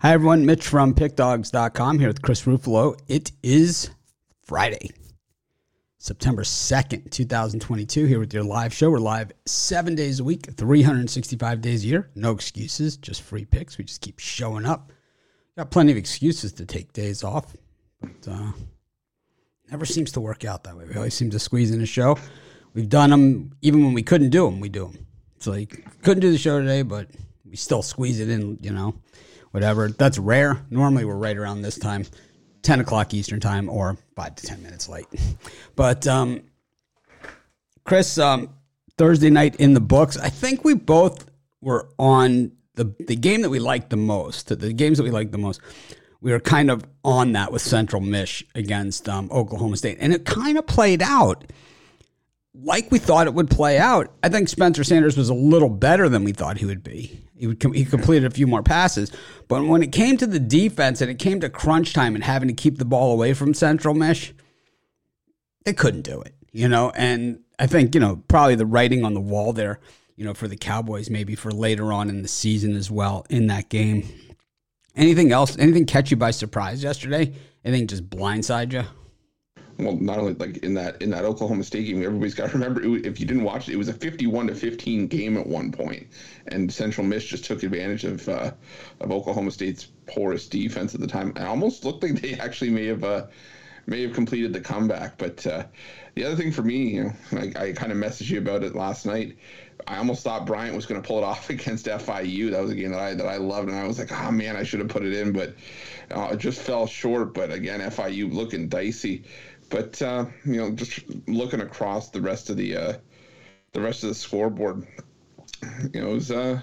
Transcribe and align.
Hi, 0.00 0.12
everyone. 0.12 0.46
Mitch 0.46 0.64
from 0.64 0.94
PickDogs.com 0.94 1.98
here 1.98 2.06
with 2.06 2.22
Chris 2.22 2.44
Ruffalo. 2.44 2.96
It 3.08 3.32
is 3.42 3.90
Friday, 4.44 4.92
September 5.98 6.44
2nd, 6.44 7.10
2022, 7.10 8.04
here 8.06 8.20
with 8.20 8.32
your 8.32 8.44
live 8.44 8.72
show. 8.72 8.90
We're 8.90 9.00
live 9.00 9.32
seven 9.46 9.96
days 9.96 10.20
a 10.20 10.24
week, 10.24 10.54
365 10.56 11.60
days 11.60 11.82
a 11.82 11.88
year. 11.88 12.10
No 12.14 12.30
excuses, 12.30 12.96
just 12.96 13.22
free 13.22 13.44
picks. 13.44 13.76
We 13.76 13.82
just 13.82 14.00
keep 14.00 14.20
showing 14.20 14.66
up. 14.66 14.92
Got 15.56 15.72
plenty 15.72 15.90
of 15.90 15.98
excuses 15.98 16.52
to 16.52 16.64
take 16.64 16.92
days 16.92 17.24
off, 17.24 17.56
but 18.00 18.30
uh, 18.30 18.52
never 19.68 19.84
seems 19.84 20.12
to 20.12 20.20
work 20.20 20.44
out 20.44 20.62
that 20.62 20.76
way. 20.76 20.84
We 20.84 20.94
always 20.94 21.14
seem 21.14 21.30
to 21.30 21.40
squeeze 21.40 21.72
in 21.72 21.80
a 21.80 21.86
show. 21.86 22.16
We've 22.72 22.88
done 22.88 23.10
them 23.10 23.50
even 23.62 23.84
when 23.84 23.94
we 23.94 24.04
couldn't 24.04 24.30
do 24.30 24.44
them, 24.44 24.60
we 24.60 24.68
do 24.68 24.92
them. 24.92 25.06
It's 25.34 25.48
like, 25.48 25.84
couldn't 26.04 26.20
do 26.20 26.30
the 26.30 26.38
show 26.38 26.60
today, 26.60 26.82
but 26.82 27.08
we 27.44 27.56
still 27.56 27.82
squeeze 27.82 28.20
it 28.20 28.30
in, 28.30 28.60
you 28.62 28.70
know, 28.70 28.94
whatever. 29.58 29.88
That's 29.88 30.18
rare. 30.18 30.64
Normally 30.70 31.04
we're 31.04 31.16
right 31.16 31.36
around 31.36 31.62
this 31.62 31.76
time, 31.76 32.04
10 32.62 32.78
o'clock 32.78 33.12
Eastern 33.12 33.40
time 33.40 33.68
or 33.68 33.96
five 34.14 34.36
to 34.36 34.46
10 34.46 34.62
minutes 34.62 34.88
late. 34.88 35.06
But, 35.74 36.06
um, 36.06 36.42
Chris, 37.84 38.18
um, 38.18 38.50
Thursday 38.96 39.30
night 39.30 39.56
in 39.56 39.74
the 39.74 39.80
books, 39.80 40.16
I 40.16 40.28
think 40.28 40.64
we 40.64 40.74
both 40.74 41.28
were 41.60 41.88
on 41.98 42.52
the, 42.74 42.94
the 43.06 43.16
game 43.16 43.42
that 43.42 43.50
we 43.50 43.58
liked 43.58 43.90
the 43.90 43.96
most, 43.96 44.48
the 44.48 44.72
games 44.72 44.98
that 44.98 45.04
we 45.04 45.10
liked 45.10 45.32
the 45.32 45.38
most. 45.38 45.60
We 46.20 46.30
were 46.30 46.40
kind 46.40 46.70
of 46.70 46.84
on 47.04 47.32
that 47.32 47.50
with 47.50 47.62
Central 47.62 48.00
Mich 48.00 48.44
against 48.54 49.08
um, 49.08 49.28
Oklahoma 49.32 49.76
State. 49.76 49.98
And 50.00 50.12
it 50.12 50.24
kind 50.24 50.56
of 50.56 50.66
played 50.66 51.02
out 51.02 51.44
like 52.62 52.90
we 52.90 52.98
thought 52.98 53.26
it 53.26 53.34
would 53.34 53.50
play 53.50 53.78
out. 53.78 54.12
I 54.22 54.28
think 54.28 54.48
Spencer 54.48 54.84
Sanders 54.84 55.16
was 55.16 55.28
a 55.28 55.34
little 55.34 55.68
better 55.68 56.08
than 56.08 56.24
we 56.24 56.32
thought 56.32 56.58
he 56.58 56.66
would 56.66 56.82
be. 56.82 57.20
He 57.36 57.46
would 57.46 57.62
he 57.74 57.84
completed 57.84 58.26
a 58.26 58.34
few 58.34 58.46
more 58.46 58.62
passes, 58.62 59.12
but 59.46 59.64
when 59.64 59.82
it 59.82 59.92
came 59.92 60.16
to 60.16 60.26
the 60.26 60.40
defense 60.40 61.00
and 61.00 61.10
it 61.10 61.18
came 61.18 61.40
to 61.40 61.48
crunch 61.48 61.92
time 61.92 62.14
and 62.14 62.24
having 62.24 62.48
to 62.48 62.54
keep 62.54 62.78
the 62.78 62.84
ball 62.84 63.12
away 63.12 63.32
from 63.32 63.54
Central 63.54 63.94
Mich, 63.94 64.34
they 65.64 65.72
couldn't 65.72 66.02
do 66.02 66.20
it. 66.20 66.34
You 66.50 66.68
know, 66.68 66.90
and 66.96 67.40
I 67.58 67.68
think 67.68 67.94
you 67.94 68.00
know 68.00 68.22
probably 68.26 68.56
the 68.56 68.66
writing 68.66 69.04
on 69.04 69.14
the 69.14 69.20
wall 69.20 69.52
there. 69.52 69.78
You 70.16 70.24
know, 70.24 70.34
for 70.34 70.48
the 70.48 70.56
Cowboys, 70.56 71.08
maybe 71.08 71.36
for 71.36 71.52
later 71.52 71.92
on 71.92 72.08
in 72.08 72.22
the 72.22 72.28
season 72.28 72.74
as 72.74 72.90
well 72.90 73.24
in 73.30 73.46
that 73.46 73.68
game. 73.68 74.08
Anything 74.96 75.30
else? 75.30 75.56
Anything 75.56 75.86
catch 75.86 76.10
you 76.10 76.16
by 76.16 76.32
surprise 76.32 76.82
yesterday? 76.82 77.32
Anything 77.64 77.86
just 77.86 78.10
blindside 78.10 78.72
you? 78.72 78.82
Well, 79.78 79.96
not 79.96 80.18
only 80.18 80.34
like 80.34 80.58
in 80.58 80.74
that 80.74 81.00
in 81.00 81.10
that 81.10 81.24
Oklahoma 81.24 81.62
State 81.62 81.86
game, 81.86 82.02
everybody's 82.02 82.34
got 82.34 82.50
to 82.50 82.52
remember 82.54 82.82
if 82.82 83.20
you 83.20 83.26
didn't 83.26 83.44
watch 83.44 83.68
it, 83.68 83.74
it 83.74 83.76
was 83.76 83.88
a 83.88 83.92
51 83.92 84.48
to 84.48 84.54
15 84.54 85.06
game 85.06 85.36
at 85.36 85.46
one 85.46 85.70
point, 85.70 86.08
and 86.48 86.72
Central 86.72 87.06
Mich 87.06 87.28
just 87.28 87.44
took 87.44 87.62
advantage 87.62 88.04
of 88.04 88.28
uh, 88.28 88.50
of 89.00 89.12
Oklahoma 89.12 89.52
State's 89.52 89.88
porous 90.06 90.48
defense 90.48 90.94
at 90.94 91.00
the 91.00 91.06
time. 91.06 91.30
It 91.36 91.42
almost 91.42 91.84
looked 91.84 92.02
like 92.02 92.20
they 92.20 92.34
actually 92.34 92.70
may 92.70 92.86
have 92.86 93.04
uh, 93.04 93.26
may 93.88 94.02
have 94.02 94.12
completed 94.12 94.52
the 94.52 94.60
comeback. 94.60 95.16
But 95.16 95.44
uh, 95.46 95.64
the 96.14 96.24
other 96.24 96.36
thing 96.36 96.52
for 96.52 96.62
me, 96.62 96.94
you 96.94 97.04
know, 97.04 97.12
I, 97.32 97.68
I 97.68 97.72
kind 97.72 97.90
of 97.90 97.98
messaged 97.98 98.30
you 98.30 98.38
about 98.38 98.62
it 98.62 98.76
last 98.76 99.06
night. 99.06 99.36
I 99.86 99.96
almost 99.96 100.22
thought 100.22 100.44
Bryant 100.44 100.76
was 100.76 100.84
going 100.84 101.00
to 101.00 101.06
pull 101.06 101.18
it 101.18 101.24
off 101.24 101.50
against 101.50 101.86
FIU. 101.86 102.50
That 102.50 102.60
was 102.60 102.70
a 102.70 102.74
game 102.74 102.90
that 102.90 103.00
I 103.00 103.14
that 103.14 103.26
I 103.26 103.38
loved, 103.38 103.68
and 103.68 103.78
I 103.78 103.86
was 103.86 103.98
like, 103.98 104.12
oh 104.12 104.30
man, 104.30 104.56
I 104.56 104.62
should 104.62 104.80
have 104.80 104.88
put 104.88 105.04
it 105.04 105.14
in, 105.14 105.32
but 105.32 105.54
uh, 106.10 106.28
it 106.32 106.38
just 106.38 106.60
fell 106.60 106.86
short. 106.86 107.32
But 107.34 107.50
again, 107.50 107.80
FIU 107.80 108.32
looking 108.32 108.68
dicey. 108.68 109.24
But 109.68 110.00
uh, 110.00 110.26
you 110.44 110.56
know, 110.56 110.70
just 110.70 111.00
looking 111.26 111.60
across 111.60 112.10
the 112.10 112.20
rest 112.20 112.50
of 112.50 112.56
the 112.56 112.76
uh, 112.76 112.92
the 113.72 113.80
rest 113.80 114.02
of 114.02 114.08
the 114.08 114.14
scoreboard, 114.14 114.86
you 115.92 116.00
know, 116.00 116.10
it 116.10 116.14
was 116.14 116.30
uh, 116.30 116.60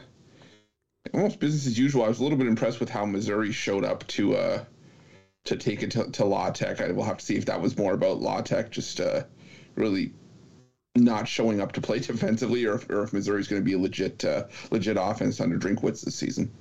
almost 1.13 1.39
business 1.39 1.67
as 1.67 1.77
usual. 1.77 2.03
I 2.03 2.07
was 2.07 2.19
a 2.19 2.23
little 2.23 2.37
bit 2.37 2.47
impressed 2.47 2.79
with 2.79 2.89
how 2.89 3.05
Missouri 3.05 3.51
showed 3.51 3.85
up 3.85 4.05
to 4.07 4.35
uh, 4.35 4.65
to 5.45 5.55
take 5.55 5.83
it 5.83 5.91
to, 5.91 6.09
to 6.11 6.25
La 6.25 6.49
Tech. 6.49 6.81
I 6.81 6.91
will 6.91 7.03
have 7.03 7.17
to 7.17 7.25
see 7.25 7.35
if 7.35 7.45
that 7.45 7.61
was 7.61 7.77
more 7.77 7.93
about 7.93 8.21
La 8.21 8.41
Tech 8.41 8.71
just 8.71 8.99
uh, 8.99 9.23
really 9.75 10.13
not 10.95 11.27
showing 11.27 11.61
up 11.61 11.73
to 11.73 11.81
play 11.81 11.99
defensively, 11.99 12.65
or 12.65 12.75
if, 12.75 12.89
or 12.89 13.03
if 13.03 13.13
Missouri's 13.13 13.47
going 13.47 13.61
to 13.61 13.65
be 13.65 13.73
a 13.73 13.79
legit 13.79 14.25
uh, 14.25 14.45
legit 14.71 14.97
offense 14.99 15.39
under 15.39 15.57
Drinkwitz 15.57 16.03
this 16.03 16.15
season. 16.15 16.51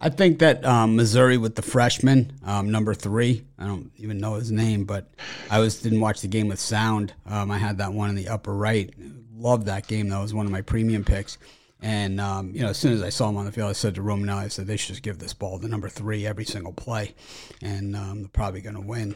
I 0.00 0.08
think 0.08 0.38
that 0.38 0.64
um, 0.64 0.96
Missouri 0.96 1.36
with 1.36 1.56
the 1.56 1.62
freshman 1.62 2.32
um, 2.44 2.70
number 2.70 2.94
three. 2.94 3.44
I 3.58 3.66
don't 3.66 3.90
even 3.98 4.18
know 4.18 4.34
his 4.34 4.50
name, 4.50 4.84
but 4.84 5.10
I 5.50 5.58
was 5.58 5.82
didn't 5.82 6.00
watch 6.00 6.22
the 6.22 6.28
game 6.28 6.48
with 6.48 6.58
sound. 6.58 7.12
Um, 7.26 7.50
I 7.50 7.58
had 7.58 7.78
that 7.78 7.92
one 7.92 8.08
in 8.08 8.16
the 8.16 8.28
upper 8.28 8.54
right. 8.54 8.92
Loved 9.36 9.66
that 9.66 9.86
game. 9.86 10.08
That 10.08 10.20
was 10.20 10.32
one 10.32 10.46
of 10.46 10.52
my 10.52 10.62
premium 10.62 11.04
picks. 11.04 11.36
And 11.82 12.20
um, 12.20 12.52
you 12.54 12.62
know, 12.62 12.68
as 12.68 12.78
soon 12.78 12.92
as 12.92 13.02
I 13.02 13.10
saw 13.10 13.28
him 13.28 13.36
on 13.36 13.44
the 13.44 13.52
field, 13.52 13.70
I 13.70 13.72
said 13.72 13.94
to 13.96 14.02
Romanelli, 14.02 14.44
I 14.44 14.48
said 14.48 14.66
they 14.66 14.76
should 14.76 14.94
just 14.94 15.02
give 15.02 15.18
this 15.18 15.34
ball 15.34 15.58
to 15.58 15.68
number 15.68 15.88
three 15.88 16.26
every 16.26 16.44
single 16.44 16.72
play, 16.72 17.14
and 17.62 17.96
um, 17.96 18.20
they're 18.20 18.28
probably 18.28 18.60
going 18.60 18.76
to 18.76 18.82
win. 18.82 19.14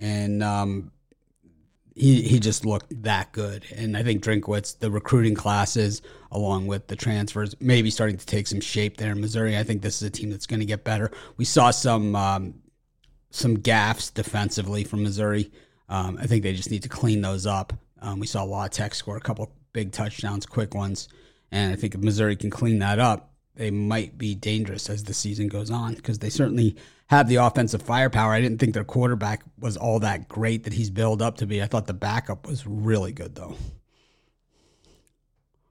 And 0.00 0.42
um, 0.42 0.92
he 1.94 2.22
he 2.22 2.40
just 2.40 2.64
looked 2.64 3.02
that 3.02 3.32
good. 3.32 3.64
And 3.76 3.96
I 3.96 4.02
think 4.02 4.22
Drinkwitz, 4.22 4.78
the 4.78 4.90
recruiting 4.90 5.34
classes, 5.34 6.02
along 6.30 6.66
with 6.66 6.86
the 6.86 6.96
transfers, 6.96 7.54
maybe 7.60 7.90
starting 7.90 8.16
to 8.16 8.26
take 8.26 8.46
some 8.46 8.60
shape 8.60 8.96
there 8.96 9.12
in 9.12 9.20
Missouri. 9.20 9.58
I 9.58 9.62
think 9.62 9.82
this 9.82 10.00
is 10.00 10.08
a 10.08 10.10
team 10.10 10.30
that's 10.30 10.46
going 10.46 10.60
to 10.60 10.66
get 10.66 10.84
better. 10.84 11.10
We 11.36 11.44
saw 11.44 11.70
some 11.70 12.16
um, 12.16 12.54
some 13.30 13.58
gaffes 13.58 14.12
defensively 14.12 14.84
from 14.84 15.02
Missouri. 15.02 15.50
Um, 15.88 16.18
I 16.20 16.26
think 16.26 16.42
they 16.42 16.54
just 16.54 16.70
need 16.70 16.82
to 16.84 16.88
clean 16.88 17.20
those 17.20 17.46
up. 17.46 17.72
Um, 18.00 18.18
we 18.18 18.26
saw 18.26 18.42
La 18.42 18.68
Tech 18.68 18.94
score 18.94 19.16
a 19.16 19.20
couple 19.20 19.52
big 19.72 19.92
touchdowns, 19.92 20.46
quick 20.46 20.74
ones, 20.74 21.08
and 21.50 21.72
I 21.72 21.76
think 21.76 21.94
if 21.94 22.00
Missouri 22.00 22.36
can 22.36 22.50
clean 22.50 22.78
that 22.78 22.98
up, 22.98 23.32
they 23.54 23.70
might 23.70 24.16
be 24.16 24.34
dangerous 24.34 24.88
as 24.88 25.04
the 25.04 25.14
season 25.14 25.48
goes 25.48 25.70
on 25.70 25.94
because 25.94 26.18
they 26.18 26.30
certainly 26.30 26.76
have 27.12 27.28
the 27.28 27.36
offensive 27.36 27.82
firepower. 27.82 28.32
I 28.32 28.40
didn't 28.40 28.56
think 28.56 28.72
their 28.72 28.84
quarterback 28.84 29.42
was 29.58 29.76
all 29.76 30.00
that 30.00 30.28
great 30.28 30.64
that 30.64 30.72
he's 30.72 30.88
built 30.88 31.20
up 31.20 31.36
to 31.36 31.46
be. 31.46 31.62
I 31.62 31.66
thought 31.66 31.86
the 31.86 31.92
backup 31.92 32.46
was 32.46 32.66
really 32.66 33.12
good 33.12 33.34
though. 33.34 33.54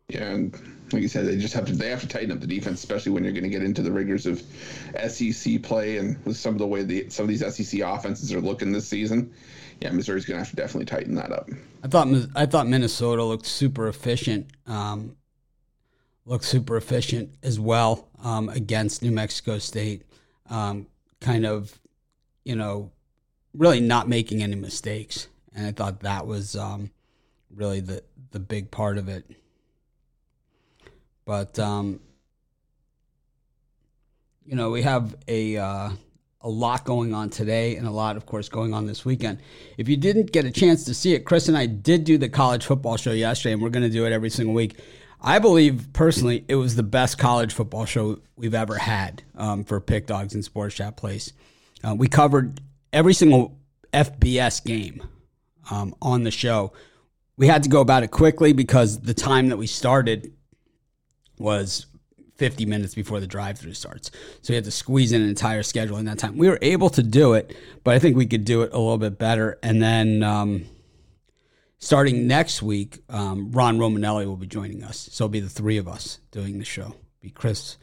Yeah, 0.07 0.29
and 0.29 0.53
like 0.93 1.01
you 1.01 1.07
said, 1.07 1.25
they 1.25 1.37
just 1.37 1.55
have 1.55 1.65
to 1.65 1.73
they 1.73 1.89
have 1.89 2.01
to 2.01 2.07
tighten 2.07 2.31
up 2.31 2.41
the 2.41 2.47
defense, 2.47 2.79
especially 2.83 3.13
when 3.13 3.23
you're 3.23 3.33
going 3.33 3.43
to 3.43 3.49
get 3.49 3.63
into 3.63 3.81
the 3.81 3.91
rigors 3.91 4.27
of 4.27 4.43
SEC 5.07 5.63
play 5.63 5.97
and 5.97 6.23
with 6.25 6.37
some 6.37 6.53
of 6.53 6.59
the 6.59 6.67
way 6.67 6.83
the 6.83 7.09
some 7.09 7.23
of 7.23 7.29
these 7.29 7.55
SEC 7.55 7.79
offenses 7.79 8.31
are 8.31 8.41
looking 8.41 8.71
this 8.71 8.87
season. 8.87 9.33
Yeah, 9.79 9.89
Missouri's 9.89 10.25
going 10.25 10.35
to 10.35 10.43
have 10.43 10.51
to 10.51 10.55
definitely 10.55 10.85
tighten 10.85 11.15
that 11.15 11.31
up. 11.31 11.49
I 11.83 11.87
thought 11.87 12.07
I 12.35 12.45
thought 12.45 12.67
Minnesota 12.67 13.23
looked 13.23 13.47
super 13.47 13.87
efficient. 13.87 14.51
Um, 14.67 15.15
looked 16.27 16.45
super 16.45 16.77
efficient 16.77 17.33
as 17.41 17.59
well 17.59 18.09
um, 18.23 18.47
against 18.49 19.01
New 19.01 19.11
Mexico 19.11 19.57
State. 19.57 20.03
Um, 20.51 20.85
kind 21.21 21.45
of, 21.45 21.79
you 22.43 22.55
know, 22.55 22.91
really 23.53 23.79
not 23.79 24.09
making 24.09 24.43
any 24.43 24.55
mistakes, 24.55 25.27
and 25.55 25.67
I 25.67 25.71
thought 25.71 26.01
that 26.01 26.27
was 26.27 26.55
um, 26.55 26.91
really 27.55 27.79
the 27.79 28.03
the 28.31 28.39
big 28.39 28.71
part 28.71 28.97
of 28.97 29.07
it. 29.07 29.29
But 31.25 31.57
um, 31.59 32.01
you 34.45 34.55
know, 34.55 34.69
we 34.71 34.81
have 34.81 35.15
a 35.27 35.57
uh, 35.57 35.89
a 36.41 36.49
lot 36.49 36.85
going 36.85 37.13
on 37.13 37.29
today, 37.29 37.75
and 37.75 37.87
a 37.87 37.91
lot, 37.91 38.17
of 38.17 38.25
course, 38.25 38.49
going 38.49 38.73
on 38.73 38.87
this 38.87 39.05
weekend. 39.05 39.39
If 39.77 39.87
you 39.87 39.97
didn't 39.97 40.31
get 40.31 40.45
a 40.45 40.51
chance 40.51 40.83
to 40.85 40.93
see 40.93 41.13
it, 41.13 41.25
Chris 41.25 41.47
and 41.47 41.57
I 41.57 41.67
did 41.67 42.03
do 42.03 42.17
the 42.17 42.29
college 42.29 42.65
football 42.65 42.97
show 42.97 43.11
yesterday, 43.11 43.53
and 43.53 43.61
we're 43.61 43.69
going 43.69 43.83
to 43.83 43.89
do 43.89 44.05
it 44.05 44.11
every 44.11 44.29
single 44.29 44.55
week. 44.55 44.79
I 45.21 45.39
believe 45.39 45.93
personally 45.93 46.43
it 46.47 46.55
was 46.55 46.75
the 46.75 46.83
best 46.83 47.17
college 47.17 47.53
football 47.53 47.85
show 47.85 48.19
we've 48.35 48.55
ever 48.55 48.77
had 48.77 49.23
um, 49.35 49.63
for 49.63 49.79
Pick 49.79 50.07
Dogs 50.07 50.33
and 50.33 50.43
Sports 50.43 50.75
Chat 50.75 50.97
Place. 50.97 51.33
Uh, 51.83 51.95
we 51.95 52.07
covered 52.07 52.59
every 52.91 53.13
single 53.13 53.57
FBS 53.93 54.63
game 54.63 55.03
um, 55.69 55.93
on 56.01 56.23
the 56.23 56.31
show. 56.31 56.73
We 57.37 57.47
had 57.47 57.63
to 57.63 57.69
go 57.69 57.81
about 57.81 58.03
it 58.03 58.09
quickly 58.09 58.53
because 58.53 58.99
the 58.99 59.13
time 59.13 59.49
that 59.49 59.57
we 59.57 59.67
started 59.67 60.33
was 61.37 61.85
50 62.37 62.65
minutes 62.65 62.95
before 62.95 63.19
the 63.19 63.27
drive 63.27 63.59
through 63.59 63.75
starts. 63.75 64.09
So 64.41 64.51
we 64.51 64.55
had 64.55 64.63
to 64.63 64.71
squeeze 64.71 65.11
in 65.11 65.21
an 65.21 65.29
entire 65.29 65.61
schedule 65.61 65.97
in 65.97 66.05
that 66.05 66.17
time. 66.17 66.37
We 66.37 66.49
were 66.49 66.59
able 66.63 66.89
to 66.89 67.03
do 67.03 67.33
it, 67.33 67.55
but 67.83 67.93
I 67.93 67.99
think 67.99 68.17
we 68.17 68.25
could 68.25 68.45
do 68.45 68.63
it 68.63 68.73
a 68.73 68.79
little 68.79 68.97
bit 68.97 69.19
better. 69.19 69.59
And 69.61 69.81
then 69.81 70.23
um, 70.23 70.65
starting 71.81 72.27
next 72.27 72.61
week, 72.61 72.99
um, 73.09 73.51
Ron 73.51 73.77
Romanelli 73.77 74.25
will 74.25 74.37
be 74.37 74.47
joining 74.47 74.83
us. 74.83 75.09
So 75.11 75.25
it'll 75.25 75.31
be 75.31 75.39
the 75.41 75.49
three 75.49 75.77
of 75.77 75.87
us 75.87 76.19
doing 76.29 76.59
the 76.59 76.65
show. 76.65 76.87
It'll 76.87 76.97
be 77.21 77.29
Chris, 77.31 77.77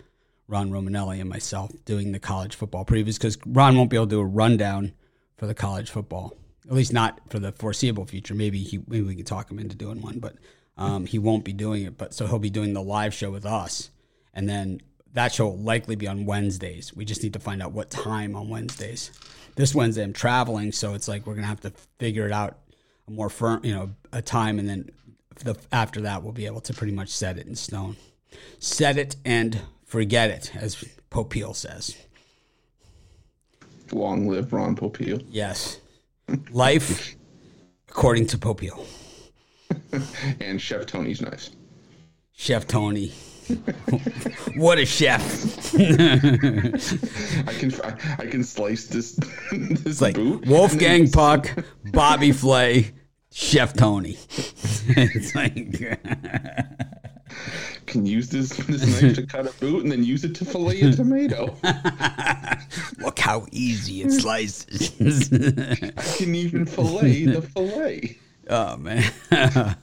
Ron 0.47 0.71
Romanelli, 0.71 1.21
and 1.21 1.29
myself 1.29 1.73
doing 1.85 2.13
the 2.13 2.21
college 2.21 2.55
football 2.55 2.85
previews 2.85 3.19
because 3.19 3.37
Ron 3.45 3.77
won't 3.77 3.91
be 3.91 3.97
able 3.97 4.07
to 4.07 4.11
do 4.11 4.21
a 4.21 4.25
rundown 4.25 4.93
for 5.37 5.47
the 5.47 5.55
college 5.55 5.91
football, 5.91 6.35
at 6.67 6.73
least 6.73 6.93
not 6.93 7.21
for 7.29 7.39
the 7.39 7.53
foreseeable 7.53 8.07
future. 8.07 8.35
Maybe 8.35 8.61
he 8.63 8.79
maybe 8.87 9.07
we 9.07 9.15
can 9.17 9.25
talk 9.25 9.51
him 9.51 9.59
into 9.59 9.77
doing 9.77 10.01
one, 10.01 10.21
but 10.21 10.37
um, 10.77 11.07
he 11.07 11.19
won't 11.19 11.45
be 11.45 11.53
doing 11.53 11.85
it, 11.85 11.99
but 11.99 12.15
so 12.15 12.27
he'll 12.27 12.39
be 12.39 12.51
doing 12.51 12.73
the 12.73 12.83
live 12.83 13.13
show 13.13 13.31
with 13.31 13.45
us, 13.45 13.91
and 14.33 14.49
then 14.49 14.81
that 15.13 15.33
show 15.33 15.49
will 15.49 15.59
likely 15.59 15.97
be 15.97 16.07
on 16.07 16.25
Wednesdays. 16.25 16.95
We 16.95 17.05
just 17.05 17.23
need 17.23 17.33
to 17.33 17.41
find 17.41 17.63
out 17.63 17.73
what 17.73 17.91
time 17.91 18.37
on 18.37 18.49
Wednesdays. 18.49 19.11
This 19.57 19.75
Wednesday 19.75 20.05
I'm 20.05 20.13
traveling, 20.13 20.71
so 20.71 20.95
it's 20.95 21.09
like 21.09 21.27
we're 21.27 21.35
gonna 21.35 21.47
have 21.49 21.61
to 21.61 21.73
figure 21.99 22.27
it 22.27 22.33
out 22.33 22.59
a 23.09 23.11
more 23.11 23.29
firm, 23.29 23.65
you 23.65 23.75
know, 23.75 23.91
a 24.13 24.23
time, 24.23 24.59
and 24.59 24.69
then 24.69 24.91
the, 25.45 25.57
after 25.73 26.01
that 26.03 26.23
we'll 26.23 26.33
be 26.33 26.47
able 26.47 26.61
to 26.63 26.75
pretty 26.75 26.93
much 26.93 27.09
set 27.09 27.39
it 27.39 27.47
in 27.47 27.55
stone, 27.55 27.97
set 28.59 28.97
it 28.97 29.17
and 29.25 29.61
forget 29.85 30.31
it, 30.31 30.53
as 30.55 30.85
Popeil 31.11 31.55
says. 31.55 31.97
Long 33.93 34.29
live 34.29 34.53
Ron 34.53 34.77
Popeil. 34.77 35.25
Yes. 35.31 35.81
Life 36.51 37.15
according 37.89 38.27
to 38.27 38.39
Popeil. 38.39 38.85
and 40.41 40.61
Chef 40.61 40.87
Tony's 40.87 41.21
knives. 41.21 41.51
Chef 42.33 42.67
Tony. 42.67 43.13
what 44.57 44.79
a 44.79 44.85
chef! 44.85 45.75
I 45.75 47.53
can 47.55 47.73
I, 47.83 48.17
I, 48.19 48.27
can 48.27 48.45
slice 48.45 48.89
this 48.89 49.13
this 49.51 49.87
it's 49.87 50.01
like 50.03 50.17
boot. 50.17 50.47
Wolfgang 50.47 51.11
Puck, 51.11 51.49
Bobby 51.87 52.33
Flay, 52.33 52.93
Chef 53.31 53.75
Tony. 53.75 54.19
it's 54.89 55.35
like 55.35 55.99
can 57.89 58.07
use 58.07 58.29
this 58.29 58.51
this 58.51 59.03
knife 59.03 59.15
to 59.17 59.27
cut 59.27 59.47
a 59.47 59.53
boot 59.59 59.83
and 59.83 59.91
then 59.91 60.05
use 60.05 60.25
it 60.25 60.35
to 60.37 60.45
fillet 60.45 60.81
a 60.83 60.93
tomato. 60.93 61.57
Look 62.99 63.19
how 63.19 63.47
easy 63.51 64.03
it 64.03 64.13
slices. 64.13 65.33
I 65.97 66.17
can 66.17 66.35
even 66.35 66.67
fillet 66.67 67.25
the 67.25 67.43
fillet. 67.43 68.19
Oh 68.49 68.77
man. 68.77 69.11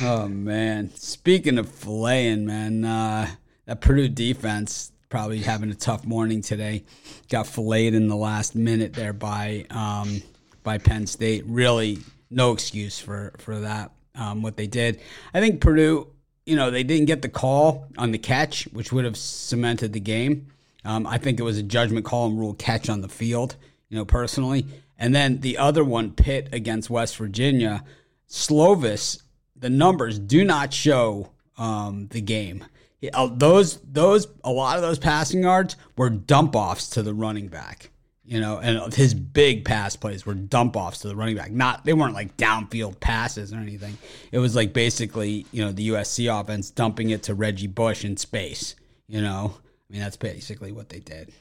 oh 0.00 0.28
man. 0.28 0.90
Speaking 0.94 1.58
of 1.58 1.68
filleting, 1.68 2.44
man, 2.44 2.84
uh, 2.84 3.28
that 3.66 3.80
Purdue 3.80 4.08
defense 4.08 4.92
probably 5.08 5.38
having 5.38 5.70
a 5.70 5.74
tough 5.74 6.04
morning 6.04 6.42
today. 6.42 6.84
Got 7.28 7.46
filleted 7.46 7.94
in 7.94 8.08
the 8.08 8.16
last 8.16 8.54
minute 8.54 8.94
there 8.94 9.12
by 9.12 9.66
um, 9.70 10.22
by 10.66 10.76
Penn 10.76 11.06
State. 11.06 11.44
Really, 11.46 12.00
no 12.28 12.52
excuse 12.52 12.98
for 12.98 13.32
for 13.38 13.60
that. 13.60 13.92
Um, 14.14 14.42
what 14.42 14.56
they 14.58 14.66
did, 14.66 15.00
I 15.32 15.40
think 15.40 15.62
Purdue. 15.62 16.08
You 16.44 16.54
know, 16.54 16.70
they 16.70 16.84
didn't 16.84 17.06
get 17.06 17.22
the 17.22 17.28
call 17.28 17.88
on 17.98 18.12
the 18.12 18.18
catch, 18.18 18.64
which 18.72 18.92
would 18.92 19.04
have 19.04 19.16
cemented 19.16 19.92
the 19.92 20.00
game. 20.00 20.46
Um, 20.84 21.04
I 21.04 21.18
think 21.18 21.40
it 21.40 21.42
was 21.42 21.58
a 21.58 21.62
judgment 21.62 22.06
call 22.06 22.28
and 22.28 22.38
rule 22.38 22.54
catch 22.54 22.88
on 22.88 23.00
the 23.00 23.08
field. 23.08 23.56
You 23.88 23.96
know, 23.96 24.04
personally, 24.04 24.66
and 24.98 25.14
then 25.14 25.40
the 25.40 25.58
other 25.58 25.82
one, 25.82 26.12
Pitt 26.12 26.48
against 26.52 26.90
West 26.90 27.16
Virginia. 27.16 27.82
Slovis, 28.28 29.22
the 29.54 29.70
numbers 29.70 30.18
do 30.18 30.44
not 30.44 30.72
show 30.72 31.30
um, 31.56 32.08
the 32.08 32.20
game. 32.20 32.64
Uh, 33.12 33.28
those 33.32 33.78
those 33.80 34.26
a 34.42 34.50
lot 34.50 34.76
of 34.76 34.82
those 34.82 34.98
passing 34.98 35.42
yards 35.42 35.76
were 35.96 36.10
dump 36.10 36.56
offs 36.56 36.88
to 36.90 37.02
the 37.02 37.14
running 37.14 37.46
back. 37.48 37.90
You 38.26 38.40
know, 38.40 38.58
and 38.58 38.92
his 38.92 39.14
big 39.14 39.64
pass 39.64 39.94
plays 39.94 40.26
were 40.26 40.34
dump 40.34 40.76
offs 40.76 40.98
to 41.00 41.08
the 41.08 41.14
running 41.14 41.36
back. 41.36 41.52
Not 41.52 41.84
they 41.84 41.92
weren't 41.92 42.14
like 42.14 42.36
downfield 42.36 42.98
passes 42.98 43.52
or 43.52 43.58
anything. 43.58 43.96
It 44.32 44.38
was 44.38 44.56
like 44.56 44.72
basically, 44.72 45.46
you 45.52 45.64
know, 45.64 45.70
the 45.70 45.90
USC 45.90 46.28
offense 46.28 46.70
dumping 46.70 47.10
it 47.10 47.22
to 47.24 47.34
Reggie 47.34 47.68
Bush 47.68 48.04
in 48.04 48.16
space. 48.16 48.74
You 49.06 49.20
know, 49.20 49.54
I 49.88 49.92
mean 49.92 50.02
that's 50.02 50.16
basically 50.16 50.72
what 50.72 50.88
they 50.88 50.98
did. 50.98 51.32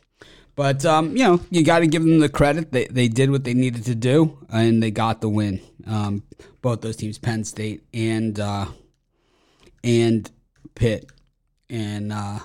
But 0.56 0.86
um, 0.86 1.18
you 1.18 1.24
know, 1.24 1.42
you 1.50 1.64
got 1.64 1.80
to 1.80 1.88
give 1.88 2.04
them 2.04 2.20
the 2.20 2.30
credit. 2.30 2.72
They 2.72 2.86
they 2.86 3.08
did 3.08 3.31
what 3.31 3.44
they 3.44 3.54
needed 3.54 3.86
to 3.86 3.96
do, 3.96 4.38
and 4.50 4.81
they 4.81 4.92
got 4.92 5.22
the 5.22 5.30
win. 5.30 5.62
Um, 5.88 6.24
both 6.62 6.81
those 6.81 6.96
teams, 6.96 7.18
Penn 7.18 7.44
State 7.44 7.84
and 7.94 8.40
uh, 8.40 8.68
and 9.84 10.30
Pitt. 10.76 11.10
And 11.70 12.14
uh, 12.14 12.40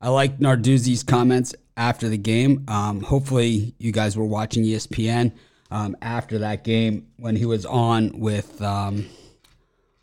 I 0.00 0.08
like 0.08 0.38
Narduzzi's 0.38 1.02
comments 1.02 1.54
after 1.76 2.08
the 2.08 2.18
game. 2.18 2.64
Um, 2.68 3.00
hopefully, 3.00 3.74
you 3.78 3.92
guys 3.92 4.16
were 4.16 4.24
watching 4.24 4.64
ESPN 4.64 5.32
um, 5.70 5.96
after 6.02 6.38
that 6.38 6.64
game 6.64 7.08
when 7.16 7.36
he 7.36 7.46
was 7.46 7.64
on 7.66 8.18
with. 8.18 8.60
Um, 8.62 9.06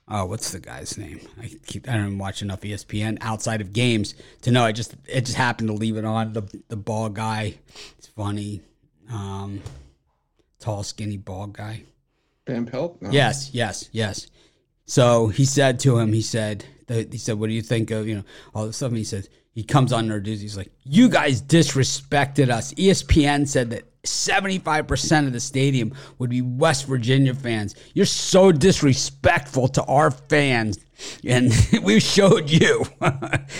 oh, 0.08 0.26
what's 0.26 0.52
the 0.52 0.60
guy's 0.60 0.98
name? 0.98 1.20
I 1.42 1.52
keep 1.66 1.88
I 1.88 1.94
don't 1.94 2.18
watch 2.18 2.42
enough 2.42 2.62
ESPN 2.62 3.18
outside 3.22 3.62
of 3.62 3.74
games 3.74 4.16
to 4.42 4.52
know. 4.52 4.64
I 4.64 4.72
just 4.72 4.96
it 5.08 5.26
just 5.26 5.38
happened 5.38 5.70
to 5.70 5.74
leave 5.74 5.98
it 5.98 6.06
on. 6.06 6.34
The 6.34 6.44
the 6.68 6.78
ball 6.78 7.10
guy, 7.10 7.56
it's 7.98 8.08
funny. 8.08 8.62
Um, 9.12 9.62
tall, 10.60 10.84
skinny, 10.84 11.18
bald 11.18 11.54
guy. 11.54 11.84
Van 12.48 12.66
Pelt. 12.66 13.02
No. 13.02 13.12
Yes, 13.12 13.52
yes, 13.54 13.90
yes. 13.92 14.28
So 14.86 15.28
he 15.28 15.46
said 15.46 15.80
to 15.82 16.00
him, 16.00 16.14
he 16.14 16.22
said, 16.22 16.66
he 16.88 17.18
said, 17.20 17.40
"What 17.40 17.48
do 17.48 17.54
you 17.54 17.62
think 17.62 17.92
of 17.92 18.08
you 18.08 18.16
know 18.16 18.24
all 18.56 18.66
this 18.66 18.78
stuff?" 18.78 18.90
And 18.90 18.98
he 18.98 19.04
says 19.04 19.30
he 19.52 19.64
comes 19.64 19.92
on 19.92 20.08
Narduzzi. 20.08 20.42
He's 20.42 20.58
like, 20.58 20.72
"You 20.84 21.10
guys 21.10 21.42
disrespected 21.42 22.50
us." 22.50 22.74
ESPN 22.74 23.48
said 23.48 23.72
that 23.72 23.90
75% 24.04 25.28
of 25.28 25.34
the 25.34 25.40
stadium 25.40 25.94
would 26.18 26.30
be 26.30 26.42
West 26.42 26.86
Virginia 26.88 27.34
fans. 27.34 27.76
You're 27.94 28.06
so 28.06 28.52
disrespectful 28.52 29.68
to 29.70 29.84
our 29.84 30.12
fans. 30.12 30.80
And 31.26 31.52
we 31.84 32.00
showed 32.00 32.50
you. 32.50 32.86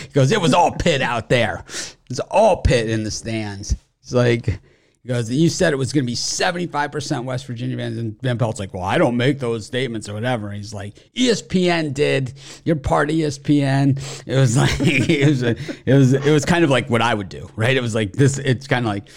because 0.04 0.32
it 0.32 0.42
was 0.42 0.54
all 0.54 0.72
Pitt 0.72 1.02
out 1.02 1.30
there. 1.30 1.64
It's 2.10 2.20
all 2.32 2.62
Pitt 2.62 2.90
in 2.90 3.04
the 3.04 3.12
stands. 3.12 3.76
It's 4.02 4.14
like, 4.14 4.60
because 5.04 5.32
you 5.32 5.50
said 5.50 5.72
it 5.72 5.78
was 5.78 5.94
going 5.94 6.06
to 6.06 6.12
be 6.12 6.16
75% 6.16 7.24
West 7.24 7.46
Virginia 7.46 7.78
fans. 7.78 7.98
And 7.98 8.22
Van 8.22 8.38
Pelt's 8.38 8.60
like, 8.60 8.74
well, 8.74 8.84
I 8.84 8.98
don't 8.98 9.16
make 9.16 9.40
those 9.40 9.66
statements 9.66 10.10
or 10.10 10.14
whatever. 10.14 10.48
And 10.48 10.58
he's 10.58 10.74
like, 10.74 10.96
ESPN 11.16 11.94
did. 11.94 12.34
You're 12.66 12.76
part 12.76 13.10
ESPN. 13.10 13.98
It 14.28 14.36
was 14.36 14.58
like, 14.58 14.80
it 14.82 15.28
was, 15.28 15.44
a, 15.44 15.56
it 15.86 15.94
was, 15.94 16.14
it 16.14 16.32
was 16.32 16.46
kind 16.46 16.64
of 16.64 16.70
like 16.70 16.90
what 16.90 17.02
I 17.02 17.14
would 17.14 17.30
do, 17.30 17.50
right? 17.56 17.76
It 17.76 17.82
was 17.82 17.96
like 17.96 18.14
this, 18.14 18.38
it's 18.38 18.68
kind 18.68 18.86
of 18.86 18.92
like, 18.92 19.08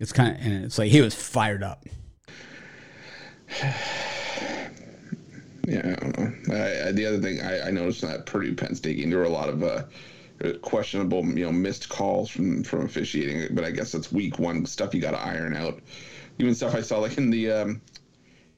it's 0.00 0.12
kind 0.12 0.34
of, 0.36 0.44
and 0.44 0.64
it's 0.64 0.78
like 0.78 0.90
he 0.90 1.00
was 1.00 1.14
fired 1.14 1.62
up. 1.62 1.84
Yeah. 5.68 5.96
I, 6.48 6.88
I, 6.88 6.92
the 6.92 7.04
other 7.08 7.18
thing 7.18 7.40
I, 7.40 7.66
I, 7.66 7.70
noticed 7.72 8.04
in 8.04 8.10
that 8.10 8.24
Purdue 8.24 8.54
Penn 8.54 8.76
State 8.76 8.98
game, 8.98 9.10
there 9.10 9.18
were 9.18 9.24
a 9.24 9.28
lot 9.28 9.48
of 9.48 9.64
uh, 9.64 9.82
questionable, 10.62 11.24
you 11.24 11.44
know, 11.44 11.52
missed 11.52 11.88
calls 11.88 12.30
from 12.30 12.62
from 12.62 12.84
officiating. 12.84 13.54
But 13.54 13.64
I 13.64 13.70
guess 13.70 13.92
that's 13.92 14.12
week 14.12 14.38
one 14.38 14.66
stuff 14.66 14.94
you 14.94 15.00
got 15.00 15.12
to 15.12 15.20
iron 15.20 15.56
out. 15.56 15.80
Even 16.38 16.54
stuff 16.54 16.74
I 16.74 16.82
saw 16.82 16.98
like 16.98 17.16
in 17.16 17.30
the 17.30 17.50
um, 17.50 17.80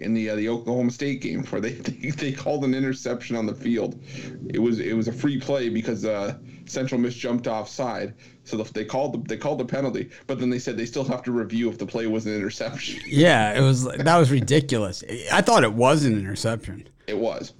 in 0.00 0.14
the 0.14 0.30
uh, 0.30 0.36
the 0.36 0.48
Oklahoma 0.48 0.90
State 0.90 1.20
game 1.20 1.44
where 1.44 1.60
they, 1.60 1.72
they, 1.72 2.10
they 2.10 2.32
called 2.32 2.64
an 2.64 2.75
interception 2.75 3.36
on 3.36 3.46
the 3.46 3.54
field. 3.54 4.00
It 4.48 4.58
was 4.58 4.80
it 4.80 4.94
was 4.94 5.08
a 5.08 5.12
free 5.12 5.40
play 5.40 5.69
because 5.69 6.04
uh, 6.04 6.36
Central 6.66 7.00
Mich 7.00 7.16
jumped 7.16 7.46
offside, 7.46 8.14
so 8.44 8.56
the, 8.56 8.72
they 8.72 8.84
called 8.84 9.12
the 9.12 9.28
they 9.28 9.36
called 9.36 9.58
the 9.58 9.64
penalty. 9.64 10.10
But 10.26 10.40
then 10.40 10.50
they 10.50 10.58
said 10.58 10.76
they 10.76 10.86
still 10.86 11.04
have 11.04 11.22
to 11.25 11.32
review 11.32 11.69
if 11.69 11.78
the 11.78 11.86
play 11.86 12.06
was 12.06 12.26
an 12.26 12.34
interception. 12.34 13.00
Yeah, 13.06 13.58
it 13.58 13.62
was 13.62 13.84
that 13.84 14.19
was 14.19 14.30
ridiculous. 14.30 15.02
I 15.32 15.42
thought 15.42 15.64
it 15.64 15.72
was 15.72 16.04
an 16.04 16.19
interception. 16.19 16.88
It 17.06 17.19
was. 17.19 17.54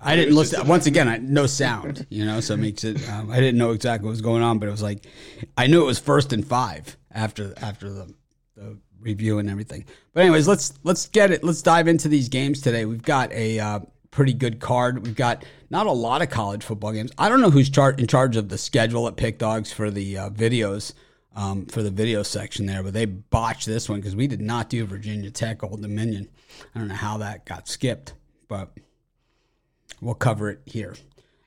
I 0.00 0.16
didn't 0.16 0.34
listen. 0.34 0.66
Once 0.66 0.86
again, 0.86 1.08
I, 1.08 1.18
no 1.18 1.46
sound, 1.46 2.06
you 2.10 2.24
know, 2.24 2.40
so 2.40 2.54
it 2.54 2.58
makes 2.58 2.84
it. 2.84 3.08
Um, 3.08 3.30
I 3.30 3.36
didn't 3.36 3.58
know 3.58 3.70
exactly 3.70 4.06
what 4.06 4.10
was 4.10 4.20
going 4.20 4.42
on, 4.42 4.58
but 4.58 4.68
it 4.68 4.72
was 4.72 4.82
like 4.82 5.04
I 5.56 5.66
knew 5.66 5.82
it 5.82 5.86
was 5.86 5.98
first 5.98 6.32
and 6.32 6.46
five 6.46 6.96
after 7.10 7.54
after 7.60 7.88
the, 7.88 8.14
the 8.56 8.78
review 9.00 9.38
and 9.38 9.48
everything. 9.48 9.84
But 10.12 10.22
anyways, 10.22 10.48
let's 10.48 10.74
let's 10.82 11.06
get 11.06 11.30
it. 11.30 11.44
Let's 11.44 11.62
dive 11.62 11.88
into 11.88 12.08
these 12.08 12.28
games 12.28 12.60
today. 12.60 12.84
We've 12.84 13.02
got 13.02 13.32
a 13.32 13.58
uh, 13.58 13.80
pretty 14.10 14.32
good 14.32 14.60
card. 14.60 15.04
We've 15.04 15.16
got 15.16 15.44
not 15.70 15.86
a 15.86 15.92
lot 15.92 16.22
of 16.22 16.30
college 16.30 16.64
football 16.64 16.92
games. 16.92 17.12
I 17.18 17.28
don't 17.28 17.40
know 17.40 17.50
who's 17.50 17.70
char- 17.70 17.92
in 17.92 18.06
charge 18.06 18.36
of 18.36 18.48
the 18.48 18.58
schedule 18.58 19.08
at 19.08 19.16
Pick 19.16 19.38
Dogs 19.38 19.72
for 19.72 19.90
the 19.90 20.18
uh, 20.18 20.30
videos. 20.30 20.92
Um, 21.34 21.66
for 21.66 21.82
the 21.82 21.90
video 21.90 22.22
section 22.22 22.64
there, 22.64 22.82
but 22.82 22.94
they 22.94 23.04
botched 23.04 23.66
this 23.66 23.90
one 23.90 24.00
because 24.00 24.16
we 24.16 24.26
did 24.26 24.40
not 24.40 24.70
do 24.70 24.86
Virginia 24.86 25.30
Tech 25.30 25.62
Old 25.62 25.82
Dominion. 25.82 26.30
I 26.74 26.78
don't 26.78 26.88
know 26.88 26.94
how 26.94 27.18
that 27.18 27.44
got 27.44 27.68
skipped, 27.68 28.14
but 28.48 28.70
we'll 30.00 30.14
cover 30.14 30.50
it 30.50 30.60
here. 30.66 30.94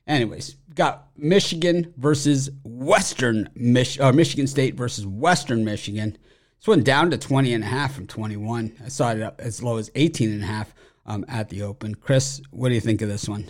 Anyways, 0.06 0.56
got 0.74 1.08
Michigan 1.16 1.92
versus 1.96 2.50
Western 2.64 3.48
Mich- 3.54 4.00
uh, 4.00 4.12
Michigan 4.12 4.46
State 4.46 4.74
versus 4.74 5.06
Western 5.06 5.64
Michigan. 5.64 6.16
This 6.58 6.68
went 6.68 6.84
down 6.84 7.10
to 7.10 7.18
20 7.18 7.54
and 7.54 7.64
a 7.64 7.66
half 7.66 7.94
from 7.94 8.06
21. 8.06 8.76
I 8.84 8.88
saw 8.88 9.12
it 9.12 9.22
up 9.22 9.40
as 9.40 9.62
low 9.62 9.76
as 9.78 9.90
18 9.94 10.30
and 10.30 10.42
a 10.42 10.46
half 10.46 10.74
um, 11.06 11.24
at 11.28 11.48
the 11.48 11.62
open. 11.62 11.94
Chris, 11.94 12.42
what 12.50 12.68
do 12.68 12.74
you 12.74 12.80
think 12.80 13.02
of 13.02 13.08
this 13.08 13.28
one? 13.28 13.46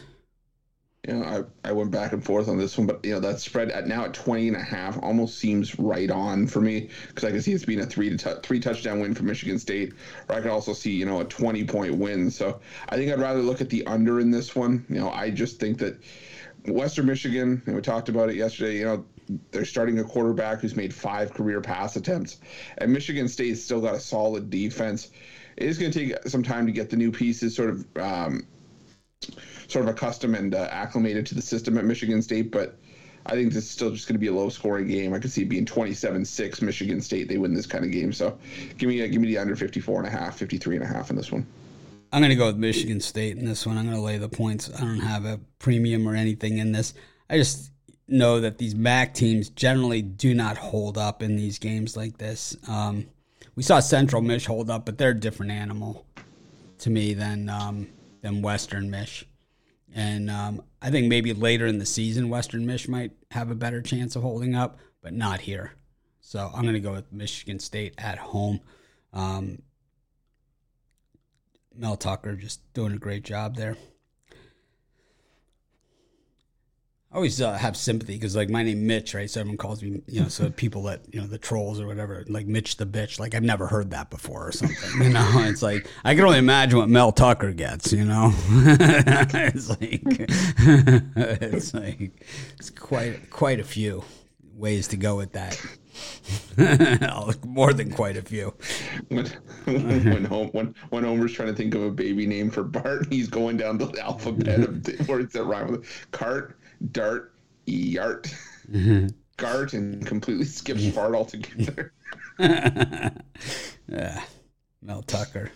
You 1.09 1.15
know, 1.15 1.47
I, 1.65 1.71
I 1.71 1.73
went 1.73 1.91
back 1.91 2.13
and 2.13 2.23
forth 2.23 2.47
on 2.49 2.59
this 2.59 2.77
one, 2.77 2.87
but 2.87 3.03
you 3.03 3.13
know 3.13 3.21
that 3.21 3.41
spread 3.41 3.71
at 3.71 3.87
now 3.87 4.05
at 4.05 4.13
20 4.13 4.49
and 4.49 4.57
a 4.57 4.63
half 4.63 5.03
almost 5.03 5.39
seems 5.39 5.79
right 5.79 6.11
on 6.11 6.47
for 6.47 6.61
me 6.61 6.91
because 7.09 7.25
I 7.25 7.31
can 7.31 7.41
see 7.41 7.53
it's 7.53 7.65
being 7.65 7.81
a 7.81 7.87
three 7.87 8.11
to 8.11 8.19
t- 8.19 8.41
three 8.43 8.61
touchdown 8.61 9.01
win 9.01 9.15
for 9.15 9.23
Michigan 9.23 9.59
State, 9.59 9.95
or 10.29 10.35
I 10.35 10.43
could 10.43 10.51
also 10.51 10.75
see 10.75 10.93
you 10.93 11.07
know 11.07 11.21
a 11.21 11.25
20 11.25 11.65
point 11.65 11.95
win. 11.95 12.31
So 12.31 12.61
I 12.91 12.97
think 12.97 13.11
I'd 13.11 13.19
rather 13.19 13.41
look 13.41 13.63
at 13.63 13.71
the 13.71 13.87
under 13.87 14.21
in 14.21 14.31
this 14.31 14.55
one. 14.55 14.85
You 14.91 14.97
know, 14.97 15.11
I 15.11 15.31
just 15.31 15.59
think 15.59 15.79
that 15.79 15.99
Western 16.67 17.07
Michigan, 17.07 17.63
and 17.65 17.75
we 17.75 17.81
talked 17.81 18.11
about 18.11 18.29
it 18.29 18.37
yesterday. 18.37 18.81
You 18.81 18.85
know, 18.85 19.05
they're 19.53 19.65
starting 19.65 19.99
a 20.01 20.05
quarterback 20.05 20.61
who's 20.61 20.77
made 20.77 20.93
five 20.93 21.33
career 21.33 21.63
pass 21.63 21.97
attempts, 21.97 22.41
and 22.77 22.93
Michigan 22.93 23.27
State's 23.27 23.63
still 23.63 23.81
got 23.81 23.95
a 23.95 24.01
solid 24.01 24.51
defense. 24.51 25.09
It 25.57 25.67
is 25.67 25.79
going 25.79 25.93
to 25.93 25.99
take 25.99 26.29
some 26.29 26.43
time 26.43 26.67
to 26.67 26.73
get 26.73 26.91
the 26.91 26.97
new 26.97 27.11
pieces 27.11 27.57
sort 27.57 27.71
of 27.71 27.87
um, 27.97 28.43
sort 29.71 29.89
of 29.89 29.95
accustomed 29.95 30.37
and 30.37 30.55
uh, 30.55 30.69
acclimated 30.71 31.27
to 31.27 31.35
the 31.35 31.43
system 31.43 31.79
at 31.79 31.85
Michigan 31.85 32.23
State, 32.23 32.51
but. 32.51 32.77
I 33.27 33.33
think 33.33 33.53
this 33.53 33.65
is 33.65 33.71
still 33.71 33.91
just 33.91 34.09
going 34.09 34.15
to 34.15 34.19
be 34.19 34.29
a 34.29 34.33
low 34.33 34.49
scoring 34.49 34.89
game. 34.89 35.13
I 35.13 35.19
could 35.19 35.31
see 35.31 35.43
it 35.43 35.51
being 35.51 35.67
27-6 35.67 36.63
Michigan 36.63 37.03
State. 37.03 37.29
They 37.29 37.37
win 37.37 37.53
this 37.53 37.67
kind 37.67 37.85
of 37.85 37.91
game. 37.91 38.15
So 38.15 38.39
give 38.79 38.89
me, 38.89 39.03
uh, 39.03 39.09
give 39.09 39.21
me 39.21 39.29
the 39.29 39.37
under 39.37 39.55
54 39.55 39.99
and 39.99 40.07
a 40.09 40.11
half, 40.11 40.39
53 40.39 40.77
and 40.77 40.85
a 40.85 40.89
half 40.89 41.11
in 41.11 41.17
this 41.17 41.31
one. 41.31 41.47
I'm 42.13 42.23
going 42.23 42.31
to 42.31 42.37
go 42.37 42.47
with 42.47 42.57
Michigan 42.57 43.01
State 43.01 43.37
in 43.37 43.45
this 43.45 43.67
one. 43.67 43.77
I'm 43.77 43.85
going 43.85 43.97
to 43.97 44.03
lay 44.03 44.17
the 44.17 44.29
points. 44.29 44.71
I 44.75 44.81
don't 44.81 45.01
have 45.01 45.27
a 45.27 45.39
premium 45.59 46.09
or 46.09 46.15
anything 46.15 46.59
in 46.59 46.73
this. 46.73 46.95
I 47.29 47.37
just 47.37 47.71
know 48.09 48.41
that 48.41 48.59
these 48.59 48.75
MAC 48.75 49.15
teams 49.15 49.49
generally 49.51 50.03
do 50.03 50.35
not 50.35 50.57
hold 50.57 50.99
up 50.99 51.23
in 51.23 51.37
these 51.37 51.59
games 51.59 51.97
like 51.97 52.19
this. 52.19 52.57
Um, 52.69 53.07
we 53.55 53.63
saw 53.63 53.79
Central 53.79 54.23
Mich 54.23 54.47
hold 54.47 54.71
up, 54.71 54.87
but 54.87 54.99
they're 54.99 55.11
a 55.11 55.15
different 55.15 55.53
animal 55.53 56.05
to 56.79 56.91
me 56.91 57.15
than 57.15 57.49
um, 57.49 57.89
than 58.23 58.43
Western 58.43 58.91
Mich. 58.91 59.27
And 59.95 60.31
um, 60.31 60.63
I 60.81 60.91
think 60.91 61.09
maybe 61.09 61.33
later 61.33 61.67
in 61.67 61.79
the 61.79 61.87
season, 61.87 62.29
Western 62.29 62.67
Mich 62.67 62.89
might 62.89 63.13
have 63.33 63.51
a 63.51 63.55
better 63.55 63.83
chance 63.83 64.15
of 64.17 64.23
holding 64.23 64.55
up, 64.55 64.79
but 65.03 65.13
not 65.13 65.41
here. 65.41 65.73
So 66.21 66.51
I'm 66.55 66.63
going 66.63 66.75
to 66.75 66.81
go 66.81 66.93
with 66.93 67.13
Michigan 67.13 67.59
State 67.59 67.95
at 67.99 68.19
home. 68.19 68.61
Um, 69.13 69.63
Mel 71.75 71.97
Tucker 71.97 72.37
just 72.37 72.73
doing 72.73 72.93
a 72.93 72.99
great 72.99 73.25
job 73.25 73.57
there. 73.57 73.77
I 77.13 77.17
always 77.17 77.41
uh, 77.41 77.55
have 77.55 77.77
sympathy 77.77 78.15
because, 78.15 78.37
like, 78.37 78.49
my 78.51 78.63
name 78.63 78.87
Mitch, 78.87 79.15
right? 79.15 79.29
So 79.29 79.41
everyone 79.41 79.59
calls 79.59 79.83
me, 79.83 80.01
you 80.07 80.21
know, 80.21 80.29
so 80.29 80.49
people 80.49 80.85
that 80.85 81.01
you 81.13 81.21
know 81.21 81.27
the 81.27 81.39
trolls 81.39 81.81
or 81.81 81.89
whatever, 81.89 82.25
like 82.29 82.47
Mitch 82.47 82.77
the 82.77 82.87
bitch. 82.87 83.19
Like 83.19 83.35
I've 83.35 83.43
never 83.43 83.67
heard 83.67 83.91
that 83.91 84.11
before 84.11 84.47
or 84.47 84.53
something. 84.53 85.03
You 85.03 85.09
know, 85.09 85.29
it's 85.49 85.61
like 85.61 85.89
I 86.05 86.15
can 86.15 86.25
only 86.25 86.39
imagine 86.39 86.79
what 86.79 86.89
Mel 86.89 87.11
Tucker 87.11 87.53
gets. 87.53 87.93
You 87.93 88.05
know, 88.05 88.31
it's 88.49 89.71
like 89.71 90.03
it's 91.43 91.75
like 91.75 92.13
it's 92.57 92.71
quite 92.71 93.29
quite 93.31 93.59
a 93.59 93.65
few 93.65 94.05
ways 94.55 94.87
to 94.89 94.97
go 94.97 95.17
with 95.17 95.33
that. 95.33 95.61
More 97.45 97.73
than 97.73 97.91
quite 97.91 98.19
a 98.19 98.23
few. 98.23 98.55
When 99.09 99.27
when, 99.65 100.25
when 100.27 100.75
when 100.91 101.05
Homer's 101.05 101.33
trying 101.33 101.49
to 101.49 101.55
think 101.55 101.75
of 101.75 101.83
a 101.83 101.91
baby 101.91 102.25
name 102.25 102.53
for 102.53 102.63
Bart, 102.63 103.09
he's 103.11 103.29
going 103.29 103.57
down 103.57 103.79
the 103.79 104.01
alphabet 104.01 104.61
of 104.61 105.09
words 105.09 105.33
that 105.33 105.43
rhyme 105.43 105.73
with 105.73 106.09
cart 106.13 106.57
dart, 106.93 107.35
yart, 107.67 108.35
mm-hmm. 108.71 109.09
gart, 109.37 109.73
and 109.73 110.07
completely 110.07 110.45
skips 110.45 110.89
fart 110.91 111.15
altogether. 111.15 111.93
yeah, 112.39 114.23
Mel 114.83 115.03
Tucker. 115.03 115.51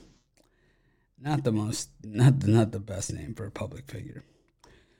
Not 1.20 1.42
the 1.44 1.52
most, 1.52 1.88
not 2.02 2.40
the, 2.40 2.48
not 2.48 2.72
the 2.72 2.80
best 2.80 3.12
name 3.12 3.34
for 3.34 3.46
a 3.46 3.50
public 3.50 3.90
figure. 3.90 4.24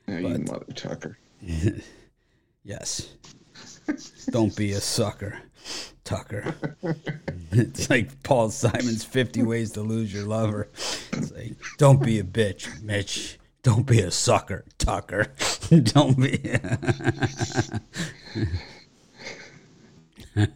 Yeah, 0.07 0.21
but, 0.21 0.31
you 0.31 0.45
mother 0.45 0.73
Tucker. 0.73 1.17
yes. 2.63 3.13
Don't 4.31 4.55
be 4.55 4.71
a 4.71 4.81
sucker, 4.81 5.39
Tucker. 6.03 6.55
it's 7.51 7.89
like 7.89 8.23
Paul 8.23 8.49
Simon's 8.49 9.03
50 9.03 9.43
Ways 9.43 9.71
to 9.73 9.81
Lose 9.81 10.11
Your 10.11 10.25
Lover. 10.25 10.69
It's 11.13 11.31
like, 11.31 11.53
don't 11.77 12.01
be 12.01 12.19
a 12.19 12.23
bitch, 12.23 12.81
Mitch. 12.81 13.37
Don't 13.65 13.87
be 13.87 13.99
a 14.01 14.11
sucker, 14.11 14.63
Tucker. 14.77 15.25
Don't 15.69 16.21
be. 16.21 16.39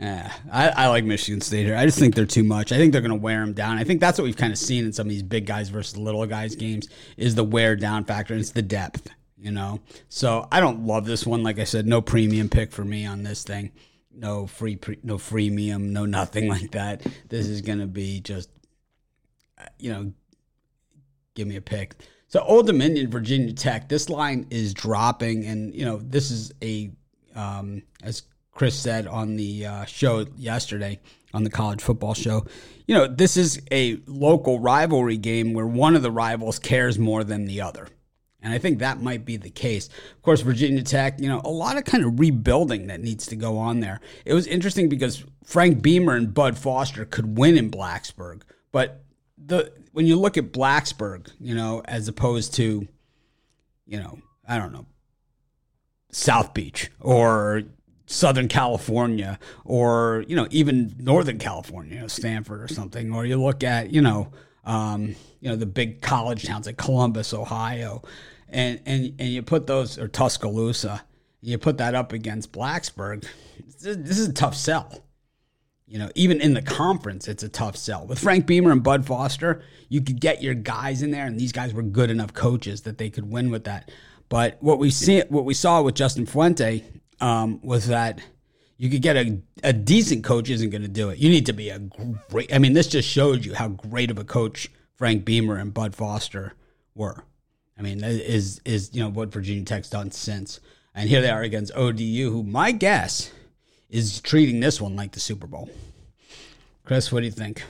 Yeah, 0.00 0.32
I, 0.52 0.68
I, 0.68 0.86
like 0.86 1.02
Michigan 1.02 1.40
State 1.40 1.66
here. 1.66 1.74
I 1.74 1.84
just 1.84 1.98
think 1.98 2.14
they're 2.14 2.24
too 2.24 2.44
much. 2.44 2.70
I 2.70 2.76
think 2.76 2.92
they're 2.92 3.02
going 3.02 3.10
to 3.10 3.16
wear 3.20 3.40
them 3.40 3.52
down. 3.52 3.78
I 3.78 3.82
think 3.82 4.00
that's 4.00 4.16
what 4.16 4.26
we've 4.26 4.36
kind 4.36 4.52
of 4.52 4.58
seen 4.60 4.84
in 4.84 4.92
some 4.92 5.08
of 5.08 5.10
these 5.10 5.24
big 5.24 5.44
guys 5.44 5.70
versus 5.70 5.96
little 5.96 6.24
guys 6.24 6.54
games 6.54 6.86
is 7.16 7.34
the 7.34 7.42
wear 7.42 7.74
down 7.74 8.04
factor. 8.04 8.36
It's 8.36 8.52
the 8.52 8.62
depth, 8.62 9.10
you 9.36 9.50
know. 9.50 9.80
So 10.08 10.46
I 10.52 10.60
don't 10.60 10.86
love 10.86 11.04
this 11.04 11.26
one. 11.26 11.42
Like 11.42 11.58
I 11.58 11.64
said, 11.64 11.88
no 11.88 12.00
premium 12.00 12.48
pick 12.48 12.70
for 12.70 12.84
me 12.84 13.06
on 13.06 13.24
this 13.24 13.42
thing. 13.42 13.72
No 14.14 14.46
free, 14.46 14.76
pre, 14.76 14.98
no 15.02 15.16
freemium, 15.16 15.90
no 15.90 16.06
nothing 16.06 16.46
like 16.48 16.70
that. 16.70 17.04
This 17.28 17.48
is 17.48 17.62
going 17.62 17.80
to 17.80 17.88
be 17.88 18.20
just, 18.20 18.50
uh, 19.60 19.64
you 19.80 19.92
know, 19.92 20.12
give 21.38 21.48
me 21.48 21.56
a 21.56 21.62
pick. 21.62 21.94
So 22.26 22.40
Old 22.40 22.66
Dominion, 22.66 23.10
Virginia 23.10 23.54
Tech. 23.54 23.88
This 23.88 24.10
line 24.10 24.46
is 24.50 24.74
dropping, 24.74 25.46
and 25.46 25.74
you 25.74 25.84
know 25.84 25.98
this 26.02 26.30
is 26.30 26.52
a 26.62 26.90
um, 27.34 27.82
as 28.02 28.24
Chris 28.52 28.78
said 28.78 29.06
on 29.06 29.36
the 29.36 29.64
uh, 29.64 29.84
show 29.86 30.26
yesterday 30.36 31.00
on 31.32 31.44
the 31.44 31.50
college 31.50 31.80
football 31.80 32.12
show. 32.12 32.44
You 32.86 32.94
know 32.94 33.06
this 33.06 33.36
is 33.36 33.62
a 33.70 34.00
local 34.06 34.60
rivalry 34.60 35.16
game 35.16 35.54
where 35.54 35.66
one 35.66 35.96
of 35.96 36.02
the 36.02 36.10
rivals 36.10 36.58
cares 36.58 36.98
more 36.98 37.24
than 37.24 37.46
the 37.46 37.62
other. 37.62 37.88
And 38.40 38.52
I 38.52 38.58
think 38.58 38.78
that 38.78 39.02
might 39.02 39.24
be 39.24 39.36
the 39.36 39.50
case. 39.50 39.88
Of 39.88 40.22
course, 40.22 40.42
Virginia 40.42 40.82
Tech, 40.82 41.18
you 41.20 41.26
know, 41.26 41.40
a 41.44 41.50
lot 41.50 41.76
of 41.76 41.84
kind 41.84 42.04
of 42.04 42.20
rebuilding 42.20 42.86
that 42.86 43.00
needs 43.00 43.26
to 43.26 43.36
go 43.36 43.58
on 43.58 43.80
there. 43.80 44.00
It 44.24 44.32
was 44.32 44.46
interesting 44.46 44.88
because 44.88 45.24
Frank 45.44 45.82
Beamer 45.82 46.14
and 46.14 46.32
Bud 46.32 46.56
Foster 46.56 47.04
could 47.04 47.36
win 47.36 47.58
in 47.58 47.68
Blacksburg, 47.68 48.42
but 48.70 49.02
the 49.46 49.72
when 49.92 50.06
you 50.06 50.16
look 50.16 50.36
at 50.36 50.52
Blacksburg, 50.52 51.30
you 51.40 51.54
know, 51.54 51.82
as 51.86 52.08
opposed 52.08 52.54
to, 52.54 52.86
you 53.86 53.98
know, 53.98 54.18
I 54.46 54.58
don't 54.58 54.72
know, 54.72 54.86
South 56.10 56.54
Beach 56.54 56.90
or 57.00 57.62
Southern 58.06 58.48
California 58.48 59.38
or, 59.64 60.24
you 60.28 60.36
know, 60.36 60.46
even 60.50 60.94
Northern 60.98 61.38
California, 61.38 61.94
you 61.94 62.00
know, 62.00 62.06
Stanford 62.08 62.62
or 62.62 62.68
something, 62.68 63.12
or 63.12 63.26
you 63.26 63.40
look 63.40 63.62
at, 63.62 63.90
you 63.90 64.00
know, 64.00 64.30
um, 64.64 65.14
you 65.40 65.48
know, 65.48 65.56
the 65.56 65.66
big 65.66 66.00
college 66.00 66.44
towns 66.44 66.66
like 66.66 66.76
Columbus, 66.76 67.32
Ohio, 67.32 68.02
and, 68.48 68.80
and, 68.86 69.14
and 69.18 69.28
you 69.28 69.42
put 69.42 69.66
those, 69.66 69.98
or 69.98 70.08
Tuscaloosa, 70.08 71.04
you 71.40 71.58
put 71.58 71.78
that 71.78 71.94
up 71.94 72.12
against 72.12 72.52
Blacksburg, 72.52 73.26
this 73.80 74.18
is 74.18 74.28
a 74.28 74.32
tough 74.32 74.56
sell. 74.56 75.04
You 75.88 75.98
know, 75.98 76.10
even 76.14 76.40
in 76.42 76.52
the 76.52 76.60
conference, 76.60 77.28
it's 77.28 77.42
a 77.42 77.48
tough 77.48 77.74
sell. 77.74 78.06
With 78.06 78.18
Frank 78.18 78.46
Beamer 78.46 78.70
and 78.70 78.82
Bud 78.82 79.06
Foster, 79.06 79.62
you 79.88 80.02
could 80.02 80.20
get 80.20 80.42
your 80.42 80.52
guys 80.52 81.00
in 81.02 81.12
there, 81.12 81.24
and 81.24 81.40
these 81.40 81.52
guys 81.52 81.72
were 81.72 81.82
good 81.82 82.10
enough 82.10 82.34
coaches 82.34 82.82
that 82.82 82.98
they 82.98 83.08
could 83.08 83.30
win 83.30 83.50
with 83.50 83.64
that. 83.64 83.90
But 84.28 84.58
what 84.60 84.78
we 84.78 84.90
see, 84.90 85.22
what 85.30 85.46
we 85.46 85.54
saw 85.54 85.80
with 85.80 85.94
Justin 85.94 86.26
Fuente 86.26 86.84
um, 87.22 87.60
was 87.62 87.86
that 87.86 88.20
you 88.76 88.90
could 88.90 89.00
get 89.00 89.16
a, 89.16 89.40
a 89.64 89.72
decent 89.72 90.24
coach 90.24 90.50
isn't 90.50 90.68
going 90.68 90.82
to 90.82 90.88
do 90.88 91.08
it. 91.08 91.18
You 91.18 91.30
need 91.30 91.46
to 91.46 91.54
be 91.54 91.70
a 91.70 91.78
great. 91.78 92.52
I 92.54 92.58
mean, 92.58 92.74
this 92.74 92.86
just 92.86 93.08
showed 93.08 93.44
you 93.44 93.54
how 93.54 93.68
great 93.68 94.10
of 94.10 94.18
a 94.18 94.24
coach 94.24 94.68
Frank 94.94 95.24
Beamer 95.24 95.56
and 95.56 95.72
Bud 95.72 95.94
Foster 95.94 96.52
were. 96.94 97.24
I 97.78 97.82
mean, 97.82 98.04
is 98.04 98.60
is 98.64 98.90
you 98.92 99.02
know 99.02 99.08
what 99.08 99.32
Virginia 99.32 99.64
Tech's 99.64 99.88
done 99.88 100.10
since, 100.10 100.60
and 100.94 101.08
here 101.08 101.22
they 101.22 101.30
are 101.30 101.42
against 101.42 101.72
ODU, 101.74 102.30
who 102.30 102.42
my 102.42 102.72
guess 102.72 103.32
is 103.90 104.20
treating 104.20 104.60
this 104.60 104.80
one 104.80 104.96
like 104.96 105.12
the 105.12 105.20
Super 105.20 105.46
Bowl. 105.46 105.70
Chris, 106.84 107.12
what 107.12 107.20
do 107.20 107.26
you 107.26 107.32
think? 107.32 107.62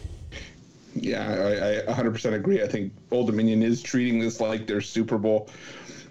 Yeah, 0.94 1.82
I, 1.86 1.90
I 1.90 1.94
100% 1.94 2.34
agree. 2.34 2.62
I 2.62 2.68
think 2.68 2.92
Old 3.10 3.26
Dominion 3.26 3.62
is 3.62 3.82
treating 3.82 4.18
this 4.18 4.40
like 4.40 4.66
their 4.66 4.80
Super 4.80 5.18
Bowl. 5.18 5.48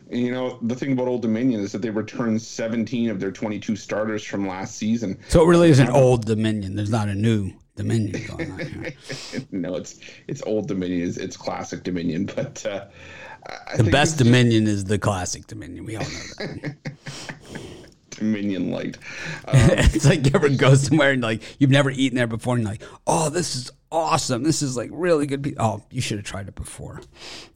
And, 0.10 0.22
you 0.22 0.32
know, 0.32 0.58
the 0.62 0.76
thing 0.76 0.94
about 0.94 1.08
Old 1.08 1.22
Dominion 1.22 1.60
is 1.62 1.72
that 1.74 1.82
they 1.82 1.90
returned 1.90 2.42
17 2.42 3.10
of 3.10 3.20
their 3.20 3.32
22 3.32 3.76
starters 3.76 4.24
from 4.24 4.48
last 4.48 4.76
season. 4.76 5.18
So 5.28 5.44
it 5.44 5.48
really 5.48 5.70
is 5.70 5.80
an 5.80 5.90
Old 5.90 6.26
Dominion. 6.26 6.76
There's 6.76 6.90
not 6.90 7.10
a 7.10 7.16
new 7.16 7.52
Dominion 7.76 8.26
going 8.28 8.52
on 8.52 8.60
here. 8.60 8.94
no, 9.52 9.76
it's 9.76 10.00
it's 10.28 10.42
Old 10.44 10.68
Dominion. 10.68 11.08
It's, 11.08 11.18
it's 11.18 11.38
classic 11.38 11.84
Dominion. 11.84 12.26
But 12.26 12.66
uh, 12.66 12.86
the 13.76 13.84
best 13.84 14.18
Dominion 14.18 14.68
is 14.68 14.86
the 14.86 14.98
classic 14.98 15.48
Dominion. 15.48 15.86
We 15.86 15.98
all 15.98 16.04
know 16.04 16.10
that. 16.40 16.76
Dominion 18.18 18.72
Light. 18.72 18.98
Um, 19.48 19.56
it's 19.56 20.06
like 20.06 20.26
you 20.26 20.32
ever 20.36 20.50
go 20.50 20.76
somewhere 20.76 21.12
and 21.12 21.22
like 21.22 21.42
you've 21.58 21.70
never 21.70 21.90
eaten 21.90 22.18
there 22.18 22.28
before, 22.28 22.56
and 22.56 22.64
you're 22.64 22.72
like, 22.74 22.84
oh, 23.06 23.30
this 23.30 23.56
is 23.56 23.72
awesome. 23.92 24.44
This 24.44 24.62
is 24.62 24.76
like 24.76 24.90
really 24.92 25.26
good. 25.26 25.56
Oh, 25.58 25.84
you 25.90 26.02
should 26.02 26.18
have 26.18 26.26
tried 26.26 26.50
it 26.50 26.56
before. 26.56 27.02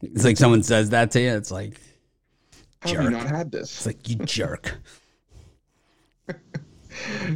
It's 0.02 0.24
like 0.24 0.38
someone 0.38 0.64
says 0.64 0.92
that 0.92 1.12
to 1.12 1.20
you. 1.22 1.32
It's 1.36 1.52
like, 1.52 1.82
jerk. 2.86 2.96
have 2.96 3.04
you 3.04 3.10
not 3.10 3.28
had 3.28 3.52
this? 3.52 3.76
It's 3.76 3.86
like 3.86 4.08
you 4.08 4.16
jerk. 4.18 4.78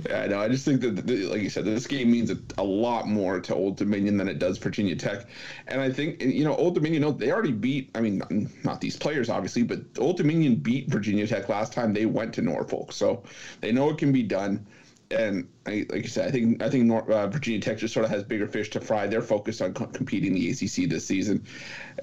yeah, 0.10 0.28
no, 0.28 0.40
I 0.40 0.48
just 0.48 0.66
think 0.66 0.82
that, 0.82 1.08
like 1.30 1.42
you 1.42 1.50
said, 1.50 1.66
this 1.66 1.88
game 1.88 2.12
means 2.12 2.32
a, 2.58 2.64
lot 2.64 3.08
more 3.08 3.40
to 3.40 3.56
Old 3.56 3.78
Dominion 3.78 4.18
than 4.18 4.28
it 4.28 4.40
does 4.40 4.58
Virginia 4.58 4.96
Tech. 4.96 5.26
And 5.68 5.80
I 5.80 5.92
think, 5.92 6.22
you 6.22 6.44
know, 6.44 6.56
Old 6.56 6.74
Dominion, 6.74 7.02
you 7.02 7.08
know, 7.08 7.14
they 7.14 7.32
already 7.32 7.52
beat, 7.52 7.90
I 7.96 8.02
mean, 8.02 8.50
not 8.64 8.82
these 8.82 8.98
players, 8.98 9.30
obviously, 9.30 9.64
but 9.64 9.80
Old 9.98 10.18
Dominion 10.18 10.56
beat 10.56 10.90
Virginia 10.90 11.26
Tech 11.28 11.48
last 11.48 11.74
time 11.74 11.94
they 11.94 12.06
went 12.06 12.34
to 12.36 12.42
Norfolk. 12.42 12.92
So 12.92 13.24
they 13.62 13.72
know 13.72 13.90
it 13.90 13.98
can 13.98 14.12
be 14.12 14.24
done 14.24 14.66
and 15.12 15.48
I, 15.66 15.86
like 15.90 16.04
you 16.04 16.08
said, 16.08 16.28
I 16.28 16.32
think 16.32 16.62
I 16.62 16.70
think 16.70 16.86
North, 16.86 17.10
uh, 17.10 17.28
Virginia 17.28 17.60
Tech 17.60 17.78
just 17.78 17.94
sort 17.94 18.06
of 18.06 18.12
has 18.12 18.24
bigger 18.24 18.48
fish 18.48 18.70
to 18.72 18.82
fry. 18.82 19.08
They're 19.08 19.22
focused 19.22 19.62
on 19.62 19.74
co- 19.74 19.88
competing 19.88 20.34
the 20.34 20.50
ACC 20.50 20.90
this 20.90 21.06
season, 21.06 21.46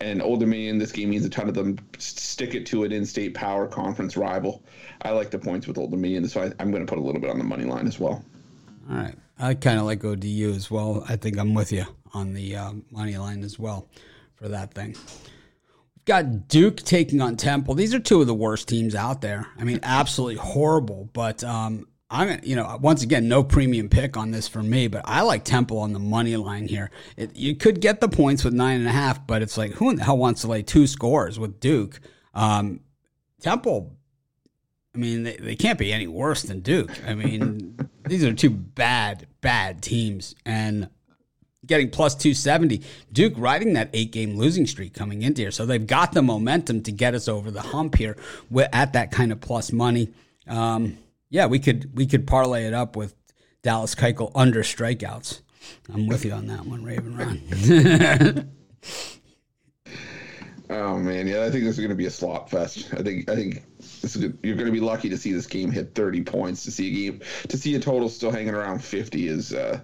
and 0.01 0.23
Old 0.23 0.41
Dominion. 0.41 0.79
This 0.79 0.93
game 0.93 1.11
means 1.11 1.25
a 1.25 1.31
ton 1.31 1.49
of 1.49 1.55
them. 1.55 1.79
Stick 1.99 2.55
it 2.55 2.67
to 2.67 2.85
an 2.85 2.93
in-state 2.93 3.35
power 3.35 3.67
conference 3.67 4.17
rival. 4.17 4.63
I 5.03 5.11
like 5.11 5.31
the 5.31 5.39
points 5.39 5.67
with 5.67 5.79
Old 5.79 5.91
Dominion, 5.91 6.29
so 6.29 6.43
I, 6.43 6.63
am 6.63 6.71
going 6.71 6.85
to 6.85 6.91
put 6.91 6.99
a 6.99 7.03
little 7.03 7.21
bit 7.21 7.31
on 7.31 7.39
the 7.39 7.45
money 7.45 7.65
line 7.65 7.87
as 7.87 7.99
well. 7.99 8.25
All 8.91 8.97
right, 8.97 9.15
I 9.39 9.55
kind 9.55 9.79
of 9.79 9.85
like 9.85 10.05
ODU 10.05 10.53
as 10.55 10.71
well. 10.71 11.05
I 11.09 11.17
think 11.17 11.39
I'm 11.39 11.55
with 11.55 11.73
you 11.73 11.85
on 12.15 12.35
the 12.35 12.57
uh, 12.57 12.73
money 12.91 13.17
line 13.17 13.43
as 13.43 13.59
well 13.59 13.89
for 14.35 14.49
that 14.49 14.75
thing. 14.75 14.97
We've 15.97 16.05
got 16.07 16.49
Duke 16.49 16.79
taking 16.79 17.21
on 17.21 17.37
Temple. 17.37 17.75
These 17.75 17.95
are 17.95 18.01
two 18.01 18.21
of 18.21 18.27
the 18.27 18.35
worst 18.35 18.69
teams 18.69 18.95
out 18.95 19.21
there. 19.21 19.47
I 19.59 19.65
mean, 19.65 19.81
absolutely 19.83 20.37
horrible. 20.37 21.09
But 21.13 21.45
um, 21.45 21.87
I'm 22.13 22.41
you 22.45 22.55
know 22.55 22.79
once 22.81 23.03
again 23.03 23.27
no 23.27 23.43
premium 23.43 23.89
pick 23.89 24.17
on 24.17 24.31
this 24.31 24.47
for 24.47 24.63
me, 24.63 24.87
but 24.87 25.03
I 25.07 25.23
like 25.23 25.45
Temple 25.45 25.79
on 25.79 25.95
the 25.95 25.99
money 25.99 26.37
line 26.37 26.69
here. 26.69 26.91
It, 27.17 27.35
you 27.35 27.57
could 27.57 27.81
get 27.81 28.01
the 28.01 28.09
points 28.09 28.45
with 28.45 28.53
nine 28.53 28.79
and 28.79 28.87
a 28.87 28.93
half, 28.93 29.27
but 29.27 29.41
it's 29.41 29.57
like 29.57 29.73
who 29.73 29.91
in 29.91 29.97
the 29.97 30.05
hell 30.05 30.19
wants 30.19 30.43
to 30.43 30.49
lay 30.49 30.63
two 30.63 30.87
scores 30.87 31.39
with 31.39 31.59
Duke? 31.59 32.01
Um, 32.35 32.81
Temple, 33.41 33.97
I 34.95 34.99
mean, 34.99 35.23
they, 35.23 35.37
they 35.37 35.57
can't 35.57 35.79
be 35.79 35.93
any 35.93 36.07
worse 36.07 36.43
than 36.43 36.61
Duke. 36.61 36.91
I 37.07 37.15
mean, 37.15 37.79
these 38.07 38.25
are 38.25 38.33
two 38.33 38.51
bad, 38.51 39.27
bad 39.41 39.83
teams. 39.83 40.35
And 40.45 40.89
getting 41.67 41.91
plus 41.91 42.15
270, 42.15 42.83
Duke 43.13 43.35
riding 43.37 43.73
that 43.73 43.91
eight 43.93 44.13
game 44.13 44.37
losing 44.37 44.67
streak 44.67 44.95
coming 44.95 45.23
into 45.23 45.43
here. 45.43 45.51
So 45.51 45.65
they've 45.67 45.87
got 45.87 46.13
the 46.13 46.23
momentum 46.23 46.83
to 46.83 46.93
get 46.93 47.15
us 47.15 47.27
over 47.27 47.51
the 47.51 47.63
hump 47.63 47.97
here 47.97 48.17
at 48.73 48.93
that 48.93 49.11
kind 49.11 49.33
of 49.33 49.41
plus 49.41 49.73
money. 49.73 50.11
Um, 50.47 50.99
yeah, 51.33 51.47
we 51.47 51.59
could 51.59 51.97
we 51.97 52.07
could 52.07 52.27
parlay 52.27 52.67
it 52.67 52.75
up 52.75 52.95
with 52.95 53.15
Dallas 53.63 53.95
Keuchel 53.95 54.31
under 54.35 54.63
strikeouts. 54.63 55.41
I'm 55.93 56.07
with 56.07 56.27
you 56.27 56.33
on 56.33 56.47
that 56.49 56.67
one, 56.67 56.85
Raven 56.85 57.17
Ron. 57.17 58.51
oh 60.71 60.99
man, 60.99 61.27
yeah, 61.27 61.45
I 61.45 61.51
think 61.51 61.65
this 61.65 61.73
is 61.73 61.79
going 61.79 61.89
to 61.89 61.95
be 61.95 62.05
a 62.05 62.11
slot 62.11 62.51
fest. 62.51 62.93
I 62.93 63.03
think 63.03 63.31
I 63.31 63.35
think 63.35 63.65
this 63.79 64.15
is 64.15 64.17
good. 64.19 64.39
you're 64.43 64.57
going 64.57 64.67
to 64.67 64.73
be 64.73 64.81
lucky 64.81 65.09
to 65.09 65.17
see 65.17 65.33
this 65.33 65.47
game 65.47 65.71
hit 65.71 65.95
30 65.95 66.23
points. 66.23 66.65
To 66.65 66.71
see 66.71 66.89
a 66.89 67.11
game 67.11 67.23
to 67.49 67.57
see 67.57 67.75
a 67.77 67.81
total 67.81 68.11
still 68.11 68.31
hanging 68.31 68.55
around 68.55 68.85
50 68.85 69.27
is 69.27 69.55
uh, 69.55 69.81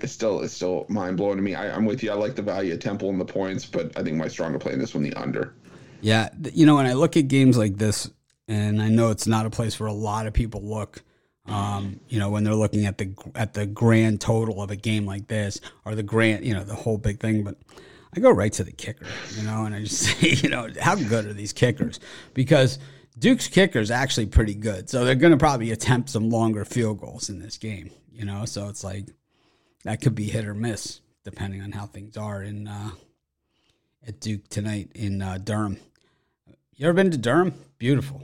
it's 0.00 0.12
still 0.12 0.40
it's 0.40 0.52
still 0.52 0.86
mind 0.88 1.16
blowing 1.16 1.36
to 1.36 1.42
me. 1.42 1.54
I, 1.54 1.76
am 1.76 1.84
with 1.84 2.02
you. 2.02 2.10
I 2.10 2.14
like 2.14 2.34
the 2.34 2.42
value 2.42 2.74
of 2.74 2.80
Temple 2.80 3.08
and 3.08 3.20
the 3.20 3.24
points, 3.24 3.64
but 3.64 3.96
I 3.96 4.02
think 4.02 4.16
my 4.16 4.26
stronger 4.26 4.58
play 4.58 4.72
in 4.72 4.80
this 4.80 4.94
one 4.94 5.04
the 5.04 5.14
under. 5.14 5.54
Yeah, 6.00 6.30
you 6.52 6.66
know 6.66 6.74
when 6.74 6.86
I 6.86 6.94
look 6.94 7.16
at 7.16 7.28
games 7.28 7.56
like 7.56 7.76
this, 7.76 8.10
and 8.48 8.82
I 8.82 8.88
know 8.88 9.10
it's 9.10 9.26
not 9.26 9.46
a 9.46 9.50
place 9.50 9.78
where 9.78 9.88
a 9.88 9.92
lot 9.92 10.26
of 10.26 10.32
people 10.32 10.62
look. 10.62 11.02
Um, 11.46 11.98
you 12.08 12.20
know, 12.20 12.30
when 12.30 12.44
they're 12.44 12.54
looking 12.54 12.86
at 12.86 12.98
the 12.98 13.14
at 13.34 13.54
the 13.54 13.66
grand 13.66 14.20
total 14.20 14.62
of 14.62 14.70
a 14.70 14.76
game 14.76 15.06
like 15.06 15.26
this, 15.26 15.60
or 15.84 15.94
the 15.94 16.02
grand, 16.02 16.44
you 16.44 16.54
know, 16.54 16.62
the 16.62 16.74
whole 16.74 16.98
big 16.98 17.18
thing. 17.18 17.42
But 17.42 17.56
I 18.14 18.20
go 18.20 18.30
right 18.30 18.52
to 18.52 18.64
the 18.64 18.72
kicker, 18.72 19.06
you 19.36 19.42
know, 19.42 19.64
and 19.64 19.74
I 19.74 19.80
just 19.80 20.02
say, 20.20 20.28
you 20.28 20.48
know, 20.48 20.68
how 20.80 20.94
good 20.94 21.26
are 21.26 21.32
these 21.32 21.52
kickers? 21.52 21.98
Because 22.32 22.78
Duke's 23.18 23.48
kicker 23.48 23.80
is 23.80 23.90
actually 23.90 24.26
pretty 24.26 24.54
good, 24.54 24.88
so 24.88 25.04
they're 25.04 25.14
going 25.16 25.32
to 25.32 25.38
probably 25.38 25.72
attempt 25.72 26.10
some 26.10 26.30
longer 26.30 26.64
field 26.64 27.00
goals 27.00 27.28
in 27.28 27.40
this 27.40 27.58
game, 27.58 27.90
you 28.12 28.24
know. 28.24 28.44
So 28.44 28.68
it's 28.68 28.84
like 28.84 29.06
that 29.84 30.00
could 30.00 30.14
be 30.14 30.28
hit 30.28 30.46
or 30.46 30.54
miss 30.54 31.00
depending 31.24 31.62
on 31.62 31.72
how 31.72 31.86
things 31.86 32.16
are 32.16 32.42
in 32.42 32.68
uh, 32.68 32.90
at 34.06 34.20
Duke 34.20 34.48
tonight 34.48 34.90
in 34.94 35.22
uh, 35.22 35.38
Durham. 35.38 35.78
You 36.74 36.88
ever 36.88 36.94
been 36.94 37.10
to 37.10 37.18
Durham? 37.18 37.54
Beautiful. 37.78 38.22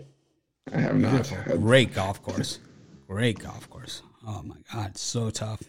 I 0.72 0.80
have 0.80 0.96
not. 0.96 1.32
Great 1.60 1.94
golf 1.94 2.22
course. 2.22 2.58
Great 3.06 3.38
golf 3.38 3.68
course. 3.70 4.02
Oh 4.26 4.42
my 4.42 4.56
God, 4.72 4.96
so 4.98 5.30
tough. 5.30 5.62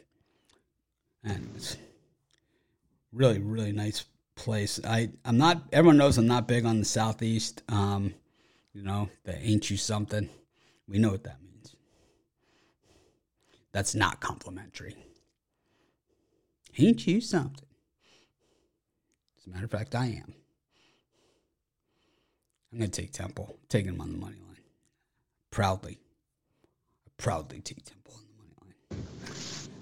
And 1.23 1.49
it's 1.55 1.77
really, 3.11 3.39
really 3.39 3.71
nice 3.71 4.05
place. 4.35 4.79
I, 4.85 5.09
I'm 5.25 5.37
not, 5.37 5.63
everyone 5.71 5.97
knows 5.97 6.17
I'm 6.17 6.27
not 6.27 6.47
big 6.47 6.65
on 6.65 6.79
the 6.79 6.85
Southeast. 6.85 7.61
Um, 7.69 8.13
you 8.73 8.83
know, 8.83 9.09
the 9.23 9.37
ain't 9.37 9.69
you 9.69 9.77
something. 9.77 10.29
We 10.87 10.97
know 10.97 11.11
what 11.11 11.23
that 11.23 11.41
means. 11.41 11.75
That's 13.71 13.95
not 13.95 14.19
complimentary. 14.19 14.95
Ain't 16.77 17.05
you 17.05 17.21
something? 17.21 17.67
As 19.37 19.47
a 19.47 19.49
matter 19.49 19.65
of 19.65 19.71
fact, 19.71 19.95
I 19.95 20.05
am. 20.05 20.33
I'm 22.71 22.79
going 22.79 22.91
to 22.91 23.01
take 23.01 23.11
Temple, 23.11 23.57
taking 23.67 23.93
him 23.93 24.01
on 24.01 24.11
the 24.11 24.17
money 24.17 24.37
line. 24.45 24.48
Proudly. 25.51 25.99
Proudly 27.17 27.61
take 27.61 27.83
Temple 27.83 28.13
on 28.13 28.21
the 28.27 28.63
money 28.63 28.75
line. 28.89 29.03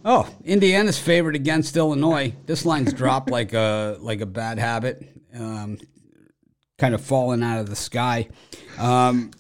Oh, 0.05 0.35
Indiana's 0.43 0.97
favored 0.97 1.35
against 1.35 1.75
Illinois. 1.77 2.33
This 2.45 2.65
line's 2.65 2.93
dropped 2.93 3.29
like 3.29 3.53
a 3.53 3.97
like 3.99 4.21
a 4.21 4.25
bad 4.25 4.59
habit, 4.59 5.07
um, 5.33 5.77
kind 6.77 6.95
of 6.95 7.01
falling 7.01 7.43
out 7.43 7.59
of 7.59 7.69
the 7.69 7.75
sky. 7.75 8.27
Um, 8.79 9.31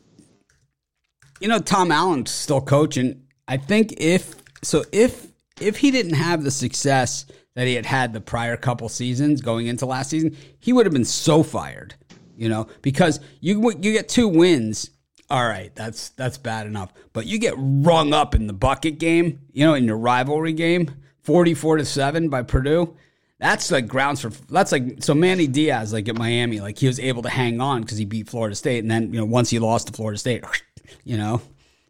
you 1.39 1.47
know, 1.47 1.59
Tom 1.59 1.91
Allen's 1.91 2.31
still 2.31 2.61
coaching. 2.61 3.23
I 3.47 3.57
think 3.57 3.93
if 3.97 4.35
so, 4.63 4.83
if 4.91 5.27
if 5.59 5.77
he 5.77 5.91
didn't 5.91 6.15
have 6.15 6.43
the 6.43 6.51
success 6.51 7.25
that 7.55 7.65
he 7.65 7.73
had 7.73 7.85
had 7.85 8.13
the 8.13 8.21
prior 8.21 8.57
couple 8.57 8.89
seasons 8.89 9.41
going 9.41 9.67
into 9.67 9.85
last 9.85 10.11
season, 10.11 10.37
he 10.59 10.73
would 10.73 10.85
have 10.85 10.93
been 10.93 11.05
so 11.05 11.41
fired 11.41 11.95
you 12.37 12.47
know, 12.47 12.67
because 12.83 13.19
you 13.41 13.71
you 13.81 13.91
get 13.91 14.07
two 14.07 14.27
wins. 14.27 14.91
All 15.29 15.45
right, 15.45 15.75
that's 15.75 16.09
that's 16.09 16.37
bad 16.37 16.67
enough. 16.67 16.93
But 17.11 17.25
you 17.25 17.37
get 17.37 17.53
rung 17.57 18.13
up 18.13 18.33
in 18.33 18.47
the 18.47 18.53
bucket 18.53 18.97
game, 18.97 19.41
you 19.51 19.65
know, 19.65 19.73
in 19.73 19.83
your 19.83 19.97
rivalry 19.97 20.53
game, 20.53 20.91
forty-four 21.23 21.77
to 21.77 21.85
seven 21.85 22.29
by 22.29 22.43
Purdue. 22.43 22.95
That's 23.39 23.69
like 23.69 23.87
grounds 23.87 24.21
for 24.21 24.29
that's 24.49 24.71
like 24.71 25.03
so 25.03 25.13
Manny 25.13 25.45
Diaz 25.45 25.91
like 25.91 26.07
at 26.07 26.15
Miami, 26.15 26.61
like 26.61 26.77
he 26.77 26.87
was 26.87 26.99
able 26.99 27.23
to 27.23 27.29
hang 27.29 27.59
on 27.59 27.81
because 27.81 27.97
he 27.97 28.05
beat 28.05 28.29
Florida 28.29 28.55
State, 28.55 28.79
and 28.79 28.89
then 28.89 29.13
you 29.13 29.19
know 29.19 29.25
once 29.25 29.49
he 29.49 29.59
lost 29.59 29.87
to 29.87 29.93
Florida 29.93 30.17
State, 30.17 30.45
you 31.03 31.17
know, 31.17 31.41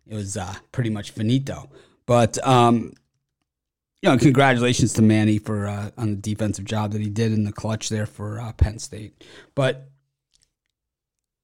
it 0.07 0.15
was 0.15 0.35
uh, 0.35 0.55
pretty 0.71 0.89
much 0.89 1.11
finito. 1.11 1.69
But 2.07 2.45
um, 2.45 2.93
you 4.01 4.09
know, 4.09 4.17
congratulations 4.17 4.93
to 4.93 5.01
Manny 5.01 5.37
for 5.37 5.67
uh, 5.67 5.91
on 5.97 6.11
the 6.11 6.15
defensive 6.17 6.65
job 6.65 6.91
that 6.93 7.01
he 7.01 7.09
did 7.09 7.31
in 7.31 7.43
the 7.43 7.51
clutch 7.51 7.89
there 7.89 8.07
for 8.07 8.39
uh, 8.39 8.51
Penn 8.53 8.79
State. 8.79 9.23
But 9.53 9.89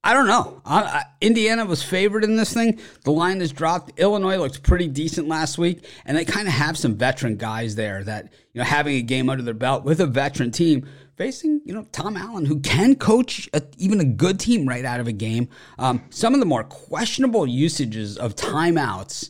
I 0.06 0.14
don't 0.14 0.28
know. 0.28 0.62
I, 0.66 0.82
I, 0.82 1.04
Indiana 1.22 1.66
was 1.66 1.82
favored 1.82 2.26
in 2.26 2.36
this 2.36 2.54
thing. 2.54 2.80
The 3.04 3.12
line 3.12 3.40
has 3.40 3.54
dropped. 3.54 3.98
Illinois 3.98 4.38
looked 4.38 4.62
pretty 4.62 4.90
decent 4.90 5.30
last 5.30 5.58
week, 5.58 5.86
and 6.06 6.18
they 6.18 6.26
kind 6.26 6.48
of 6.48 6.54
have 6.54 6.78
some 6.78 6.96
veteran 6.96 7.38
guys 7.38 7.76
there 7.76 8.04
that 8.04 8.34
you 8.54 8.60
know 8.60 8.66
having 8.66 8.98
a 8.98 9.02
game 9.02 9.30
under 9.30 9.44
their 9.44 9.54
belt 9.54 9.86
with 9.86 10.02
a 10.02 10.06
veteran 10.06 10.52
team 10.52 10.88
facing 11.16 11.62
you 11.64 11.74
know 11.74 11.88
Tom 11.94 12.18
Allen, 12.18 12.46
who 12.46 12.60
can 12.60 12.96
coach 12.96 13.50
a, 13.54 13.62
even 13.78 14.02
a 14.02 14.06
good 14.06 14.42
team 14.42 14.68
right 14.68 14.84
out 14.84 15.00
of 15.00 15.08
a 15.08 15.14
game. 15.14 15.48
Um, 15.80 16.04
some 16.10 16.34
of 16.34 16.42
the 16.42 16.46
more 16.46 16.66
questionable 16.66 17.48
usages 17.48 18.18
of 18.18 18.36
timeouts 18.36 19.30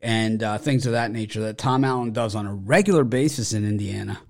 and 0.00 0.42
uh, 0.42 0.58
things 0.58 0.86
of 0.86 0.92
that 0.92 1.10
nature 1.10 1.40
that 1.40 1.58
Tom 1.58 1.84
Allen 1.84 2.12
does 2.12 2.36
on 2.36 2.46
a 2.46 2.54
regular 2.54 3.02
basis 3.02 3.52
in 3.52 3.64
Indiana 3.64 4.20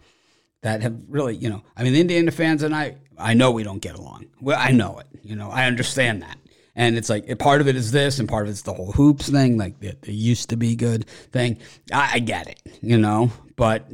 that 0.63 0.81
have 0.81 0.97
really, 1.09 1.37
you 1.37 1.51
know, 1.51 1.63
I 1.77 1.83
mean, 1.83 1.93
the 1.93 2.01
Indiana 2.01 2.31
fans 2.31 2.63
and 2.63 2.75
I, 2.75 2.97
I 3.23 3.35
know 3.35 3.51
we 3.51 3.63
don't 3.63 3.81
get 3.81 3.95
along. 3.95 4.27
Well, 4.41 4.59
I 4.59 4.73
know 4.73 4.99
it. 4.99 5.07
You 5.23 5.37
know, 5.37 5.51
I 5.51 5.67
understand 5.67 6.23
that. 6.23 6.39
And 6.75 6.97
it's 6.97 7.11
like 7.11 7.39
part 7.39 7.61
of 7.61 7.69
it 7.69 7.77
is 7.77 7.93
this, 7.93 8.19
and 8.19 8.29
part 8.29 8.47
of 8.47 8.51
it's 8.51 8.63
the 8.63 8.73
whole 8.73 8.93
hoops 8.93 9.29
thing, 9.29 9.59
like 9.59 9.79
the, 9.81 9.95
the 10.03 10.13
used 10.13 10.51
to 10.51 10.57
be 10.57 10.75
good 10.75 11.07
thing. 11.31 11.59
I, 11.93 12.13
I 12.15 12.19
get 12.19 12.49
it, 12.49 12.61
you 12.81 12.97
know, 12.97 13.31
but 13.57 13.87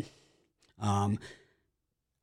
um, 0.80 1.18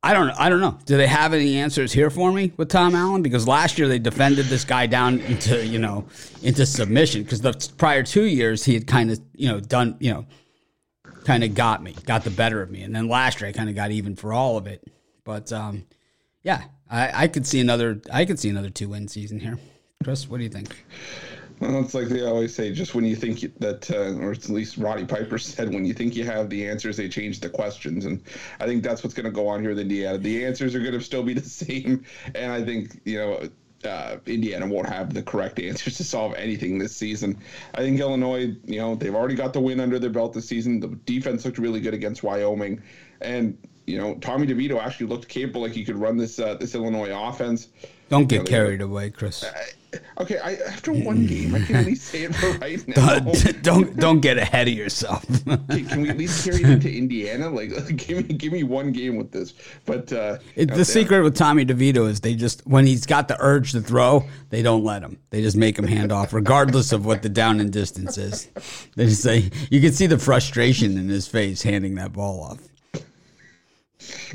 I 0.01 0.13
don't 0.13 0.29
I 0.29 0.49
don't 0.49 0.61
know. 0.61 0.77
Do 0.85 0.97
they 0.97 1.07
have 1.07 1.33
any 1.33 1.57
answers 1.57 1.91
here 1.91 2.09
for 2.09 2.31
me 2.31 2.53
with 2.57 2.69
Tom 2.69 2.95
Allen? 2.95 3.21
Because 3.21 3.47
last 3.47 3.77
year 3.77 3.87
they 3.87 3.99
defended 3.99 4.45
this 4.45 4.63
guy 4.63 4.85
down 4.85 5.19
into 5.19 5.65
you 5.65 5.79
know 5.79 6.05
into 6.43 6.65
submission. 6.65 7.23
Because 7.23 7.41
the 7.41 7.53
prior 7.77 8.03
two 8.03 8.23
years 8.23 8.63
he 8.63 8.75
had 8.75 8.87
kind 8.87 9.11
of 9.11 9.19
you 9.33 9.49
know 9.49 9.59
done 9.59 9.97
you 9.99 10.13
know 10.13 10.25
kind 11.25 11.43
of 11.43 11.55
got 11.55 11.81
me, 11.81 11.95
got 12.05 12.23
the 12.23 12.29
better 12.29 12.61
of 12.61 12.69
me. 12.69 12.83
And 12.83 12.95
then 12.95 13.09
last 13.09 13.41
year 13.41 13.49
I 13.49 13.51
kind 13.51 13.67
of 13.67 13.75
got 13.75 13.91
even 13.91 14.15
for 14.15 14.31
all 14.31 14.57
of 14.57 14.67
it. 14.67 14.83
But 15.23 15.51
um, 15.51 15.85
yeah, 16.43 16.61
I, 16.89 17.23
I 17.23 17.27
could 17.27 17.47
see 17.47 17.59
another 17.59 18.01
I 18.11 18.25
could 18.25 18.39
see 18.39 18.49
another 18.49 18.69
two 18.69 18.89
win 18.89 19.07
season 19.07 19.39
here. 19.39 19.57
Chris, 20.03 20.29
what 20.29 20.37
do 20.37 20.43
you 20.43 20.49
think? 20.49 20.85
Well, 21.59 21.79
it's 21.79 21.93
like 21.93 22.09
they 22.09 22.25
always 22.25 22.53
say, 22.53 22.73
just 22.73 22.95
when 22.95 23.05
you 23.05 23.15
think 23.15 23.39
that, 23.59 23.89
uh, 23.89 24.21
or 24.21 24.31
at 24.31 24.49
least 24.49 24.77
Roddy 24.77 25.05
Piper 25.05 25.37
said, 25.39 25.73
when 25.73 25.85
you 25.85 25.93
think 25.93 26.15
you 26.15 26.25
have 26.25 26.49
the 26.49 26.67
answers, 26.67 26.97
they 26.97 27.07
change 27.07 27.39
the 27.39 27.49
questions. 27.49 28.05
And 28.05 28.21
I 28.59 28.65
think 28.65 28.83
that's 28.83 29.03
what's 29.03 29.13
going 29.13 29.25
to 29.25 29.31
go 29.31 29.47
on 29.47 29.61
here 29.61 29.69
with 29.69 29.79
Indiana. 29.79 30.17
The 30.17 30.45
answers 30.45 30.75
are 30.75 30.79
going 30.79 30.93
to 30.93 31.01
still 31.01 31.23
be 31.23 31.33
the 31.33 31.41
same. 31.49 32.03
And 32.33 32.51
I 32.51 32.63
think, 32.63 32.99
you 33.05 33.17
know, 33.17 33.49
uh, 33.85 34.17
Indiana 34.25 34.67
won't 34.67 34.89
have 34.89 35.13
the 35.13 35.21
correct 35.21 35.59
answers 35.59 35.97
to 35.97 36.03
solve 36.03 36.33
anything 36.35 36.77
this 36.77 36.95
season. 36.95 37.37
I 37.73 37.79
think 37.79 37.99
Illinois, 37.99 38.55
you 38.65 38.79
know, 38.79 38.95
they've 38.95 39.15
already 39.15 39.35
got 39.35 39.53
the 39.53 39.61
win 39.61 39.79
under 39.79 39.99
their 39.99 40.09
belt 40.09 40.33
this 40.33 40.47
season. 40.47 40.79
The 40.79 40.87
defense 41.05 41.45
looked 41.45 41.57
really 41.57 41.79
good 41.79 41.93
against 41.93 42.23
Wyoming, 42.23 42.81
and 43.21 43.57
you 43.85 43.97
know, 43.97 44.15
Tommy 44.15 44.47
DeVito 44.47 44.79
actually 44.81 45.07
looked 45.07 45.27
capable, 45.27 45.61
like 45.61 45.73
he 45.73 45.85
could 45.85 45.97
run 45.97 46.17
this 46.17 46.39
uh, 46.39 46.55
this 46.55 46.75
Illinois 46.75 47.11
offense. 47.13 47.69
Don't 48.09 48.27
get 48.27 48.35
you 48.35 48.39
know, 48.39 48.45
carried 48.45 48.81
away, 48.81 49.09
Chris. 49.09 49.43
Uh, 49.43 49.51
okay, 50.19 50.37
I, 50.37 50.53
after 50.67 50.93
one 50.93 51.25
game, 51.25 51.55
I 51.55 51.59
can 51.61 51.77
at 51.77 51.85
least 51.85 52.05
say 52.05 52.23
it 52.23 52.35
for 52.35 52.51
right 52.59 52.87
now. 52.87 53.19
don't, 53.19 53.63
don't 53.63 53.97
don't 53.97 54.19
get 54.19 54.37
ahead 54.37 54.67
of 54.67 54.73
yourself. 54.73 55.25
can, 55.45 55.85
can, 55.87 56.01
we 56.01 56.09
at 56.09 56.17
least 56.17 56.45
carry 56.45 56.61
it 56.63 56.81
to 56.81 56.95
Indiana? 56.95 57.49
Like, 57.49 57.69
give 57.97 58.27
me 58.27 58.33
give 58.35 58.53
me 58.53 58.63
one 58.63 58.91
game 58.91 59.15
with 59.15 59.31
this. 59.31 59.53
But 59.85 60.13
uh, 60.13 60.37
it, 60.55 60.67
the 60.67 60.85
secret 60.85 61.23
with 61.23 61.35
Tommy 61.35 61.65
DeVito 61.65 62.07
is 62.07 62.19
they 62.19 62.35
just 62.35 62.65
when 62.67 62.85
he's 62.85 63.05
got 63.05 63.27
the 63.27 63.37
urge 63.39 63.71
to 63.71 63.81
throw, 63.81 64.23
they 64.49 64.61
don't 64.61 64.83
let 64.83 65.01
him. 65.01 65.19
They 65.31 65.41
just 65.41 65.57
make 65.57 65.77
him 65.77 65.87
hand 65.87 66.11
off, 66.11 66.33
regardless 66.33 66.91
of 66.91 67.05
what 67.05 67.23
the 67.23 67.29
down 67.29 67.59
and 67.59 67.71
distance 67.71 68.17
is. 68.17 68.49
They 68.95 69.05
just 69.05 69.23
say 69.23 69.49
you 69.71 69.81
can 69.81 69.93
see 69.93 70.07
the 70.07 70.19
frustration 70.19 70.97
in 70.97 71.09
his 71.09 71.27
face 71.27 71.63
handing 71.63 71.95
that 71.95 72.13
ball 72.13 72.41
off. 72.41 72.59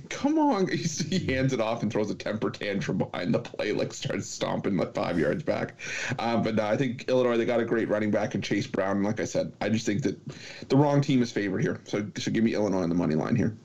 Come 0.09 0.39
on. 0.39 0.69
He 1.11 1.27
hands 1.27 1.53
it 1.53 1.61
off 1.61 1.83
and 1.83 1.93
throws 1.93 2.11
a 2.11 2.15
temper 2.15 2.51
tantrum 2.51 2.99
behind 2.99 3.35
the 3.35 3.39
play, 3.39 3.73
like 3.73 3.93
starts 3.93 4.29
stomping 4.29 4.77
like 4.77 4.95
five 4.95 5.19
yards 5.19 5.43
back. 5.43 5.75
Uh, 6.19 6.37
but 6.37 6.55
no, 6.55 6.65
I 6.67 6.77
think 6.77 7.09
Illinois, 7.09 7.37
they 7.37 7.45
got 7.45 7.61
a 7.61 7.65
great 7.65 7.89
running 7.89 8.11
back 8.11 8.35
in 8.35 8.43
Chase 8.43 8.67
Brown. 8.67 8.99
And 8.99 9.05
like 9.05 9.21
I 9.21 9.25
said, 9.25 9.53
I 9.61 9.69
just 9.69 9.87
think 9.87 10.03
that 10.03 10.19
the 10.69 10.77
wrong 10.77 11.01
team 11.01 11.23
is 11.23 11.33
favored 11.33 11.63
here. 11.63 11.81
So, 11.85 12.07
so 12.17 12.31
give 12.31 12.45
me 12.45 12.55
Illinois 12.55 12.83
on 12.83 12.89
the 12.89 12.95
money 12.95 13.15
line 13.15 13.35
here. 13.35 13.57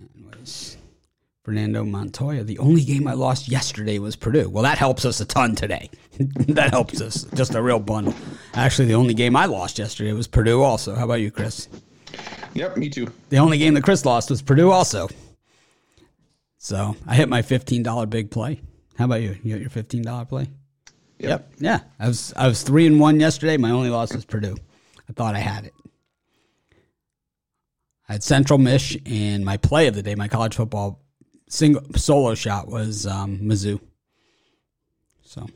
Anyways, 0.00 0.76
Fernando 1.48 1.82
Montoya. 1.82 2.44
The 2.44 2.58
only 2.58 2.84
game 2.84 3.08
I 3.08 3.14
lost 3.14 3.48
yesterday 3.48 3.98
was 3.98 4.16
Purdue. 4.16 4.50
Well, 4.50 4.64
that 4.64 4.76
helps 4.76 5.06
us 5.06 5.20
a 5.20 5.24
ton 5.24 5.54
today. 5.54 5.88
that 6.18 6.72
helps 6.72 7.00
us 7.00 7.24
just 7.34 7.54
a 7.54 7.62
real 7.62 7.78
bundle. 7.78 8.14
Actually, 8.52 8.88
the 8.88 8.94
only 8.94 9.14
game 9.14 9.34
I 9.34 9.46
lost 9.46 9.78
yesterday 9.78 10.12
was 10.12 10.26
Purdue. 10.26 10.62
Also, 10.62 10.94
how 10.94 11.04
about 11.04 11.20
you, 11.20 11.30
Chris? 11.30 11.68
Yep, 12.54 12.76
me 12.76 12.88
too. 12.88 13.12
The 13.28 13.38
only 13.38 13.58
game 13.58 13.74
that 13.74 13.84
Chris 13.84 14.04
lost 14.04 14.30
was 14.30 14.42
Purdue. 14.42 14.70
Also, 14.70 15.08
so 16.58 16.96
I 17.06 17.14
hit 17.14 17.28
my 17.28 17.42
fifteen 17.42 17.82
dollar 17.82 18.06
big 18.06 18.30
play. 18.30 18.60
How 18.96 19.04
about 19.04 19.22
you? 19.22 19.36
You 19.42 19.54
got 19.54 19.60
your 19.60 19.70
fifteen 19.70 20.02
dollar 20.02 20.24
play? 20.24 20.48
Yep. 21.18 21.28
yep. 21.28 21.52
Yeah. 21.58 21.80
I 21.98 22.08
was 22.08 22.32
I 22.36 22.48
was 22.48 22.62
three 22.62 22.86
and 22.86 22.98
one 23.00 23.20
yesterday. 23.20 23.56
My 23.56 23.70
only 23.70 23.90
loss 23.90 24.14
was 24.14 24.24
Purdue. 24.24 24.56
I 25.08 25.12
thought 25.12 25.34
I 25.34 25.40
had 25.40 25.64
it. 25.64 25.74
I 28.08 28.12
had 28.14 28.22
Central 28.22 28.58
Mich, 28.58 28.96
and 29.04 29.44
my 29.44 29.58
play 29.58 29.86
of 29.86 29.94
the 29.94 30.02
day, 30.02 30.14
my 30.14 30.28
college 30.28 30.56
football 30.56 31.02
single 31.48 31.82
solo 31.96 32.34
shot 32.34 32.68
was 32.68 33.06
um, 33.06 33.38
Mizzou. 33.38 33.80
So, 35.22 35.46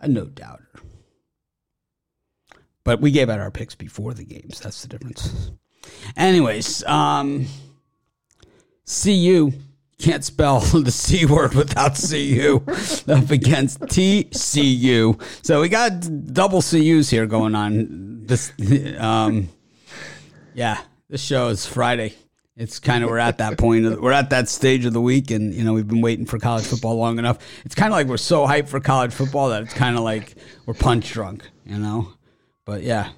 a 0.00 0.08
no 0.08 0.24
doubter. 0.24 0.68
But 2.84 3.00
we 3.00 3.10
gave 3.10 3.30
out 3.30 3.40
our 3.40 3.50
picks 3.50 3.74
before 3.74 4.14
the 4.14 4.24
games. 4.24 4.60
That's 4.60 4.82
the 4.82 4.88
difference. 4.88 5.52
Anyways, 6.16 6.84
um, 6.84 7.46
CU 8.86 9.52
can't 9.98 10.24
spell 10.24 10.60
the 10.60 10.90
C 10.90 11.24
word 11.26 11.54
without 11.54 11.96
CU 11.96 12.56
up 13.08 13.30
against 13.30 13.80
TCU. 13.80 15.20
So 15.44 15.60
we 15.60 15.68
got 15.68 16.32
double 16.32 16.60
CUs 16.60 17.08
here 17.08 17.26
going 17.26 17.54
on. 17.54 18.26
This, 18.26 18.52
um, 18.98 19.48
yeah, 20.54 20.80
this 21.08 21.22
show 21.22 21.48
is 21.48 21.66
Friday. 21.66 22.14
It's 22.56 22.78
kind 22.78 23.02
of 23.02 23.08
we're 23.08 23.18
at 23.18 23.38
that 23.38 23.56
point. 23.56 24.00
We're 24.00 24.12
at 24.12 24.30
that 24.30 24.48
stage 24.48 24.84
of 24.84 24.92
the 24.92 25.00
week, 25.00 25.30
and 25.30 25.54
you 25.54 25.64
know 25.64 25.72
we've 25.72 25.88
been 25.88 26.02
waiting 26.02 26.26
for 26.26 26.38
college 26.38 26.64
football 26.64 26.96
long 26.96 27.18
enough. 27.18 27.38
It's 27.64 27.74
kind 27.74 27.92
of 27.92 27.96
like 27.96 28.08
we're 28.08 28.18
so 28.18 28.46
hyped 28.46 28.68
for 28.68 28.78
college 28.78 29.12
football 29.12 29.48
that 29.48 29.62
it's 29.62 29.72
kind 29.72 29.96
of 29.96 30.04
like 30.04 30.34
we're 30.66 30.74
punch 30.74 31.12
drunk, 31.12 31.48
you 31.64 31.78
know. 31.78 32.12
But 32.72 32.84
yeah, 32.84 33.10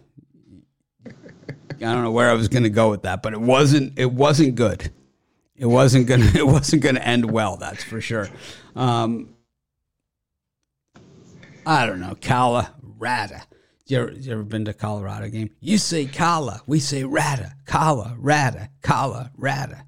I 1.06 1.12
don't 1.78 2.02
know 2.02 2.10
where 2.10 2.28
I 2.28 2.32
was 2.32 2.48
going 2.48 2.64
to 2.64 2.70
go 2.70 2.90
with 2.90 3.02
that, 3.02 3.22
but 3.22 3.34
it 3.34 3.40
wasn't. 3.40 3.96
It 3.96 4.10
wasn't 4.10 4.56
good. 4.56 4.90
It 5.54 5.66
wasn't 5.66 6.08
gonna. 6.08 6.28
It 6.34 6.44
wasn't 6.44 6.82
gonna 6.82 6.98
end 6.98 7.30
well. 7.30 7.56
That's 7.56 7.84
for 7.84 8.00
sure. 8.00 8.28
Um, 8.74 9.36
I 11.64 11.86
don't 11.86 12.00
know. 12.00 12.16
Colorado. 12.20 13.36
You 13.86 14.00
ever, 14.00 14.10
you 14.10 14.32
ever 14.32 14.42
been 14.42 14.64
to 14.64 14.72
Colorado 14.74 15.28
game? 15.28 15.50
You 15.60 15.78
say 15.78 16.06
Kala, 16.06 16.60
we 16.66 16.80
say 16.80 17.04
Rata, 17.04 17.52
Kala, 17.64 18.16
Rata, 18.18 18.70
Kala, 18.82 19.30
Rada. 19.36 19.84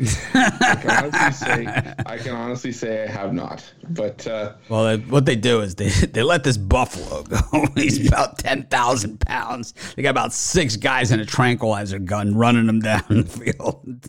I 0.00 0.76
can 0.80 0.90
honestly 0.90 1.32
say 1.32 1.94
I 2.06 2.18
can 2.18 2.34
honestly 2.34 2.72
say 2.72 3.04
I 3.04 3.10
have 3.10 3.32
not. 3.32 3.64
But 3.90 4.26
uh, 4.26 4.54
well, 4.68 4.84
they, 4.84 4.96
what 5.04 5.26
they 5.26 5.36
do 5.36 5.60
is 5.60 5.74
they 5.74 5.88
they 6.12 6.22
let 6.22 6.44
this 6.44 6.56
buffalo 6.56 7.22
go. 7.24 7.38
He's 7.74 8.06
about 8.06 8.38
ten 8.38 8.64
thousand 8.64 9.20
pounds. 9.20 9.74
They 9.96 10.02
got 10.02 10.10
about 10.10 10.32
six 10.32 10.76
guys 10.76 11.10
in 11.10 11.20
a 11.20 11.24
tranquilizer 11.26 11.98
gun 11.98 12.34
running 12.34 12.68
him 12.68 12.80
down 12.80 13.04
the 13.08 13.24
field. 13.24 14.02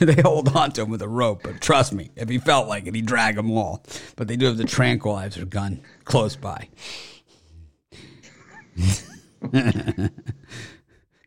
they 0.00 0.22
hold 0.22 0.56
on 0.56 0.72
to 0.72 0.82
him 0.82 0.90
with 0.90 1.02
a 1.02 1.08
rope, 1.08 1.42
but 1.42 1.60
trust 1.60 1.92
me, 1.92 2.10
if 2.16 2.28
he 2.28 2.38
felt 2.38 2.68
like 2.68 2.86
it, 2.86 2.94
he'd 2.94 3.06
drag 3.06 3.36
them 3.36 3.50
all. 3.50 3.84
But 4.16 4.28
they 4.28 4.36
do 4.36 4.46
have 4.46 4.56
the 4.56 4.64
tranquilizer 4.64 5.44
gun 5.44 5.82
close 6.04 6.36
by. 6.36 6.68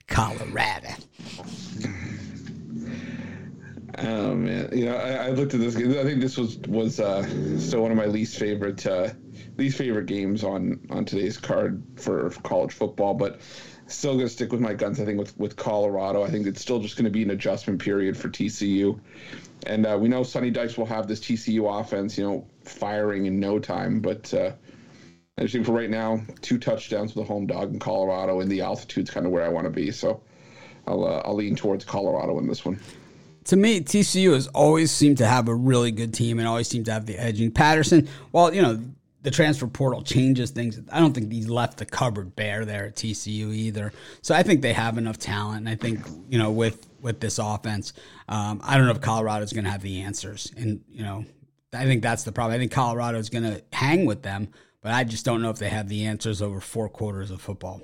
Colorado. 0.08 0.90
Oh 4.04 4.34
man, 4.34 4.70
you 4.76 4.86
know, 4.86 4.96
I, 4.96 5.28
I, 5.28 5.30
looked 5.30 5.54
at 5.54 5.60
this. 5.60 5.76
I 5.76 6.04
think 6.04 6.22
this 6.22 6.36
was 6.36 6.58
was 6.60 7.00
uh, 7.00 7.24
still 7.60 7.82
one 7.82 7.92
of 7.92 7.98
my 7.98 8.08
least 8.08 8.40
favorite 8.40 8.86
uh, 8.88 9.10
least 9.58 9.78
favorite 9.78 10.08
games 10.08 10.44
on 10.44 10.80
on 10.90 11.06
today's 11.06 11.38
card 11.38 11.84
for 11.98 12.32
college 12.44 12.74
football. 12.74 13.14
But 13.14 13.42
still 13.86 14.14
going 14.14 14.26
to 14.26 14.34
stick 14.34 14.52
with 14.52 14.62
my 14.62 14.74
guns. 14.74 15.00
I 15.00 15.06
think 15.06 15.20
with 15.20 15.38
with 15.38 15.56
Colorado, 15.56 16.24
I 16.24 16.32
think 16.32 16.48
it's 16.48 16.62
still 16.62 16.80
just 16.80 16.96
going 16.96 17.06
to 17.06 17.12
be 17.12 17.22
an 17.22 17.30
adjustment 17.30 17.80
period 17.80 18.18
for 18.18 18.30
TCU. 18.30 19.00
And 19.68 19.86
uh, 19.86 19.98
we 20.02 20.10
know 20.10 20.24
Sonny 20.24 20.50
Dykes 20.50 20.78
will 20.78 20.88
have 20.88 21.08
this 21.08 21.20
TCU 21.20 21.80
offense, 21.80 22.18
you 22.18 22.24
know, 22.24 22.48
firing 22.64 23.28
in 23.28 23.40
no 23.40 23.60
time. 23.60 24.00
But 24.00 24.34
uh, 24.34 24.54
I 25.38 25.46
think 25.46 25.68
for 25.68 25.74
right 25.74 25.92
now, 25.92 26.22
two 26.42 26.58
touchdowns 26.58 27.14
with 27.14 27.26
a 27.26 27.28
home 27.28 27.46
dog 27.46 27.72
in 27.72 27.78
Colorado, 27.78 28.40
and 28.40 28.50
the 28.50 28.62
altitude's 28.62 29.12
kind 29.12 29.28
of 29.28 29.32
where 29.32 29.44
I 29.44 29.50
want 29.50 29.66
to 29.66 29.72
be. 29.72 29.92
So 29.92 30.24
I'll 30.88 31.06
uh, 31.06 31.22
I'll 31.24 31.36
lean 31.36 31.56
towards 31.56 31.86
Colorado 31.86 32.40
in 32.40 32.48
this 32.48 32.66
one 32.66 32.80
to 33.46 33.56
me, 33.56 33.82
TCU 33.82 34.34
has 34.34 34.48
always 34.48 34.92
seemed 34.92 35.18
to 35.18 35.28
have 35.28 35.48
a 35.48 35.56
really 35.56 35.92
good 35.92 36.14
team 36.14 36.40
and 36.40 36.48
always 36.48 36.68
seemed 36.68 36.86
to 36.86 36.92
have 36.92 37.06
the 37.06 37.18
edge. 37.18 37.36
edging. 37.36 37.52
Patterson, 37.52 38.08
well, 38.32 38.54
you 38.54 38.62
know, 38.62 38.80
the 39.24 39.32
transfer 39.32 39.68
portal 39.68 40.02
changes 40.02 40.52
things. 40.52 40.80
I 40.92 41.00
don't 41.00 41.14
think 41.14 41.32
he's 41.32 41.50
left 41.50 41.78
the 41.78 41.86
cupboard 41.86 42.36
bare 42.36 42.66
there 42.66 42.86
at 42.86 42.96
TCU 42.96 43.54
either. 43.54 43.94
So 44.22 44.34
I 44.34 44.44
think 44.44 44.62
they 44.62 44.74
have 44.74 44.98
enough 44.98 45.18
talent. 45.18 45.60
And 45.60 45.70
I 45.70 45.76
think, 45.76 46.00
you 46.30 46.40
know, 46.40 46.52
with 46.52 46.88
with 47.02 47.20
this 47.20 47.40
offense, 47.40 47.94
um, 48.30 48.62
I 48.64 48.78
don't 48.78 48.86
know 48.86 48.92
if 48.92 49.02
Colorado's 49.02 49.54
going 49.54 49.66
to 49.66 49.72
have 49.72 49.82
the 49.82 50.02
answers. 50.02 50.52
And, 50.56 50.82
you 50.88 51.04
know, 51.04 51.26
I 51.74 51.86
think 51.86 52.04
that's 52.04 52.24
the 52.24 52.32
problem. 52.32 52.56
I 52.56 52.60
think 52.60 52.72
Colorado's 52.72 53.30
going 53.30 53.44
to 53.44 53.64
hang 53.74 54.06
with 54.06 54.22
them, 54.22 54.50
but 54.82 54.92
I 54.92 55.04
just 55.04 55.26
don't 55.26 55.42
know 55.42 55.50
if 55.50 55.58
they 55.58 55.70
have 55.70 55.90
the 55.90 56.06
answers 56.06 56.42
over 56.42 56.60
four 56.60 56.90
quarters 56.90 57.32
of 57.32 57.42
football. 57.42 57.82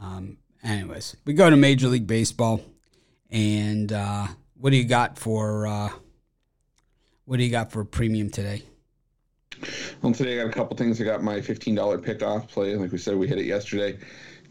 Um, 0.00 0.38
anyways, 0.62 1.16
we 1.24 1.32
go 1.32 1.50
to 1.50 1.56
Major 1.56 1.88
League 1.88 2.06
Baseball. 2.06 2.60
And, 3.32 3.92
uh, 3.92 4.26
what 4.60 4.70
do 4.70 4.76
you 4.76 4.84
got 4.84 5.18
for 5.18 5.66
uh, 5.66 5.90
what 7.24 7.38
do 7.38 7.44
you 7.44 7.50
got 7.50 7.72
for 7.72 7.84
premium 7.84 8.30
today? 8.30 8.62
Well, 10.02 10.12
today 10.12 10.40
I 10.40 10.44
got 10.44 10.50
a 10.50 10.52
couple 10.52 10.76
things. 10.76 11.00
I 11.00 11.04
got 11.04 11.22
my 11.22 11.40
fifteen 11.40 11.74
dollar 11.74 11.98
pickoff 11.98 12.48
play. 12.48 12.76
Like 12.76 12.92
we 12.92 12.98
said, 12.98 13.16
we 13.16 13.26
hit 13.26 13.38
it 13.38 13.46
yesterday. 13.46 13.98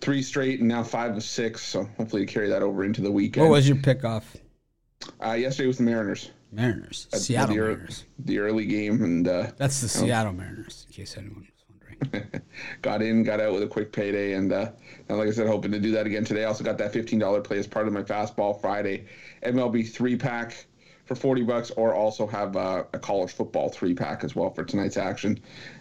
Three 0.02 0.22
straight 0.22 0.60
and 0.60 0.67
now 0.67 0.84
five 0.84 1.15
of 1.15 1.24
six. 1.24 1.63
So 1.63 1.84
hopefully 1.98 2.26
carry 2.26 2.50
that 2.50 2.63
over 2.63 2.84
into 2.84 3.02
the 3.02 3.12
weekend. 3.12 3.48
What 3.48 3.54
was 3.54 3.67
your 3.67 3.78
pickoff? 3.78 4.24
Uh, 5.24 5.34
yesterday 5.34 5.67
was 5.67 5.78
the 5.78 5.84
Mariners. 5.84 6.32
Mariners, 6.52 7.08
Seattle 7.13 7.56
the, 7.56 7.62
Mariners. 7.62 8.06
The 8.17 8.39
early 8.39 8.65
game, 8.65 9.04
and 9.04 9.28
uh, 9.28 9.48
that's 9.58 9.82
the 9.82 9.88
Seattle 9.88 10.34
Mariners. 10.34 10.88
In 10.89 10.93
case 10.93 11.15
anyone. 11.17 11.48
got 12.81 13.01
in, 13.01 13.23
got 13.23 13.39
out 13.39 13.53
with 13.53 13.63
a 13.63 13.67
quick 13.67 13.91
payday, 13.91 14.33
and, 14.33 14.51
uh, 14.51 14.71
and 15.07 15.17
like 15.17 15.27
I 15.27 15.31
said, 15.31 15.47
hoping 15.47 15.71
to 15.71 15.79
do 15.79 15.91
that 15.91 16.05
again 16.05 16.23
today. 16.23 16.43
I 16.43 16.47
also 16.47 16.63
got 16.63 16.77
that 16.77 16.93
fifteen 16.93 17.19
dollar 17.19 17.41
play 17.41 17.57
as 17.57 17.67
part 17.67 17.88
of 17.88 17.93
my 17.93 18.03
fastball 18.03 18.59
Friday 18.59 19.05
MLB 19.43 19.88
three 19.89 20.15
pack 20.15 20.65
for 21.09 21.15
40 21.15 21.41
bucks, 21.41 21.71
or 21.71 21.95
also 21.95 22.27
have 22.27 22.55
uh, 22.55 22.83
a 22.93 22.99
college 22.99 23.31
football 23.31 23.67
three 23.67 23.95
pack 23.95 24.23
as 24.23 24.35
well 24.35 24.51
for 24.51 24.63
tonight's 24.63 24.95
action. 24.95 25.39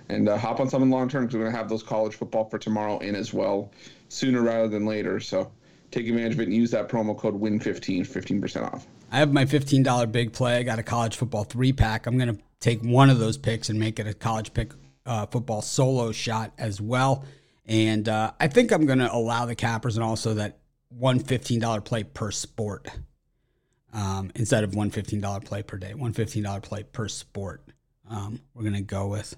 And 0.08 0.26
uh, 0.26 0.38
hop 0.38 0.58
on 0.58 0.70
something 0.70 0.90
long 0.90 1.06
term 1.06 1.26
because 1.26 1.38
we're 1.38 1.50
to 1.50 1.56
have 1.56 1.68
those 1.68 1.82
college 1.82 2.14
football 2.14 2.46
for 2.46 2.58
tomorrow 2.58 2.98
in 3.00 3.14
as 3.14 3.34
well, 3.34 3.70
sooner 4.08 4.40
rather 4.40 4.68
than 4.68 4.86
later. 4.86 5.20
So 5.20 5.52
take 5.90 6.08
advantage 6.08 6.32
of 6.32 6.40
it 6.40 6.44
and 6.44 6.54
use 6.54 6.70
that 6.70 6.88
promo 6.88 7.16
code 7.16 7.38
WIN15, 7.38 8.08
15% 8.08 8.72
off. 8.72 8.86
I 9.12 9.18
have 9.18 9.30
my 9.30 9.44
$15 9.44 10.10
big 10.10 10.32
play. 10.32 10.56
I 10.56 10.62
got 10.62 10.78
a 10.78 10.82
college 10.82 11.16
football 11.16 11.44
three 11.44 11.74
pack. 11.74 12.06
I'm 12.06 12.16
going 12.16 12.34
to 12.34 12.42
take 12.60 12.80
one 12.82 13.10
of 13.10 13.18
those 13.18 13.36
picks 13.36 13.68
and 13.68 13.78
make 13.78 13.98
it 13.98 14.06
a 14.06 14.14
college 14.14 14.54
pick 14.54 14.72
uh, 15.08 15.26
football 15.26 15.62
solo 15.62 16.12
shot 16.12 16.52
as 16.58 16.80
well. 16.80 17.24
And 17.66 18.08
uh, 18.08 18.32
I 18.38 18.48
think 18.48 18.70
I'm 18.70 18.86
going 18.86 19.00
to 19.00 19.12
allow 19.12 19.46
the 19.46 19.54
cappers 19.54 19.96
and 19.96 20.04
also 20.04 20.34
that 20.34 20.58
one 20.90 21.18
$15 21.18 21.84
play 21.84 22.04
per 22.04 22.30
sport 22.30 22.88
um, 23.92 24.30
instead 24.34 24.64
of 24.64 24.74
one 24.74 24.90
$15 24.90 25.44
play 25.44 25.62
per 25.62 25.78
day, 25.78 25.94
one 25.94 26.12
$15 26.12 26.62
play 26.62 26.82
per 26.82 27.08
sport. 27.08 27.62
Um, 28.08 28.40
we're 28.54 28.62
going 28.62 28.74
to 28.74 28.80
go 28.82 29.08
with. 29.08 29.34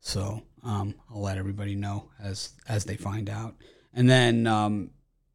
So 0.00 0.42
um, 0.62 0.94
I'll 1.10 1.22
let 1.22 1.38
everybody 1.38 1.74
know 1.74 2.10
as 2.22 2.52
as 2.68 2.84
they 2.84 2.96
find 2.96 3.28
out. 3.28 3.56
And 3.92 4.08
then 4.08 4.46
um, 4.46 4.90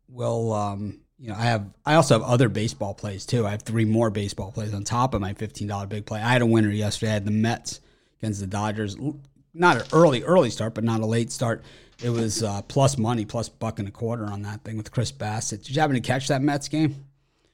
we'll, 0.07 0.53
um, 0.53 1.01
you 1.19 1.29
know, 1.29 1.35
I 1.35 1.43
have 1.43 1.69
I 1.85 1.95
also 1.95 2.19
have 2.19 2.27
other 2.27 2.49
baseball 2.49 2.93
plays 2.93 3.25
too. 3.25 3.45
I 3.45 3.51
have 3.51 3.63
three 3.63 3.85
more 3.85 4.09
baseball 4.09 4.51
plays 4.51 4.73
on 4.73 4.83
top 4.83 5.13
of 5.13 5.21
my 5.21 5.33
$15 5.33 5.89
big 5.89 6.05
play. 6.05 6.21
I 6.21 6.33
had 6.33 6.41
a 6.41 6.45
winner 6.45 6.69
yesterday. 6.69 7.11
I 7.11 7.13
had 7.15 7.25
the 7.25 7.31
Mets 7.31 7.81
against 8.19 8.39
the 8.39 8.47
Dodgers. 8.47 8.95
Not 9.53 9.77
an 9.77 9.83
early, 9.93 10.23
early 10.23 10.49
start, 10.49 10.73
but 10.73 10.83
not 10.83 11.01
a 11.01 11.05
late 11.05 11.31
start. 11.31 11.63
It 12.03 12.09
was 12.09 12.41
uh, 12.41 12.61
plus 12.63 12.97
money, 12.97 13.25
plus 13.25 13.49
buck 13.49 13.79
and 13.79 13.87
a 13.87 13.91
quarter 13.91 14.25
on 14.25 14.41
that 14.43 14.63
thing 14.63 14.77
with 14.77 14.91
Chris 14.91 15.11
Bassitt. 15.11 15.63
Did 15.63 15.75
you 15.75 15.81
happen 15.81 15.95
to 15.95 16.01
catch 16.01 16.27
that 16.29 16.41
Mets 16.41 16.67
game? 16.67 17.05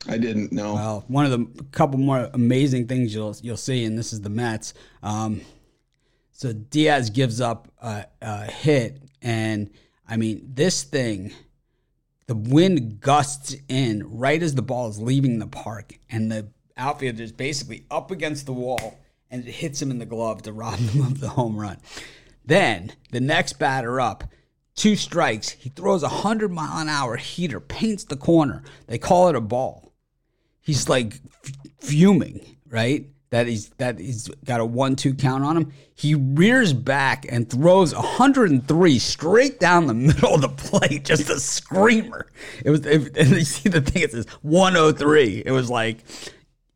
I 0.07 0.17
didn't 0.17 0.51
know. 0.51 0.75
Well, 0.75 1.03
one 1.07 1.25
of 1.25 1.31
the 1.31 1.63
couple 1.71 1.99
more 1.99 2.29
amazing 2.33 2.87
things 2.87 3.13
you'll 3.13 3.35
you'll 3.41 3.57
see, 3.57 3.83
and 3.83 3.97
this 3.97 4.13
is 4.13 4.21
the 4.21 4.29
Mets. 4.29 4.73
Um, 5.03 5.41
so 6.31 6.53
Diaz 6.53 7.09
gives 7.09 7.41
up 7.41 7.67
a, 7.81 8.05
a 8.21 8.45
hit, 8.45 9.01
and 9.21 9.69
I 10.07 10.17
mean 10.17 10.51
this 10.53 10.83
thing. 10.83 11.33
The 12.27 12.35
wind 12.35 12.99
gusts 12.99 13.55
in 13.69 14.03
right 14.17 14.43
as 14.43 14.53
the 14.53 14.61
ball 14.61 14.89
is 14.89 14.99
leaving 14.99 15.39
the 15.39 15.47
park, 15.47 15.97
and 16.09 16.31
the 16.31 16.49
outfielder 16.75 17.23
is 17.23 17.31
basically 17.31 17.85
up 17.89 18.11
against 18.11 18.45
the 18.45 18.53
wall, 18.53 18.99
and 19.29 19.47
it 19.47 19.51
hits 19.51 19.81
him 19.81 19.91
in 19.91 19.99
the 19.99 20.05
glove 20.05 20.43
to 20.43 20.53
rob 20.53 20.79
him 20.79 21.01
of 21.01 21.19
the 21.19 21.29
home 21.29 21.57
run. 21.57 21.77
Then 22.45 22.93
the 23.11 23.19
next 23.19 23.53
batter 23.59 23.99
up, 23.99 24.23
two 24.75 24.95
strikes. 24.95 25.49
He 25.49 25.69
throws 25.69 26.03
a 26.03 26.09
hundred 26.09 26.51
mile 26.51 26.79
an 26.79 26.89
hour 26.89 27.17
heater, 27.17 27.59
paints 27.59 28.03
the 28.03 28.15
corner. 28.15 28.63
They 28.87 28.97
call 28.97 29.27
it 29.29 29.35
a 29.35 29.41
ball 29.41 29.87
he's 30.67 30.89
like 30.89 31.19
fuming, 31.79 32.57
right? 32.69 33.07
That 33.29 33.47
he's 33.47 33.69
that 33.77 33.99
he's 33.99 34.27
got 34.45 34.59
a 34.59 34.65
one-two 34.65 35.15
count 35.15 35.43
on 35.43 35.57
him. 35.57 35.73
He 35.95 36.13
rears 36.13 36.73
back 36.73 37.25
and 37.27 37.49
throws 37.49 37.95
103 37.95 38.99
straight 38.99 39.59
down 39.59 39.87
the 39.87 39.93
middle 39.93 40.35
of 40.35 40.41
the 40.41 40.49
plate, 40.49 41.03
just 41.03 41.29
a 41.29 41.39
screamer. 41.39 42.27
It 42.63 42.69
was, 42.69 42.85
it, 42.85 43.17
and 43.17 43.31
you 43.31 43.43
see 43.43 43.69
the 43.69 43.81
thing. 43.81 44.03
It 44.03 44.11
says 44.11 44.27
103. 44.43 45.43
It 45.45 45.51
was 45.51 45.69
like 45.69 46.03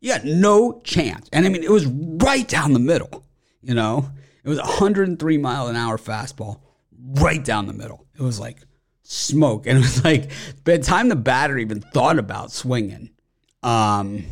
you 0.02 0.12
got 0.12 0.24
no 0.24 0.80
chance, 0.82 1.28
and 1.32 1.46
I 1.46 1.48
mean 1.48 1.62
it 1.62 1.70
was 1.70 1.86
right 1.86 2.46
down 2.46 2.72
the 2.72 2.80
middle. 2.80 3.24
You 3.62 3.74
know, 3.74 4.10
it 4.42 4.48
was 4.48 4.58
103 4.58 5.38
mile 5.38 5.68
an 5.68 5.76
hour 5.76 5.96
fastball, 5.96 6.60
right 7.14 7.42
down 7.42 7.68
the 7.68 7.72
middle. 7.72 8.04
It 8.18 8.22
was 8.22 8.40
like 8.40 8.58
smoke, 9.04 9.66
and 9.66 9.78
it 9.78 9.80
was 9.80 10.04
like 10.04 10.32
by 10.64 10.76
the 10.76 10.82
time 10.82 11.08
the 11.08 11.16
batter 11.16 11.56
even 11.56 11.80
thought 11.80 12.18
about 12.18 12.50
swinging, 12.50 13.10
um, 13.62 14.24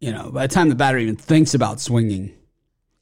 you 0.00 0.12
know, 0.12 0.30
by 0.30 0.46
the 0.46 0.54
time 0.54 0.68
the 0.68 0.74
batter 0.74 0.98
even 0.98 1.16
thinks 1.16 1.54
about 1.54 1.80
swinging, 1.80 2.34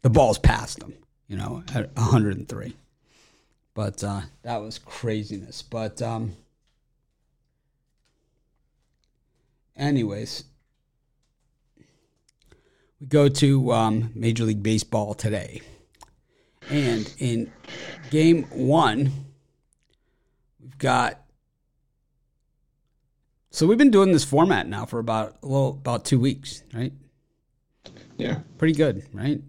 the 0.03 0.11
ball's 0.11 0.39
past 0.39 0.81
him. 0.81 0.95
You 1.27 1.37
know, 1.37 1.63
at 1.75 1.95
103. 1.97 2.77
But 3.75 4.03
uh, 4.03 4.23
that 4.43 4.61
was 4.61 4.79
craziness. 4.79 5.63
But 5.63 6.03
um, 6.03 6.37
anyways, 9.77 10.45
we 13.01 13.07
go 13.07 13.29
to 13.29 13.73
um, 13.73 14.11
Major 14.15 14.45
League 14.45 14.63
Baseball 14.63 15.15
today. 15.15 15.63
And 16.69 17.13
in 17.19 17.51
game 18.11 18.45
one, 18.51 19.11
we've 20.61 20.79
got. 20.79 21.21
So 23.51 23.67
we've 23.67 23.79
been 23.79 23.91
doing 23.91 24.13
this 24.13 24.25
format 24.25 24.69
now 24.69 24.85
for 24.85 24.99
about 25.01 25.39
a 25.43 25.47
little 25.47 25.71
about 25.71 26.05
two 26.05 26.21
weeks, 26.21 26.63
right? 26.73 26.93
Yeah, 28.17 28.41
Pretty 28.59 28.75
good, 28.75 29.03
right? 29.13 29.41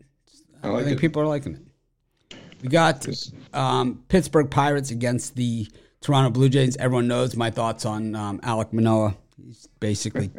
I 0.63 0.69
like 0.69 0.85
think 0.85 0.97
it. 0.97 1.01
people 1.01 1.21
are 1.21 1.27
liking 1.27 1.55
it. 1.55 2.37
We 2.63 2.69
got 2.69 3.05
um, 3.53 4.03
Pittsburgh 4.07 4.49
Pirates 4.49 4.91
against 4.91 5.35
the 5.35 5.67
Toronto 5.99 6.29
Blue 6.29 6.47
Jays. 6.49 6.77
Everyone 6.77 7.07
knows 7.07 7.35
my 7.35 7.51
thoughts 7.51 7.85
on 7.85 8.15
um, 8.15 8.39
Alek 8.39 8.71
Manoah. 8.71 9.15
He's 9.35 9.67
basically, 9.79 10.31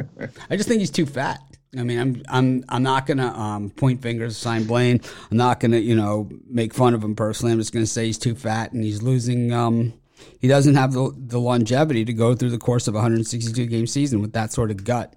I 0.48 0.57
just 0.57 0.68
think 0.68 0.81
he's 0.81 0.90
too 0.90 1.07
fat. 1.07 1.40
I 1.79 1.83
mean, 1.85 1.99
I'm 1.99 2.23
I'm 2.29 2.65
I'm 2.69 2.83
not 2.83 3.07
gonna 3.07 3.29
um, 3.29 3.71
point 3.71 4.03
fingers, 4.03 4.33
at 4.35 4.37
sign 4.37 4.65
blame. 4.65 5.01
I'm 5.31 5.37
not 5.37 5.59
gonna 5.61 5.79
you 5.79 5.95
know 5.97 6.29
make 6.47 6.75
fun 6.75 6.93
of 6.95 7.03
him 7.03 7.15
personally. 7.17 7.53
I'm 7.53 7.59
just 7.59 7.73
gonna 7.73 7.87
say 7.87 8.07
he's 8.07 8.19
too 8.19 8.35
fat 8.35 8.73
and 8.73 8.85
he's 8.85 9.03
losing. 9.03 9.53
Um, 9.53 9.95
he 10.39 10.49
doesn't 10.49 10.75
have 10.75 10.93
the, 10.93 11.13
the 11.17 11.41
longevity 11.41 12.05
to 12.05 12.13
go 12.13 12.35
through 12.35 12.51
the 12.51 12.59
course 12.59 12.87
of 12.89 12.95
a 12.95 12.99
162 12.99 13.67
game 13.67 13.87
season 13.87 14.21
with 14.21 14.35
that 14.35 14.53
sort 14.53 14.71
of 14.71 14.85
gut. 14.85 15.15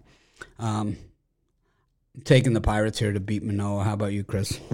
Um, 0.58 0.98
taking 2.24 2.54
the 2.54 2.62
Pirates 2.62 2.98
here 3.00 3.12
to 3.12 3.20
beat 3.20 3.44
Manoah. 3.44 3.84
How 3.84 3.94
about 3.94 4.14
you, 4.14 4.24
Chris? 4.24 4.60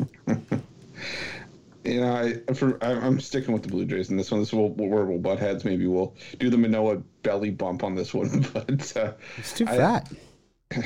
You 1.83 1.99
know, 2.01 2.13
I, 2.47 2.53
for, 2.53 2.77
I 2.83 2.91
I'm 2.91 3.19
sticking 3.19 3.53
with 3.53 3.63
the 3.63 3.69
Blue 3.69 3.85
Jays 3.85 4.11
in 4.11 4.17
this 4.17 4.29
one. 4.29 4.39
This 4.39 4.53
will 4.53 4.69
where 4.69 5.03
we'll 5.05 5.17
butt 5.17 5.39
heads. 5.39 5.65
Maybe 5.65 5.87
we'll 5.87 6.15
do 6.37 6.51
the 6.51 6.57
Manoah 6.57 6.97
belly 7.23 7.49
bump 7.49 7.83
on 7.83 7.95
this 7.95 8.13
one, 8.13 8.45
but 8.53 8.95
uh, 8.95 9.13
It's 9.39 9.53
too 9.53 9.65
I- 9.67 9.77
fat. 9.77 10.11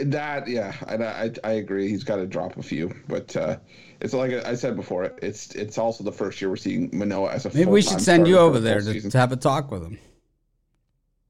that 0.00 0.48
yeah, 0.48 0.74
I, 0.86 0.94
I 0.96 1.30
I 1.44 1.52
agree. 1.52 1.88
He's 1.88 2.04
got 2.04 2.16
to 2.16 2.26
drop 2.26 2.56
a 2.56 2.62
few, 2.62 2.94
but 3.08 3.36
uh, 3.36 3.58
it's 4.00 4.14
like 4.14 4.32
I 4.32 4.54
said 4.54 4.76
before. 4.76 5.14
It's 5.22 5.54
it's 5.54 5.78
also 5.78 6.04
the 6.04 6.12
first 6.12 6.40
year 6.40 6.50
we're 6.50 6.56
seeing 6.56 6.90
Manoah 6.92 7.32
as 7.32 7.46
a. 7.46 7.54
Maybe 7.54 7.70
we 7.70 7.82
should 7.82 8.00
send 8.00 8.26
you 8.26 8.38
over 8.38 8.58
there 8.58 8.80
to, 8.80 9.10
to 9.10 9.18
have 9.18 9.32
a 9.32 9.36
talk 9.36 9.70
with 9.70 9.82
him. 9.82 9.98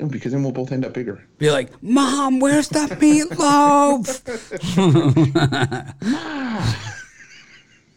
No, 0.03 0.09
because 0.09 0.33
then 0.33 0.42
we'll 0.42 0.53
both 0.53 0.72
end 0.72 0.85
up 0.85 0.94
bigger. 0.94 1.22
Be 1.38 1.51
like, 1.51 1.81
Mom, 1.83 2.40
where's 2.40 2.68
the 2.68 2.88
meatloaf? 3.01 4.22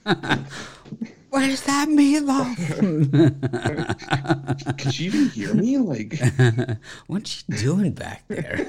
where's 1.29 1.61
that 1.61 1.87
meatloaf? 1.89 2.55
Could 4.77 4.93
she 4.93 5.05
even 5.05 5.29
hear 5.29 5.55
me? 5.55 5.77
Like, 5.79 6.19
What's 7.07 7.31
she 7.31 7.43
doing 7.53 7.93
back 7.93 8.23
there? 8.27 8.67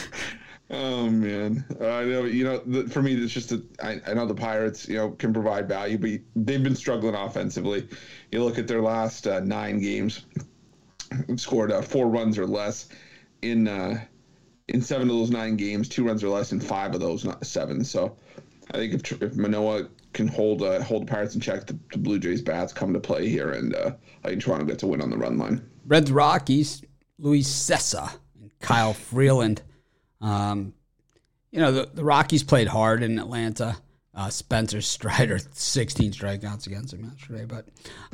oh 0.70 1.08
man, 1.08 1.64
uh, 1.80 1.88
I 1.88 2.04
know. 2.04 2.24
You 2.24 2.44
know, 2.44 2.58
the, 2.58 2.88
for 2.88 3.02
me, 3.02 3.14
it's 3.14 3.32
just 3.32 3.52
I, 3.82 4.00
know 4.14 4.26
the 4.26 4.34
Pirates, 4.34 4.88
you 4.88 4.96
know, 4.96 5.10
can 5.10 5.32
provide 5.32 5.68
value, 5.68 5.98
but 5.98 6.10
they've 6.46 6.62
been 6.62 6.76
struggling 6.76 7.14
offensively. 7.14 7.88
You 8.30 8.44
look 8.44 8.58
at 8.58 8.68
their 8.68 8.82
last 8.82 9.26
uh, 9.26 9.40
nine 9.40 9.80
games, 9.80 10.24
they've 11.28 11.40
scored 11.40 11.72
uh, 11.72 11.82
four 11.82 12.08
runs 12.08 12.38
or 12.38 12.46
less 12.46 12.88
in 13.42 13.68
uh, 13.68 14.00
in 14.68 14.80
seven 14.80 15.10
of 15.10 15.16
those 15.16 15.30
nine 15.30 15.56
games, 15.56 15.88
two 15.88 16.04
runs 16.04 16.24
or 16.24 16.28
less 16.28 16.52
in 16.52 16.60
five 16.60 16.94
of 16.94 17.00
those, 17.00 17.26
seven. 17.42 17.84
So, 17.84 18.16
I 18.70 18.78
think 18.78 18.94
if, 18.94 19.22
if 19.22 19.36
Manoah 19.36 19.88
can 20.12 20.28
hold 20.28 20.62
uh, 20.62 20.82
hold 20.82 21.02
the 21.02 21.10
Pirates 21.10 21.34
in 21.34 21.40
check, 21.40 21.66
the, 21.66 21.78
the 21.90 21.98
Blue 21.98 22.18
Jays 22.18 22.42
bats 22.42 22.72
come 22.72 22.92
to 22.92 23.00
play 23.00 23.28
here, 23.28 23.52
and 23.52 23.74
uh, 23.74 23.92
I 24.24 24.28
think 24.28 24.42
Toronto 24.42 24.64
gets 24.64 24.82
a 24.82 24.86
win 24.86 25.02
on 25.02 25.10
the 25.10 25.18
run 25.18 25.38
line. 25.38 25.68
Reds 25.86 26.12
Rockies, 26.12 26.82
Luis 27.18 27.48
Cessa 27.48 28.12
and 28.40 28.50
Kyle 28.60 28.94
Freeland. 28.94 29.62
Um, 30.22 30.72
you 31.50 31.60
know, 31.60 31.72
the, 31.72 31.90
the 31.92 32.04
Rockies 32.04 32.42
played 32.42 32.68
hard 32.68 33.02
in 33.02 33.18
Atlanta. 33.18 33.76
Uh, 34.14 34.28
Spencer 34.28 34.82
Strider, 34.82 35.38
16 35.52 36.12
strikeouts 36.12 36.66
against 36.66 36.92
him 36.92 37.04
yesterday, 37.04 37.46
but 37.46 37.66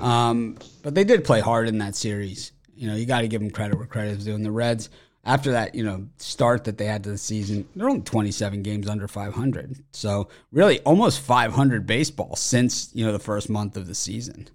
um, 0.02 0.56
but 0.82 0.94
they 0.94 1.02
did 1.02 1.24
play 1.24 1.40
hard 1.40 1.66
in 1.68 1.78
that 1.78 1.96
series. 1.96 2.52
You 2.76 2.86
know, 2.88 2.94
you 2.94 3.04
got 3.04 3.22
to 3.22 3.28
give 3.28 3.40
them 3.40 3.50
credit 3.50 3.76
where 3.76 3.86
credit 3.86 4.18
is 4.18 4.24
due. 4.24 4.36
And 4.36 4.44
the 4.44 4.52
Reds, 4.52 4.90
after 5.24 5.50
that, 5.50 5.74
you 5.74 5.82
know, 5.82 6.06
start 6.18 6.62
that 6.64 6.78
they 6.78 6.84
had 6.84 7.02
to 7.02 7.10
the 7.10 7.18
season, 7.18 7.66
they're 7.74 7.88
only 7.88 8.02
27 8.02 8.62
games 8.62 8.88
under 8.88 9.08
500. 9.08 9.76
So 9.90 10.28
really, 10.52 10.78
almost 10.80 11.20
500 11.20 11.84
baseball 11.84 12.36
since 12.36 12.90
you 12.94 13.04
know 13.04 13.10
the 13.10 13.18
first 13.18 13.50
month 13.50 13.76
of 13.76 13.88
the 13.88 13.94
season. 13.96 14.46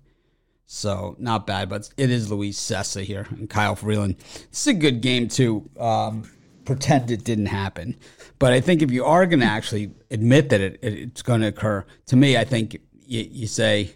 So 0.65 1.17
not 1.19 1.45
bad, 1.45 1.67
but 1.67 1.89
it 1.97 2.09
is 2.09 2.31
Luis 2.31 2.57
Cessa 2.57 3.03
here 3.03 3.27
and 3.31 3.49
Kyle 3.49 3.75
Freeland. 3.75 4.15
This 4.49 4.61
is 4.61 4.67
a 4.67 4.73
good 4.73 5.01
game 5.01 5.27
too. 5.27 5.69
um, 5.77 6.23
pretend 6.65 7.11
it 7.11 7.23
didn't 7.23 7.47
happen. 7.47 7.95
But 8.39 8.53
I 8.53 8.61
think 8.61 8.81
if 8.81 8.91
you 8.91 9.05
are 9.05 9.25
going 9.25 9.39
to 9.39 9.45
actually 9.45 9.91
admit 10.11 10.49
that 10.49 10.61
it, 10.61 10.79
it, 10.81 10.93
it's 10.93 11.21
going 11.21 11.41
to 11.41 11.47
occur, 11.47 11.85
to 12.07 12.15
me, 12.15 12.37
I 12.37 12.43
think 12.43 12.77
you, 13.05 13.27
you 13.29 13.47
say 13.47 13.95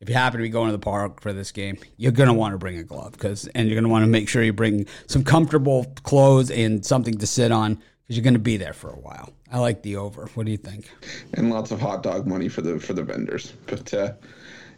if 0.00 0.08
you 0.08 0.14
happen 0.14 0.38
to 0.38 0.42
be 0.42 0.50
going 0.50 0.68
to 0.68 0.72
the 0.72 0.78
park 0.78 1.20
for 1.20 1.32
this 1.32 1.50
game, 1.50 1.78
you're 1.96 2.12
going 2.12 2.28
to 2.28 2.34
want 2.34 2.52
to 2.52 2.58
bring 2.58 2.78
a 2.78 2.84
glove 2.84 3.12
because, 3.12 3.46
and 3.48 3.68
you're 3.68 3.74
going 3.74 3.84
to 3.84 3.90
want 3.90 4.04
to 4.04 4.10
make 4.10 4.28
sure 4.28 4.42
you 4.42 4.52
bring 4.52 4.86
some 5.06 5.24
comfortable 5.24 5.86
clothes 6.02 6.50
and 6.50 6.84
something 6.84 7.16
to 7.18 7.26
sit 7.26 7.50
on 7.50 7.74
because 7.74 8.16
you're 8.16 8.24
going 8.24 8.34
to 8.34 8.40
be 8.40 8.56
there 8.58 8.74
for 8.74 8.90
a 8.90 8.98
while. 8.98 9.30
I 9.50 9.60
like 9.60 9.82
the 9.82 9.96
over. 9.96 10.28
What 10.34 10.44
do 10.46 10.52
you 10.52 10.58
think? 10.58 10.90
and 11.34 11.48
lots 11.50 11.70
of 11.70 11.80
hot 11.80 12.02
dog 12.02 12.26
money 12.26 12.48
for 12.48 12.60
the 12.60 12.78
for 12.78 12.92
the 12.92 13.02
vendors. 13.02 13.54
But 13.66 13.94
uh, 13.94 14.12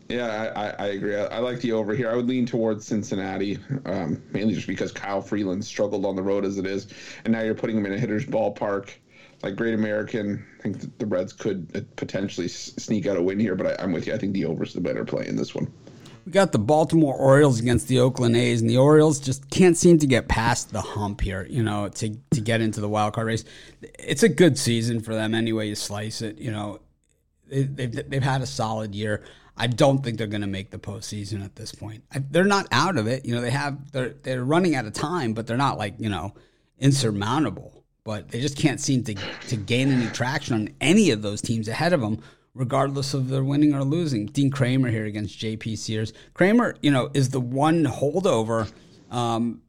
yeah, 0.08 0.52
I, 0.54 0.84
I, 0.84 0.86
agree. 0.88 1.16
I, 1.16 1.24
I 1.26 1.38
like 1.38 1.60
the 1.60 1.72
over 1.72 1.94
here. 1.94 2.10
I 2.10 2.14
would 2.14 2.28
lean 2.28 2.46
towards 2.46 2.86
Cincinnati, 2.86 3.58
um, 3.86 4.22
mainly 4.30 4.54
just 4.54 4.66
because 4.66 4.92
Kyle 4.92 5.20
Freeland 5.20 5.64
struggled 5.64 6.04
on 6.04 6.14
the 6.14 6.22
road 6.22 6.44
as 6.44 6.58
it 6.58 6.66
is, 6.66 6.88
and 7.24 7.32
now 7.32 7.42
you're 7.42 7.54
putting 7.54 7.76
him 7.76 7.86
in 7.86 7.92
a 7.92 7.98
hitter's 7.98 8.24
ballpark. 8.24 8.90
Like 9.42 9.56
Great 9.56 9.74
American, 9.74 10.44
I 10.58 10.62
think 10.62 10.98
the 10.98 11.06
Reds 11.06 11.32
could 11.32 11.86
potentially 11.96 12.48
sneak 12.48 13.06
out 13.06 13.18
a 13.18 13.22
win 13.22 13.38
here, 13.38 13.54
but 13.54 13.66
I, 13.66 13.82
I'm 13.82 13.92
with 13.92 14.06
you. 14.06 14.14
I 14.14 14.18
think 14.18 14.32
the 14.32 14.46
over's 14.46 14.72
the 14.72 14.80
better 14.80 15.04
play 15.04 15.26
in 15.26 15.36
this 15.36 15.54
one. 15.54 15.70
We 16.24 16.32
got 16.32 16.52
the 16.52 16.58
Baltimore 16.58 17.14
Orioles 17.14 17.60
against 17.60 17.86
the 17.86 18.00
Oakland 18.00 18.36
A's, 18.36 18.60
and 18.60 18.68
the 18.68 18.78
Orioles 18.78 19.20
just 19.20 19.48
can't 19.50 19.76
seem 19.76 19.98
to 19.98 20.06
get 20.06 20.26
past 20.26 20.72
the 20.72 20.80
hump 20.80 21.20
here, 21.20 21.46
you 21.48 21.62
know, 21.62 21.88
to, 21.88 22.16
to 22.30 22.40
get 22.40 22.60
into 22.60 22.80
the 22.80 22.88
wild 22.88 23.12
card 23.12 23.26
race. 23.28 23.44
It's 23.98 24.22
a 24.22 24.28
good 24.28 24.58
season 24.58 25.00
for 25.00 25.14
them 25.14 25.34
anyway 25.34 25.68
you 25.68 25.76
slice 25.76 26.22
it. 26.22 26.38
You 26.38 26.50
know, 26.50 26.80
they, 27.46 27.62
they've, 27.62 28.10
they've 28.10 28.22
had 28.22 28.42
a 28.42 28.46
solid 28.46 28.94
year. 28.94 29.22
I 29.56 29.66
don't 29.66 30.04
think 30.04 30.18
they're 30.18 30.26
going 30.26 30.42
to 30.42 30.46
make 30.46 30.70
the 30.70 30.78
postseason 30.78 31.44
at 31.44 31.56
this 31.56 31.74
point. 31.74 32.04
I, 32.12 32.18
they're 32.18 32.44
not 32.44 32.66
out 32.70 32.98
of 32.98 33.06
it. 33.06 33.24
You 33.24 33.34
know, 33.34 33.40
they 33.40 33.50
have 33.50 33.90
they're 33.92 34.14
they're 34.22 34.44
running 34.44 34.74
out 34.74 34.84
of 34.84 34.92
time, 34.92 35.32
but 35.32 35.46
they're 35.46 35.56
not 35.56 35.78
like 35.78 35.94
you 35.98 36.08
know 36.08 36.34
insurmountable. 36.78 37.84
But 38.04 38.28
they 38.28 38.40
just 38.40 38.56
can't 38.56 38.80
seem 38.80 39.02
to 39.04 39.14
to 39.48 39.56
gain 39.56 39.90
any 39.90 40.06
traction 40.08 40.54
on 40.54 40.68
any 40.80 41.10
of 41.10 41.22
those 41.22 41.40
teams 41.40 41.68
ahead 41.68 41.92
of 41.92 42.00
them, 42.00 42.20
regardless 42.54 43.14
of 43.14 43.28
their 43.28 43.44
winning 43.44 43.74
or 43.74 43.82
losing. 43.82 44.26
Dean 44.26 44.50
Kremer 44.50 44.90
here 44.90 45.06
against 45.06 45.38
J.P. 45.38 45.76
Sears. 45.76 46.12
Kremer, 46.34 46.76
you 46.82 46.90
know, 46.90 47.10
is 47.14 47.30
the 47.30 47.40
one 47.40 47.84
holdover. 47.84 48.70
Um, 49.10 49.62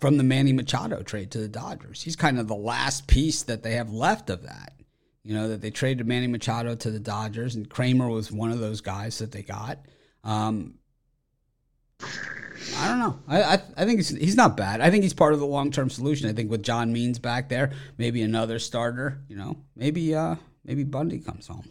from 0.00 0.16
the 0.16 0.24
Manny 0.24 0.54
Machado 0.54 1.02
trade 1.02 1.30
to 1.32 1.38
the 1.38 1.48
Dodgers. 1.48 2.02
He's 2.02 2.16
kind 2.16 2.38
of 2.38 2.48
the 2.48 2.56
last 2.56 3.06
piece 3.06 3.42
that 3.42 3.62
they 3.62 3.72
have 3.72 3.92
left 3.92 4.30
of 4.30 4.44
that. 4.44 4.72
You 5.22 5.34
know, 5.34 5.48
that 5.48 5.60
they 5.60 5.70
traded 5.70 6.06
Manny 6.06 6.26
Machado 6.26 6.74
to 6.74 6.90
the 6.90 6.98
Dodgers, 6.98 7.54
and 7.54 7.68
Kremer 7.68 8.08
was 8.08 8.32
one 8.32 8.50
of 8.50 8.58
those 8.58 8.80
guys 8.80 9.18
that 9.18 9.32
they 9.32 9.42
got. 9.42 9.78
Um, 10.24 10.74
I 12.02 12.88
don't 12.88 12.98
know. 12.98 13.18
I, 13.28 13.42
I, 13.42 13.62
I 13.76 13.84
think 13.84 13.98
he's, 13.98 14.08
he's 14.08 14.36
not 14.36 14.56
bad. 14.56 14.80
I 14.80 14.90
think 14.90 15.02
he's 15.02 15.14
part 15.14 15.34
of 15.34 15.40
the 15.40 15.46
long 15.46 15.70
term 15.70 15.90
solution. 15.90 16.28
I 16.28 16.32
think 16.32 16.50
with 16.50 16.62
John 16.62 16.92
Means 16.92 17.18
back 17.18 17.48
there, 17.48 17.72
maybe 17.98 18.22
another 18.22 18.58
starter. 18.58 19.20
You 19.28 19.36
know, 19.36 19.56
maybe 19.76 20.14
uh, 20.14 20.36
maybe 20.64 20.84
Bundy 20.84 21.18
comes 21.18 21.46
home. 21.46 21.70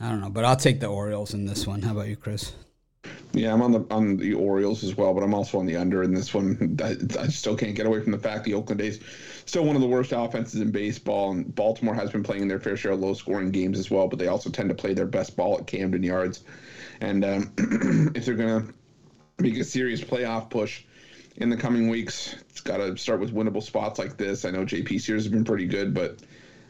I 0.00 0.08
don't 0.08 0.20
know, 0.20 0.30
but 0.30 0.44
I'll 0.44 0.56
take 0.56 0.80
the 0.80 0.86
Orioles 0.86 1.34
in 1.34 1.44
this 1.44 1.66
one. 1.66 1.82
How 1.82 1.92
about 1.92 2.08
you, 2.08 2.16
Chris? 2.16 2.52
Yeah, 3.32 3.52
I'm 3.52 3.62
on 3.62 3.70
the 3.70 3.86
on 3.90 4.16
the 4.16 4.34
Orioles 4.34 4.82
as 4.82 4.96
well, 4.96 5.14
but 5.14 5.22
I'm 5.22 5.34
also 5.34 5.58
on 5.58 5.66
the 5.66 5.76
under 5.76 6.02
in 6.02 6.12
this 6.12 6.34
one. 6.34 6.76
I, 6.82 6.96
I 7.18 7.28
still 7.28 7.56
can't 7.56 7.76
get 7.76 7.86
away 7.86 8.00
from 8.00 8.12
the 8.12 8.18
fact 8.18 8.44
the 8.44 8.54
Oakland 8.54 8.80
A's 8.80 8.98
still 9.44 9.64
one 9.64 9.76
of 9.76 9.82
the 9.82 9.88
worst 9.88 10.12
offenses 10.12 10.60
in 10.60 10.72
baseball, 10.72 11.30
and 11.30 11.54
Baltimore 11.54 11.94
has 11.94 12.10
been 12.10 12.24
playing 12.24 12.48
their 12.48 12.58
fair 12.58 12.76
share 12.76 12.92
of 12.92 13.00
low 13.00 13.14
scoring 13.14 13.50
games 13.50 13.78
as 13.78 13.90
well, 13.90 14.08
but 14.08 14.18
they 14.18 14.26
also 14.26 14.50
tend 14.50 14.68
to 14.68 14.74
play 14.74 14.94
their 14.94 15.06
best 15.06 15.36
ball 15.36 15.58
at 15.58 15.66
Camden 15.66 16.02
Yards. 16.02 16.42
And 17.00 17.24
um, 17.24 17.52
if 18.14 18.26
they're 18.26 18.34
gonna 18.34 18.66
make 19.38 19.56
a 19.56 19.64
serious 19.64 20.00
playoff 20.00 20.50
push 20.50 20.82
in 21.36 21.50
the 21.50 21.56
coming 21.56 21.88
weeks, 21.88 22.34
it's 22.50 22.60
got 22.60 22.78
to 22.78 22.96
start 22.96 23.20
with 23.20 23.32
winnable 23.32 23.62
spots 23.62 23.98
like 23.98 24.16
this. 24.16 24.44
I 24.44 24.50
know 24.50 24.64
JP 24.64 25.00
Sears 25.00 25.24
has 25.24 25.32
been 25.32 25.44
pretty 25.44 25.66
good, 25.66 25.94
but 25.94 26.18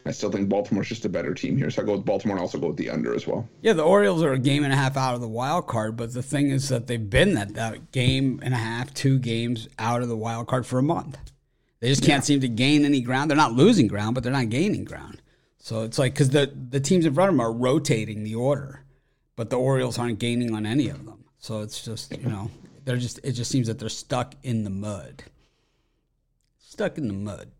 I 0.05 0.11
still 0.11 0.31
think 0.31 0.49
Baltimore's 0.49 0.89
just 0.89 1.05
a 1.05 1.09
better 1.09 1.33
team 1.33 1.57
here. 1.57 1.69
So 1.69 1.81
I 1.81 1.85
go 1.85 1.93
with 1.93 2.05
Baltimore 2.05 2.35
and 2.35 2.41
also 2.41 2.57
go 2.57 2.67
with 2.67 2.77
the 2.77 2.89
under 2.89 3.13
as 3.13 3.27
well. 3.27 3.47
Yeah, 3.61 3.73
the 3.73 3.83
Orioles 3.83 4.23
are 4.23 4.33
a 4.33 4.39
game 4.39 4.63
and 4.63 4.73
a 4.73 4.75
half 4.75 4.97
out 4.97 5.13
of 5.13 5.21
the 5.21 5.27
wild 5.27 5.67
card, 5.67 5.95
but 5.95 6.13
the 6.13 6.23
thing 6.23 6.49
is 6.49 6.69
that 6.69 6.87
they've 6.87 7.09
been 7.09 7.35
that, 7.35 7.53
that 7.53 7.91
game 7.91 8.39
and 8.41 8.53
a 8.53 8.57
half, 8.57 8.93
two 8.93 9.19
games 9.19 9.67
out 9.77 10.01
of 10.01 10.07
the 10.07 10.17
wild 10.17 10.47
card 10.47 10.65
for 10.65 10.79
a 10.79 10.83
month. 10.83 11.19
They 11.79 11.89
just 11.89 12.03
can't 12.03 12.21
yeah. 12.21 12.25
seem 12.25 12.41
to 12.41 12.47
gain 12.47 12.85
any 12.85 13.01
ground. 13.01 13.29
They're 13.29 13.37
not 13.37 13.53
losing 13.53 13.87
ground, 13.87 14.15
but 14.15 14.23
they're 14.23 14.31
not 14.31 14.49
gaining 14.49 14.85
ground. 14.85 15.21
So 15.57 15.83
it's 15.83 15.99
like 15.99 16.13
because 16.13 16.29
the 16.29 16.51
the 16.69 16.79
teams 16.79 17.05
in 17.05 17.13
front 17.13 17.29
of 17.29 17.35
them 17.35 17.41
are 17.41 17.51
rotating 17.51 18.23
the 18.23 18.35
order, 18.35 18.83
but 19.35 19.49
the 19.49 19.57
Orioles 19.57 19.99
aren't 19.99 20.19
gaining 20.19 20.55
on 20.55 20.65
any 20.65 20.89
of 20.89 21.05
them. 21.05 21.23
So 21.37 21.61
it's 21.61 21.83
just 21.83 22.17
you 22.17 22.29
know 22.29 22.49
they're 22.85 22.97
just 22.97 23.19
it 23.23 23.33
just 23.33 23.51
seems 23.51 23.67
that 23.67 23.79
they're 23.79 23.89
stuck 23.89 24.35
in 24.43 24.63
the 24.63 24.69
mud. 24.69 25.23
Stuck 26.59 26.97
in 26.97 27.07
the 27.07 27.13
mud. 27.13 27.51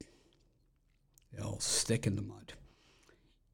They'll 1.33 1.59
stick 1.59 2.05
in 2.07 2.15
the 2.15 2.21
mud. 2.21 2.53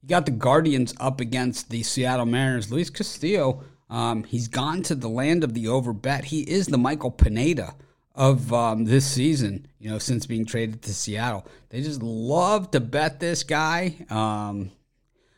You 0.02 0.10
got 0.10 0.26
the 0.26 0.32
Guardians 0.32 0.94
up 1.00 1.20
against 1.20 1.70
the 1.70 1.84
Seattle 1.84 2.26
Mariners. 2.26 2.72
Luis 2.72 2.90
Castillo, 2.90 3.64
um, 3.90 4.24
he's 4.24 4.48
gone 4.48 4.82
to 4.84 4.96
the 4.96 5.10
land 5.10 5.44
of 5.44 5.54
the 5.54 5.66
overbet. 5.66 6.26
He 6.26 6.42
is 6.42 6.68
the 6.68 6.78
Michael 6.78 7.12
Pineda 7.12 7.76
of 8.16 8.52
um, 8.52 8.86
this 8.86 9.06
season, 9.06 9.68
you 9.80 9.90
know, 9.90 10.00
since 10.00 10.26
being 10.26 10.46
traded 10.46 10.82
to 10.82 10.94
Seattle. 10.94 11.46
They 11.70 11.82
just 11.82 12.02
love 12.02 12.72
to 12.72 12.80
bet 12.80 13.20
this 13.20 13.44
guy. 13.44 13.96
Um, 14.10 14.72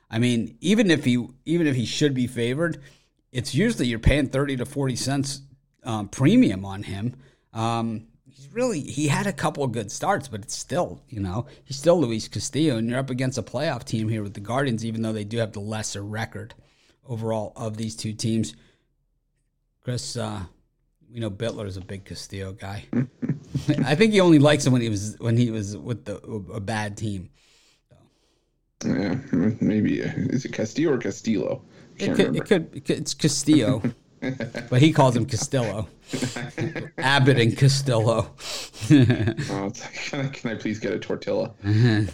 I 0.09 0.19
mean, 0.19 0.57
even 0.61 0.89
if 0.89 1.05
he 1.05 1.27
even 1.45 1.67
if 1.67 1.75
he 1.75 1.85
should 1.85 2.13
be 2.13 2.25
favored, 2.25 2.81
it's 3.31 3.53
usually 3.53 3.87
you're 3.87 3.99
paying 3.99 4.29
thirty 4.29 4.55
to 4.57 4.65
forty 4.65 4.95
cents 4.95 5.41
um, 5.83 6.07
premium 6.07 6.65
on 6.65 6.83
him. 6.83 7.15
Um, 7.53 8.07
really 8.59 8.81
he 8.81 9.07
had 9.07 9.25
a 9.25 9.31
couple 9.31 9.63
of 9.63 9.71
good 9.71 9.89
starts, 9.89 10.27
but 10.27 10.41
it's 10.41 10.55
still 10.55 11.01
you 11.07 11.19
know 11.19 11.45
he's 11.63 11.77
still 11.77 11.99
Luis 11.99 12.27
Castillo, 12.27 12.77
and 12.77 12.89
you're 12.89 12.99
up 12.99 13.09
against 13.09 13.37
a 13.37 13.43
playoff 13.43 13.85
team 13.85 14.09
here 14.09 14.21
with 14.21 14.33
the 14.33 14.41
Guardians, 14.41 14.85
even 14.85 15.01
though 15.01 15.13
they 15.13 15.23
do 15.23 15.37
have 15.37 15.53
the 15.53 15.61
lesser 15.61 16.03
record 16.03 16.53
overall 17.07 17.53
of 17.55 17.77
these 17.77 17.95
two 17.95 18.13
teams. 18.13 18.53
Chris, 19.81 20.17
uh, 20.17 20.41
we 21.11 21.19
know 21.19 21.31
Bitler 21.31 21.67
is 21.67 21.77
a 21.77 21.81
big 21.81 22.03
Castillo 22.03 22.51
guy. 22.51 22.85
I 23.85 23.95
think 23.95 24.11
he 24.11 24.19
only 24.19 24.39
likes 24.39 24.65
him 24.65 24.73
when 24.73 24.81
he 24.81 24.89
was 24.89 25.15
when 25.19 25.37
he 25.37 25.51
was 25.51 25.77
with 25.77 26.05
the 26.05 26.17
a 26.53 26.59
bad 26.59 26.97
team. 26.97 27.29
So. 27.89 28.89
Yeah, 28.89 29.15
maybe 29.61 30.01
is 30.01 30.43
it 30.45 30.51
Castillo 30.53 30.93
or 30.93 30.97
Castillo? 30.97 31.63
It 31.97 32.15
could, 32.15 32.35
it 32.35 32.45
could, 32.45 32.75
it 32.75 32.85
could, 32.85 32.97
It's 32.97 33.13
Castillo, 33.13 33.81
but 34.69 34.81
he 34.81 34.91
calls 34.91 35.15
him 35.15 35.25
Castillo. 35.25 35.87
Abbott 36.97 37.39
and 37.39 37.57
Castillo. 37.57 38.33
oh, 38.91 39.71
can, 39.93 40.19
I, 40.19 40.27
can 40.27 40.51
I 40.51 40.55
please 40.55 40.79
get 40.79 40.93
a 40.93 40.99
tortilla? 40.99 41.53
Um, 41.63 42.09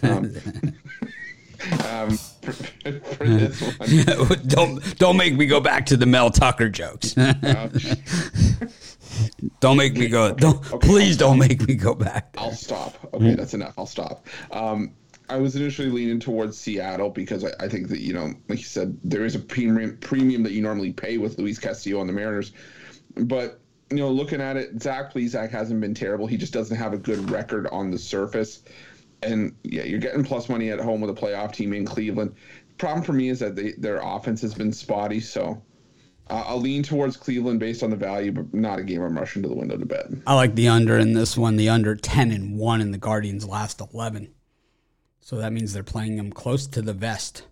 um, 1.84 2.10
for, 2.42 2.52
for 2.52 3.24
this 3.26 3.60
one. 3.60 4.40
don't 4.46 4.98
don't 4.98 5.16
make 5.16 5.34
me 5.34 5.46
go 5.46 5.58
back 5.58 5.86
to 5.86 5.96
the 5.96 6.06
Mel 6.06 6.30
Tucker 6.30 6.68
jokes. 6.68 7.14
don't 9.60 9.76
make 9.76 9.94
me 9.94 10.08
go. 10.08 10.32
Don't 10.32 10.72
okay, 10.72 10.86
please 10.86 11.16
don't 11.16 11.38
make 11.38 11.66
me 11.66 11.74
go 11.74 11.94
back. 11.94 12.32
There. 12.34 12.42
I'll 12.42 12.52
stop. 12.52 12.94
Okay, 13.14 13.34
that's 13.34 13.54
enough. 13.54 13.74
I'll 13.78 13.86
stop. 13.86 14.26
Um, 14.52 14.92
I 15.28 15.36
was 15.36 15.56
initially 15.56 15.90
leaning 15.90 16.20
towards 16.20 16.58
Seattle 16.58 17.10
because 17.10 17.44
I, 17.44 17.50
I, 17.58 17.68
think 17.68 17.88
that 17.88 18.00
you 18.00 18.12
know, 18.12 18.32
like 18.48 18.58
you 18.58 18.64
said, 18.64 18.96
there 19.02 19.24
is 19.24 19.34
a 19.34 19.40
premium 19.40 19.98
premium 19.98 20.42
that 20.44 20.52
you 20.52 20.62
normally 20.62 20.92
pay 20.92 21.18
with 21.18 21.38
Luis 21.38 21.58
Castillo 21.58 22.00
on 22.00 22.06
the 22.06 22.12
Mariners, 22.12 22.52
but 23.16 23.60
you 23.90 23.98
know, 23.98 24.10
looking 24.10 24.40
at 24.40 24.56
it, 24.56 24.82
Zach 24.82 25.12
Plesac 25.12 25.50
hasn't 25.50 25.80
been 25.80 25.94
terrible. 25.94 26.26
He 26.26 26.36
just 26.36 26.52
doesn't 26.52 26.76
have 26.76 26.92
a 26.92 26.98
good 26.98 27.30
record 27.30 27.66
on 27.68 27.90
the 27.90 27.98
surface 27.98 28.62
and 29.22 29.54
yeah, 29.62 29.82
you're 29.82 29.98
getting 29.98 30.24
plus 30.24 30.48
money 30.48 30.70
at 30.70 30.80
home 30.80 31.00
with 31.00 31.10
a 31.10 31.20
playoff 31.20 31.52
team 31.52 31.72
in 31.72 31.84
Cleveland. 31.84 32.34
Problem 32.78 33.02
for 33.02 33.12
me 33.12 33.28
is 33.28 33.38
that 33.40 33.56
they, 33.56 33.72
their 33.72 34.00
offense 34.02 34.40
has 34.42 34.54
been 34.54 34.72
spotty, 34.72 35.20
so 35.20 35.62
uh, 36.28 36.44
I'll 36.46 36.60
lean 36.60 36.82
towards 36.82 37.16
Cleveland 37.16 37.60
based 37.60 37.82
on 37.82 37.90
the 37.90 37.96
value, 37.96 38.32
but 38.32 38.52
not 38.52 38.78
a 38.78 38.82
game 38.82 39.02
I'm 39.02 39.16
rushing 39.16 39.42
to 39.42 39.48
the 39.48 39.54
window 39.54 39.76
to 39.76 39.86
bet. 39.86 40.06
I 40.26 40.34
like 40.34 40.54
the 40.54 40.68
under 40.68 40.98
in 40.98 41.14
this 41.14 41.36
one. 41.36 41.56
The 41.56 41.68
under 41.68 41.96
ten 41.96 42.30
and 42.30 42.58
one 42.58 42.80
in 42.80 42.90
the 42.90 42.98
Guardians' 42.98 43.46
last 43.46 43.80
eleven, 43.80 44.34
so 45.26 45.38
that 45.38 45.52
means 45.52 45.72
they're 45.72 45.82
playing 45.82 46.16
them 46.18 46.30
close 46.30 46.68
to 46.68 46.80
the 46.80 46.92
vest. 46.92 47.42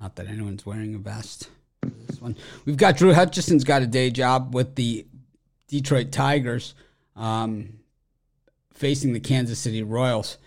Not 0.00 0.14
that 0.14 0.28
anyone's 0.28 0.64
wearing 0.64 0.94
a 0.94 0.98
vest. 0.98 1.50
This 2.06 2.20
one, 2.20 2.36
we've 2.64 2.76
got 2.76 2.96
Drew 2.96 3.12
Hutchison's 3.12 3.64
got 3.64 3.82
a 3.82 3.86
day 3.88 4.10
job 4.10 4.54
with 4.54 4.76
the 4.76 5.08
Detroit 5.66 6.12
Tigers. 6.12 6.76
Um, 7.16 7.80
facing 8.74 9.12
the 9.12 9.18
Kansas 9.18 9.58
City 9.58 9.82
Royals. 9.82 10.38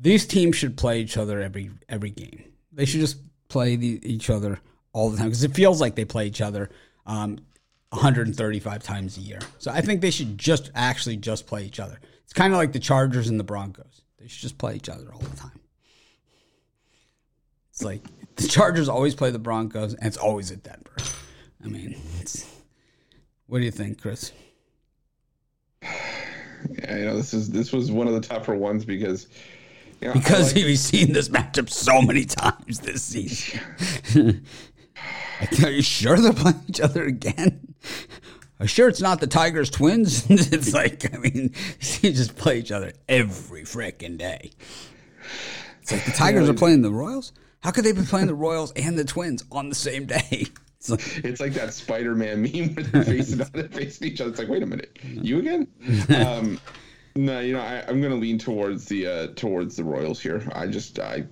These 0.00 0.24
teams 0.24 0.56
should 0.56 0.78
play 0.78 1.02
each 1.02 1.18
other 1.18 1.42
every 1.42 1.70
every 1.90 2.08
game. 2.08 2.42
They 2.72 2.86
should 2.86 3.00
just 3.00 3.18
play 3.48 3.76
the, 3.76 4.00
each 4.02 4.30
other 4.30 4.60
all 4.94 5.10
the 5.10 5.18
time 5.18 5.26
because 5.26 5.44
it 5.44 5.54
feels 5.54 5.78
like 5.78 5.94
they 5.94 6.06
play 6.06 6.26
each 6.26 6.40
other 6.40 6.70
um, 7.04 7.38
135 7.90 8.82
times 8.82 9.18
a 9.18 9.20
year. 9.20 9.40
So 9.58 9.70
I 9.70 9.82
think 9.82 10.00
they 10.00 10.10
should 10.10 10.38
just 10.38 10.70
actually 10.74 11.18
just 11.18 11.46
play 11.46 11.66
each 11.66 11.78
other. 11.78 12.00
It's 12.24 12.32
kind 12.32 12.54
of 12.54 12.56
like 12.56 12.72
the 12.72 12.78
Chargers 12.78 13.28
and 13.28 13.38
the 13.38 13.44
Broncos. 13.44 14.01
They 14.22 14.28
should 14.28 14.42
just 14.42 14.56
play 14.56 14.76
each 14.76 14.88
other 14.88 15.12
all 15.12 15.18
the 15.18 15.36
time. 15.36 15.58
It's 17.70 17.82
like 17.82 18.02
the 18.36 18.46
Chargers 18.46 18.88
always 18.88 19.16
play 19.16 19.32
the 19.32 19.40
Broncos, 19.40 19.94
and 19.94 20.06
it's 20.06 20.16
always 20.16 20.52
at 20.52 20.62
Denver. 20.62 20.94
I 21.64 21.66
mean, 21.66 22.00
what 23.46 23.58
do 23.58 23.64
you 23.64 23.72
think, 23.72 24.00
Chris? 24.00 24.30
Yeah, 25.82 26.96
you 26.96 27.04
know, 27.06 27.16
this 27.16 27.34
is 27.34 27.50
this 27.50 27.72
was 27.72 27.90
one 27.90 28.06
of 28.06 28.14
the 28.14 28.20
tougher 28.20 28.54
ones 28.54 28.84
because 28.84 29.26
you 30.00 30.08
know, 30.08 30.14
because 30.14 30.54
like, 30.54 30.64
we've 30.66 30.78
seen 30.78 31.12
this 31.12 31.28
matchup 31.28 31.68
so 31.68 32.00
many 32.00 32.24
times 32.24 32.78
this 32.78 33.02
season. 33.02 33.60
Are 35.64 35.70
you 35.70 35.82
sure 35.82 36.16
they're 36.16 36.32
playing 36.32 36.62
each 36.68 36.80
other 36.80 37.02
again? 37.02 37.74
Sure 38.66 38.88
it's 38.88 39.00
not 39.00 39.20
the 39.20 39.26
Tigers 39.26 39.70
twins? 39.70 40.26
it's 40.30 40.72
like 40.72 41.12
I 41.14 41.18
mean, 41.18 41.54
you 42.00 42.12
just 42.12 42.36
play 42.36 42.58
each 42.58 42.72
other 42.72 42.92
every 43.08 43.62
freaking 43.62 44.18
day. 44.18 44.50
It's 45.82 45.92
like 45.92 46.04
the 46.04 46.12
Tigers 46.12 46.48
are 46.48 46.54
playing 46.54 46.82
the 46.82 46.90
Royals. 46.90 47.32
How 47.60 47.70
could 47.70 47.84
they 47.84 47.92
be 47.92 48.02
playing 48.02 48.26
the 48.26 48.34
Royals 48.34 48.72
and 48.72 48.98
the 48.98 49.04
Twins 49.04 49.44
on 49.50 49.68
the 49.68 49.74
same 49.74 50.06
day? 50.06 50.46
It's 50.82 50.90
like, 50.90 51.24
it's 51.24 51.40
like 51.40 51.52
that 51.52 51.72
Spider-Man 51.72 52.42
meme 52.52 52.74
where 52.74 52.82
they're 52.82 53.04
facing, 53.04 53.38
facing 53.68 54.08
each 54.08 54.20
other. 54.20 54.30
It's 54.30 54.40
like, 54.40 54.48
wait 54.48 54.64
a 54.64 54.66
minute, 54.66 54.98
you 55.04 55.38
again? 55.38 55.68
Um, 56.12 56.58
no, 57.14 57.38
you 57.38 57.52
know, 57.52 57.60
I, 57.60 57.88
am 57.88 58.00
going 58.00 58.12
to 58.12 58.18
lean 58.18 58.36
towards 58.36 58.86
the 58.86 59.06
uh, 59.06 59.26
towards 59.36 59.76
the 59.76 59.84
Royals 59.84 60.20
here. 60.20 60.42
I 60.52 60.66
just 60.66 60.98
I 60.98 61.24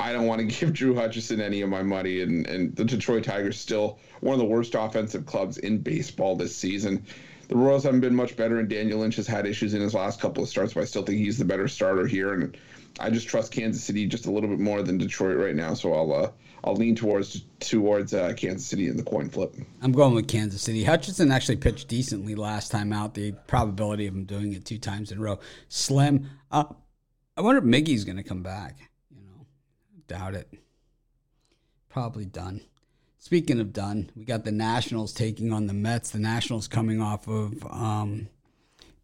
I 0.00 0.12
don't 0.12 0.26
want 0.26 0.40
to 0.40 0.46
give 0.60 0.72
Drew 0.72 0.94
Hutchison 0.94 1.40
any 1.40 1.60
of 1.60 1.68
my 1.68 1.82
money, 1.82 2.22
and 2.22 2.46
and 2.46 2.74
the 2.76 2.84
Detroit 2.84 3.24
Tigers 3.24 3.58
still 3.58 3.98
one 4.20 4.34
of 4.34 4.38
the 4.38 4.44
worst 4.44 4.74
offensive 4.74 5.26
clubs 5.26 5.58
in 5.58 5.78
baseball 5.78 6.36
this 6.36 6.54
season. 6.54 7.04
The 7.48 7.56
Royals 7.56 7.84
haven't 7.84 8.00
been 8.00 8.14
much 8.14 8.36
better, 8.36 8.58
and 8.58 8.68
Daniel 8.68 9.00
Lynch 9.00 9.16
has 9.16 9.26
had 9.26 9.46
issues 9.46 9.72
in 9.74 9.80
his 9.80 9.94
last 9.94 10.20
couple 10.20 10.42
of 10.42 10.48
starts, 10.50 10.74
but 10.74 10.82
I 10.82 10.84
still 10.84 11.02
think 11.02 11.18
he's 11.18 11.38
the 11.38 11.46
better 11.46 11.66
starter 11.66 12.06
here, 12.06 12.34
and 12.34 12.56
I 13.00 13.10
just 13.10 13.26
trust 13.26 13.52
Kansas 13.52 13.82
City 13.82 14.06
just 14.06 14.26
a 14.26 14.30
little 14.30 14.50
bit 14.50 14.60
more 14.60 14.82
than 14.82 14.98
Detroit 14.98 15.38
right 15.38 15.56
now. 15.56 15.74
So 15.74 15.92
I'll 15.92 16.12
uh, 16.12 16.30
I'll 16.62 16.76
lean 16.76 16.94
towards 16.94 17.44
towards 17.58 18.14
uh, 18.14 18.34
Kansas 18.36 18.66
City 18.66 18.86
in 18.86 18.96
the 18.96 19.02
coin 19.02 19.28
flip. 19.30 19.56
I'm 19.82 19.92
going 19.92 20.14
with 20.14 20.28
Kansas 20.28 20.62
City. 20.62 20.84
Hutchison 20.84 21.32
actually 21.32 21.56
pitched 21.56 21.88
decently 21.88 22.36
last 22.36 22.70
time 22.70 22.92
out. 22.92 23.14
The 23.14 23.32
probability 23.48 24.06
of 24.06 24.14
him 24.14 24.24
doing 24.26 24.52
it 24.52 24.64
two 24.64 24.78
times 24.78 25.10
in 25.10 25.18
a 25.18 25.20
row 25.20 25.40
slim. 25.68 26.28
Uh, 26.52 26.64
I 27.36 27.40
wonder 27.40 27.58
if 27.58 27.64
Miggy's 27.64 28.04
going 28.04 28.16
to 28.16 28.22
come 28.22 28.42
back. 28.42 28.87
Doubt 30.08 30.34
it. 30.34 30.52
Probably 31.88 32.24
done. 32.24 32.62
Speaking 33.18 33.60
of 33.60 33.72
done, 33.72 34.10
we 34.16 34.24
got 34.24 34.44
the 34.44 34.52
Nationals 34.52 35.12
taking 35.12 35.52
on 35.52 35.66
the 35.66 35.74
Mets. 35.74 36.10
The 36.10 36.18
Nationals 36.18 36.68
coming 36.68 37.00
off 37.00 37.28
of 37.28 37.64
um, 37.70 38.28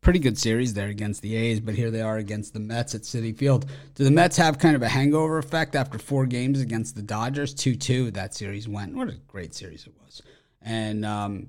pretty 0.00 0.18
good 0.18 0.38
series 0.38 0.74
there 0.74 0.88
against 0.88 1.20
the 1.20 1.34
A's, 1.34 1.60
but 1.60 1.74
here 1.74 1.90
they 1.90 2.00
are 2.00 2.16
against 2.16 2.52
the 2.52 2.60
Mets 2.60 2.94
at 2.94 3.02
Citi 3.02 3.36
Field. 3.36 3.66
Do 3.94 4.04
the 4.04 4.10
Mets 4.10 4.36
have 4.36 4.58
kind 4.58 4.76
of 4.76 4.82
a 4.82 4.88
hangover 4.88 5.38
effect 5.38 5.74
after 5.74 5.98
four 5.98 6.26
games 6.26 6.60
against 6.60 6.94
the 6.94 7.02
Dodgers? 7.02 7.52
2 7.54 7.74
2, 7.74 8.10
that 8.12 8.34
series 8.34 8.68
went. 8.68 8.94
What 8.94 9.08
a 9.08 9.16
great 9.26 9.54
series 9.54 9.86
it 9.86 9.94
was. 10.04 10.22
And 10.62 11.04
um, 11.04 11.48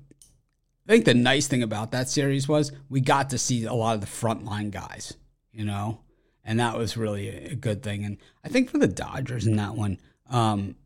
I 0.88 0.92
think 0.92 1.04
the 1.04 1.14
nice 1.14 1.46
thing 1.46 1.62
about 1.62 1.92
that 1.92 2.08
series 2.08 2.48
was 2.48 2.72
we 2.88 3.00
got 3.00 3.30
to 3.30 3.38
see 3.38 3.64
a 3.64 3.72
lot 3.72 3.94
of 3.94 4.00
the 4.00 4.06
frontline 4.06 4.70
guys, 4.70 5.14
you 5.52 5.64
know, 5.64 6.00
and 6.46 6.60
that 6.60 6.78
was 6.78 6.96
really 6.96 7.28
a 7.28 7.54
good 7.56 7.82
thing. 7.82 8.04
And 8.04 8.18
I 8.44 8.48
think 8.48 8.70
for 8.70 8.78
the 8.78 8.86
Dodgers 8.86 9.46
in 9.46 9.56
that 9.56 9.74
one, 9.74 9.98
um, 10.30 10.76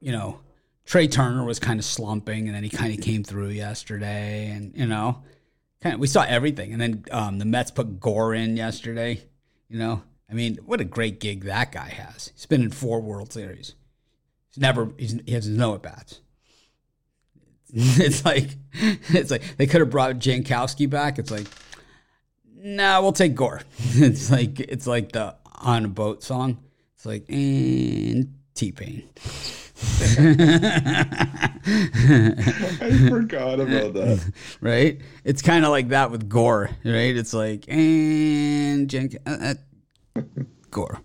you 0.00 0.12
know, 0.12 0.40
Trea 0.86 1.08
Turner 1.08 1.44
was 1.44 1.58
kind 1.58 1.80
of 1.80 1.84
slumping, 1.84 2.46
and 2.46 2.54
then 2.54 2.62
he 2.62 2.70
kind 2.70 2.96
of 2.96 3.04
came 3.04 3.24
through 3.24 3.48
yesterday, 3.48 4.50
and 4.50 4.72
you 4.76 4.86
know, 4.86 5.22
kind 5.82 5.94
of 5.94 6.00
we 6.00 6.06
saw 6.06 6.22
everything. 6.22 6.72
And 6.72 6.80
then 6.80 7.04
um, 7.10 7.38
the 7.38 7.44
Mets 7.44 7.70
put 7.70 8.00
Gore 8.00 8.34
in 8.34 8.56
yesterday. 8.56 9.22
You 9.68 9.78
know, 9.78 10.02
I 10.30 10.34
mean, 10.34 10.58
what 10.64 10.80
a 10.80 10.84
great 10.84 11.20
gig 11.20 11.44
that 11.44 11.72
guy 11.72 11.88
has. 11.88 12.30
He's 12.34 12.46
been 12.46 12.62
in 12.62 12.70
four 12.70 13.00
World 13.00 13.32
Series. 13.32 13.74
He's 14.50 14.58
never 14.58 14.90
he's, 14.96 15.18
he 15.26 15.32
has 15.32 15.48
no 15.48 15.74
at 15.74 15.82
bats. 15.82 16.20
It's 17.76 18.24
like 18.24 18.50
it's 18.72 19.32
like 19.32 19.56
they 19.56 19.66
could 19.66 19.80
have 19.80 19.90
brought 19.90 20.16
Jankowski 20.16 20.88
back. 20.88 21.18
It's 21.18 21.30
like, 21.30 21.48
nah, 22.64 23.00
we'll 23.00 23.12
take 23.12 23.34
Gore. 23.34 23.62
It's 23.96 24.30
like 24.30 24.58
it's 24.58 24.86
like 24.86 25.12
the 25.12 25.36
on 25.60 25.84
a 25.84 25.88
boat 25.88 26.24
song. 26.24 26.58
It's 26.96 27.06
like 27.06 27.24
and 27.28 28.34
T 28.54 28.72
Pain. 28.72 29.08
I 29.76 31.50
forgot 33.08 33.60
about 33.60 33.94
that. 33.94 34.32
right? 34.60 35.00
It's 35.24 35.42
kind 35.42 35.64
of 35.64 35.70
like 35.70 35.88
that 35.88 36.10
with 36.10 36.28
Gore, 36.28 36.70
right? 36.84 37.16
It's 37.16 37.34
like 37.34 37.68
and 37.68 38.88
Jen, 38.88 39.10
uh, 39.26 39.54
uh, 40.16 40.20
Gore. 40.70 41.00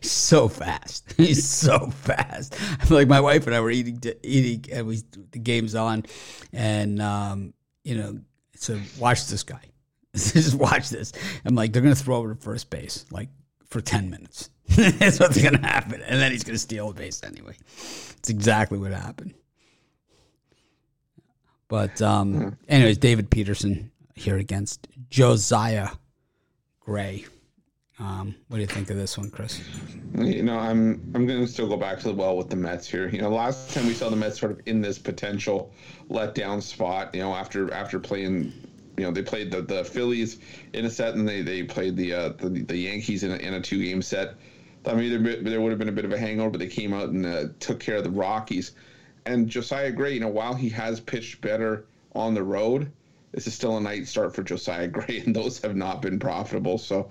so 0.00 0.48
fast. 0.48 1.14
He's 1.16 1.48
so 1.48 1.88
fast. 1.88 2.54
I 2.80 2.84
feel 2.84 2.96
like 2.96 3.08
my 3.08 3.20
wife 3.20 3.46
and 3.46 3.54
I 3.54 3.60
were 3.60 3.70
eating 3.70 4.00
eating 4.22 4.72
and 4.72 4.86
we 4.86 5.02
the 5.32 5.38
game's 5.38 5.74
on 5.74 6.04
and 6.52 7.02
um, 7.02 7.54
you 7.84 7.96
know, 7.96 8.20
so 8.58 8.78
watch 8.98 9.26
this 9.26 9.42
guy. 9.42 9.60
Just 10.14 10.54
watch 10.54 10.90
this. 10.90 11.12
I'm 11.44 11.54
like, 11.54 11.72
they're 11.72 11.82
gonna 11.82 11.94
throw 11.94 12.16
over 12.16 12.34
to 12.34 12.40
first 12.40 12.70
base, 12.70 13.04
like 13.10 13.28
for 13.68 13.80
10 13.80 14.10
minutes. 14.10 14.50
That's 14.68 15.20
what's 15.20 15.40
gonna 15.40 15.66
happen. 15.66 16.02
And 16.02 16.20
then 16.20 16.32
he's 16.32 16.44
gonna 16.44 16.58
steal 16.58 16.90
a 16.90 16.94
base 16.94 17.22
anyway. 17.22 17.56
It's 18.18 18.28
exactly 18.28 18.78
what 18.78 18.92
happened. 18.92 19.34
But 21.68 22.00
um, 22.00 22.56
anyways, 22.68 22.98
David 22.98 23.30
Peterson 23.30 23.90
here 24.14 24.36
against 24.36 24.88
Josiah 25.10 25.90
Gray. 26.80 27.26
Um, 28.00 28.36
what 28.46 28.58
do 28.58 28.60
you 28.60 28.68
think 28.68 28.90
of 28.90 28.96
this 28.96 29.18
one, 29.18 29.30
Chris? 29.30 29.60
You 30.14 30.44
know, 30.44 30.58
I'm 30.58 31.10
I'm 31.14 31.26
going 31.26 31.40
to 31.40 31.48
still 31.48 31.68
go 31.68 31.76
back 31.76 31.98
to 32.00 32.08
the 32.08 32.14
well 32.14 32.36
with 32.36 32.48
the 32.48 32.56
Mets 32.56 32.86
here. 32.86 33.08
You 33.08 33.20
know, 33.20 33.30
last 33.30 33.74
time 33.74 33.86
we 33.86 33.94
saw 33.94 34.08
the 34.08 34.16
Mets 34.16 34.38
sort 34.38 34.52
of 34.52 34.60
in 34.66 34.80
this 34.80 34.98
potential 34.98 35.72
letdown 36.08 36.62
spot. 36.62 37.14
You 37.14 37.22
know, 37.22 37.34
after 37.34 37.72
after 37.74 37.98
playing, 37.98 38.52
you 38.96 39.04
know, 39.04 39.10
they 39.10 39.22
played 39.22 39.50
the, 39.50 39.62
the 39.62 39.84
Phillies 39.84 40.38
in 40.74 40.84
a 40.84 40.90
set, 40.90 41.14
and 41.14 41.28
they, 41.28 41.42
they 41.42 41.64
played 41.64 41.96
the 41.96 42.14
uh, 42.14 42.28
the, 42.38 42.62
the 42.62 42.76
Yankees 42.76 43.24
in 43.24 43.32
a, 43.32 43.36
in 43.36 43.54
a 43.54 43.60
two 43.60 43.82
game 43.82 44.00
set. 44.00 44.34
I 44.86 44.94
mean, 44.94 45.22
there, 45.22 45.42
there 45.42 45.60
would 45.60 45.70
have 45.70 45.78
been 45.78 45.88
a 45.88 45.92
bit 45.92 46.04
of 46.04 46.12
a 46.12 46.18
hangover, 46.18 46.50
but 46.50 46.60
they 46.60 46.68
came 46.68 46.94
out 46.94 47.08
and 47.08 47.26
uh, 47.26 47.44
took 47.58 47.80
care 47.80 47.96
of 47.96 48.04
the 48.04 48.10
Rockies. 48.10 48.72
And 49.26 49.48
Josiah 49.48 49.90
Gray, 49.90 50.14
you 50.14 50.20
know, 50.20 50.28
while 50.28 50.54
he 50.54 50.68
has 50.70 51.00
pitched 51.00 51.40
better 51.40 51.84
on 52.14 52.32
the 52.32 52.42
road, 52.42 52.90
this 53.32 53.46
is 53.46 53.54
still 53.54 53.76
a 53.76 53.80
night 53.80 54.06
start 54.06 54.34
for 54.34 54.42
Josiah 54.42 54.88
Gray, 54.88 55.18
and 55.26 55.34
those 55.34 55.60
have 55.62 55.76
not 55.76 56.00
been 56.00 56.18
profitable. 56.18 56.78
So 56.78 57.10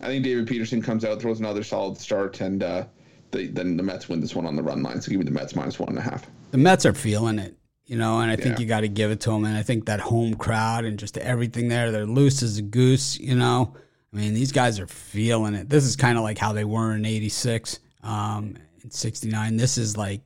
I 0.00 0.06
think 0.06 0.24
David 0.24 0.46
Peterson 0.46 0.80
comes 0.80 1.04
out, 1.04 1.20
throws 1.20 1.40
another 1.40 1.62
solid 1.62 1.98
start, 1.98 2.40
and 2.40 2.62
uh, 2.62 2.84
the, 3.30 3.48
then 3.48 3.76
the 3.76 3.82
Mets 3.82 4.08
win 4.08 4.20
this 4.20 4.34
one 4.34 4.46
on 4.46 4.56
the 4.56 4.62
run 4.62 4.82
line. 4.82 5.00
So 5.00 5.10
give 5.10 5.18
me 5.18 5.24
the 5.24 5.30
Mets 5.30 5.56
minus 5.56 5.78
one 5.78 5.90
and 5.90 5.98
a 5.98 6.02
half. 6.02 6.26
The 6.50 6.58
Mets 6.58 6.86
are 6.86 6.94
feeling 6.94 7.38
it, 7.38 7.56
you 7.86 7.96
know, 7.96 8.20
and 8.20 8.30
I 8.30 8.36
think 8.36 8.58
yeah. 8.58 8.62
you 8.62 8.66
got 8.66 8.80
to 8.80 8.88
give 8.88 9.10
it 9.10 9.20
to 9.20 9.30
them. 9.30 9.44
And 9.44 9.56
I 9.56 9.62
think 9.62 9.86
that 9.86 10.00
home 10.00 10.34
crowd 10.34 10.84
and 10.84 10.98
just 10.98 11.18
everything 11.18 11.68
there, 11.68 11.90
they're 11.90 12.06
loose 12.06 12.42
as 12.42 12.58
a 12.58 12.62
goose, 12.62 13.18
you 13.18 13.34
know. 13.34 13.74
I 14.12 14.16
mean, 14.16 14.34
these 14.34 14.52
guys 14.52 14.80
are 14.80 14.86
feeling 14.86 15.54
it. 15.54 15.68
This 15.68 15.84
is 15.84 15.96
kind 15.96 16.16
of 16.16 16.24
like 16.24 16.38
how 16.38 16.52
they 16.52 16.64
were 16.64 16.94
in 16.94 17.04
'86, 17.04 17.78
um, 18.02 18.56
in 18.82 18.90
'69. 18.90 19.56
This 19.56 19.76
is 19.76 19.98
like, 19.98 20.22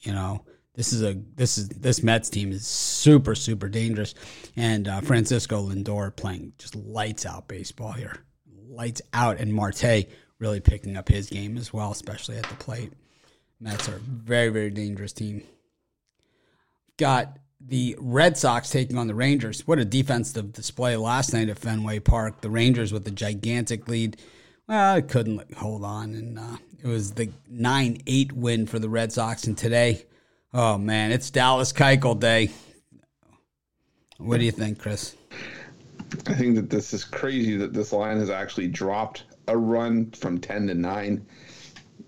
you 0.00 0.12
know, 0.12 0.46
this 0.74 0.92
is 0.92 1.02
a 1.02 1.20
this 1.34 1.58
is 1.58 1.68
this 1.68 2.02
Mets 2.02 2.30
team 2.30 2.52
is 2.52 2.66
super 2.66 3.34
super 3.34 3.68
dangerous, 3.68 4.14
and 4.56 4.88
uh, 4.88 5.00
Francisco 5.02 5.68
Lindor 5.68 6.14
playing 6.16 6.52
just 6.58 6.74
lights 6.74 7.26
out 7.26 7.48
baseball 7.48 7.92
here, 7.92 8.16
lights 8.76 9.02
out, 9.12 9.38
and 9.38 9.52
Marte 9.52 10.06
really 10.38 10.60
picking 10.60 10.96
up 10.96 11.08
his 11.08 11.30
game 11.30 11.56
as 11.56 11.72
well, 11.72 11.90
especially 11.90 12.36
at 12.36 12.44
the 12.44 12.54
plate. 12.54 12.92
Mets 13.60 13.88
are 13.88 13.96
a 13.96 14.00
very 14.00 14.50
very 14.50 14.70
dangerous 14.70 15.12
team. 15.12 15.42
Got 16.98 17.38
the 17.60 17.96
Red 17.98 18.36
Sox 18.36 18.70
taking 18.70 18.98
on 18.98 19.06
the 19.06 19.14
Rangers. 19.14 19.66
What 19.66 19.78
a 19.78 19.84
defensive 19.84 20.52
display 20.52 20.96
last 20.96 21.32
night 21.32 21.48
at 21.48 21.58
Fenway 21.58 22.00
Park. 22.00 22.42
The 22.42 22.50
Rangers 22.50 22.92
with 22.92 23.04
the 23.04 23.10
gigantic 23.10 23.88
lead. 23.88 24.18
Well, 24.68 24.96
it 24.96 25.08
couldn't 25.08 25.54
hold 25.54 25.84
on, 25.84 26.14
and 26.14 26.38
uh, 26.38 26.56
it 26.82 26.86
was 26.86 27.12
the 27.12 27.30
nine 27.48 28.02
eight 28.06 28.32
win 28.32 28.66
for 28.66 28.78
the 28.78 28.88
Red 28.88 29.12
Sox. 29.12 29.44
And 29.44 29.56
today, 29.56 30.04
oh 30.52 30.76
man, 30.76 31.12
it's 31.12 31.30
Dallas 31.30 31.72
Keuchel 31.72 32.18
day. 32.18 32.50
What 34.18 34.38
do 34.38 34.44
you 34.44 34.52
think, 34.52 34.78
Chris? 34.78 35.14
I 36.26 36.34
think 36.34 36.56
that 36.56 36.70
this 36.70 36.92
is 36.92 37.04
crazy 37.04 37.56
that 37.56 37.72
this 37.72 37.92
line 37.92 38.18
has 38.18 38.30
actually 38.30 38.68
dropped 38.68 39.24
a 39.48 39.56
run 39.56 40.10
from 40.12 40.38
ten 40.38 40.66
to 40.68 40.74
nine. 40.74 41.26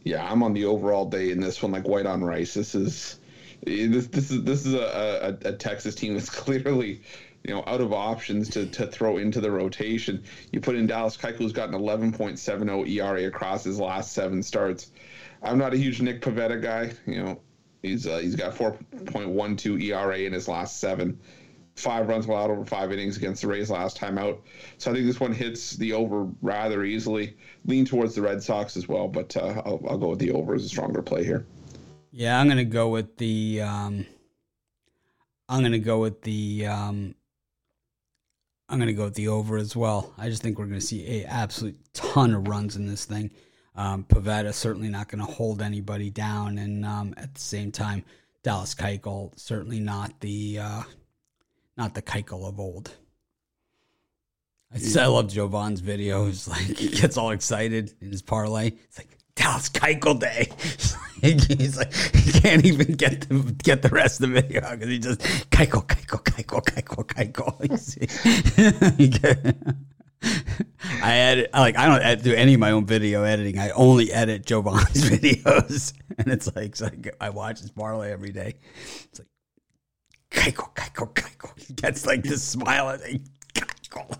Yeah, 0.05 0.30
I'm 0.30 0.42
on 0.42 0.53
the 0.53 0.64
overall 0.64 1.05
day 1.05 1.30
in 1.30 1.40
this 1.40 1.62
one, 1.62 1.72
like 1.72 1.86
white 1.86 2.07
on 2.07 2.22
rice. 2.22 2.55
This 2.55 2.74
is 2.74 3.18
this 3.62 4.07
this 4.09 4.30
is 4.30 4.44
this 4.44 4.66
is 4.66 4.74
a, 4.74 5.38
a, 5.44 5.49
a 5.49 5.53
Texas 5.53 5.94
team 5.94 6.14
that's 6.14 6.30
clearly 6.44 7.03
you 7.44 7.55
know 7.55 7.62
out 7.66 7.80
of 7.80 7.92
options 7.92 8.49
to, 8.51 8.66
to 8.66 8.86
throw 8.86 9.16
into 9.16 9.40
the 9.40 9.51
rotation. 9.51 10.22
You 10.53 10.61
put 10.61 10.76
in 10.76 10.86
Dallas 10.86 11.16
Keuchel's 11.16 11.53
got 11.53 11.68
an 11.68 11.74
11.70 11.74 12.88
ERA 12.88 13.24
across 13.24 13.64
his 13.64 13.78
last 13.78 14.12
seven 14.12 14.42
starts. 14.42 14.90
I'm 15.42 15.59
not 15.59 15.74
a 15.74 15.76
huge 15.76 16.01
Nick 16.01 16.20
Pivetta 16.20 16.61
guy. 16.61 16.92
You 17.07 17.22
know, 17.22 17.40
he's 17.82 18.07
uh, 18.07 18.18
he's 18.18 18.36
got 18.36 18.55
4.12 18.55 19.82
ERA 19.82 20.18
in 20.18 20.32
his 20.32 20.49
last 20.49 20.80
seven. 20.80 21.18
Five 21.79 22.09
runs 22.09 22.26
allowed 22.26 22.51
over 22.51 22.64
five 22.64 22.93
innings 22.93 23.16
against 23.16 23.43
the 23.43 23.49
Rays 23.49 23.70
last 23.70 23.97
time 23.97 24.18
out. 24.18 24.43
So 24.79 24.91
I 24.91 24.95
think 24.95 25.07
this 25.07 25.20
one 25.20 25.33
hits 25.33 25.76
the 25.76 25.93
over 25.93 26.26
rather 26.43 26.85
easily. 26.85 27.37
Lean 27.66 27.85
towards 27.85 28.14
the 28.14 28.22
Red 28.22 28.43
Sox 28.43 28.76
as 28.76 28.89
well, 28.89 29.07
but 29.07 29.37
uh, 29.37 29.62
I'll, 29.64 29.81
I'll 29.89 29.99
go 29.99 30.09
with 30.09 30.18
the 30.18 30.33
over 30.33 30.55
as 30.55 30.64
a 30.64 30.68
stronger 30.68 31.03
play 31.03 31.24
here. 31.24 31.47
Yeah, 32.11 32.41
I'm 32.41 32.49
gonna 32.49 32.64
go 32.64 32.89
with 32.89 33.16
the. 33.16 33.62
Um, 33.62 34.07
I'm 35.49 35.62
gonna 35.62 35.79
go 35.79 36.01
with 36.01 36.22
the. 36.22 36.66
Um, 36.66 37.14
I'm 38.68 38.79
gonna 38.79 38.93
go 38.93 39.05
with 39.05 39.14
the 39.14 39.29
over 39.29 39.57
as 39.57 39.76
well. 39.76 40.12
I 40.18 40.29
just 40.29 40.43
think 40.43 40.59
we're 40.59 40.66
gonna 40.66 40.81
see 40.81 41.22
a 41.22 41.26
absolute 41.26 41.79
ton 41.95 42.35
of 42.35 42.49
runs 42.49 42.76
in 42.76 42.87
this 42.87 43.05
thing. 43.05 43.31
Um, 43.76 44.05
Pivetta 44.05 44.53
certainly 44.53 44.89
not 44.89 45.09
gonna 45.09 45.24
hold 45.24 45.62
anybody 45.62 46.11
down, 46.11 46.59
and 46.59 46.85
um, 46.85 47.14
at 47.16 47.35
the 47.35 47.41
same 47.41 47.70
time, 47.70 48.05
Dallas 48.43 48.74
Keuchel 48.74 49.39
certainly 49.39 49.79
not 49.79 50.18
the 50.20 50.59
uh, 50.59 50.83
not 51.79 51.95
the 51.95 52.03
Keuchel 52.03 52.47
of 52.47 52.61
old. 52.61 52.91
I, 54.74 54.81
I 55.01 55.07
love 55.07 55.33
Jovan's 55.33 55.81
video. 55.81 56.26
He's 56.26 56.47
like 56.47 56.76
he 56.76 56.89
gets 56.89 57.16
all 57.16 57.31
excited 57.31 57.95
in 58.03 58.11
his 58.11 58.20
parlay. 58.20 58.72
It's 58.85 58.99
like 58.99 59.16
Dallas 59.35 59.70
Keuchel 59.70 60.20
Day. 60.20 60.51
He's 61.22 61.76
like 61.79 61.95
he 61.95 62.39
can't 62.41 62.64
even 62.64 62.95
get 62.95 63.29
the 63.29 63.57
get 63.62 63.83
the 63.83 63.89
rest 63.89 64.20
of 64.20 64.29
the 64.29 64.41
video 64.41 64.61
because 64.70 64.89
he 64.89 64.99
just 64.99 65.20
Keuchel, 65.51 65.87
Keuchel, 65.87 66.22
Keuchel, 66.22 66.62
Keuchel, 66.62 67.07
Keuchel. 68.97 69.76
I 71.03 71.14
edit 71.14 71.51
like 71.53 71.79
I 71.79 71.87
don't 71.87 72.22
do 72.22 72.35
any 72.35 72.55
of 72.55 72.61
my 72.61 72.72
own 72.72 72.85
video 72.85 73.22
editing. 73.22 73.59
I 73.59 73.70
only 73.70 74.12
edit 74.12 74.45
Jovan's 74.45 74.89
videos, 75.11 75.93
and 76.18 76.29
it's 76.29 76.55
like, 76.55 76.66
it's 76.66 76.81
like 76.83 77.16
I 77.20 77.31
watch 77.31 77.61
his 77.61 77.70
parlay 77.70 78.11
every 78.12 78.33
day. 78.33 78.57
It's 79.05 79.20
like 79.20 79.29
Keuchel, 80.31 80.74
Keuchel, 80.74 81.12
Keuchel. 81.14 81.59
He 81.59 81.74
gets 81.74 82.07
like 82.07 82.22
this 82.22 82.43
smile. 82.43 82.89
and 82.91 83.03
like, 83.03 83.20
Keuchel. 83.55 84.18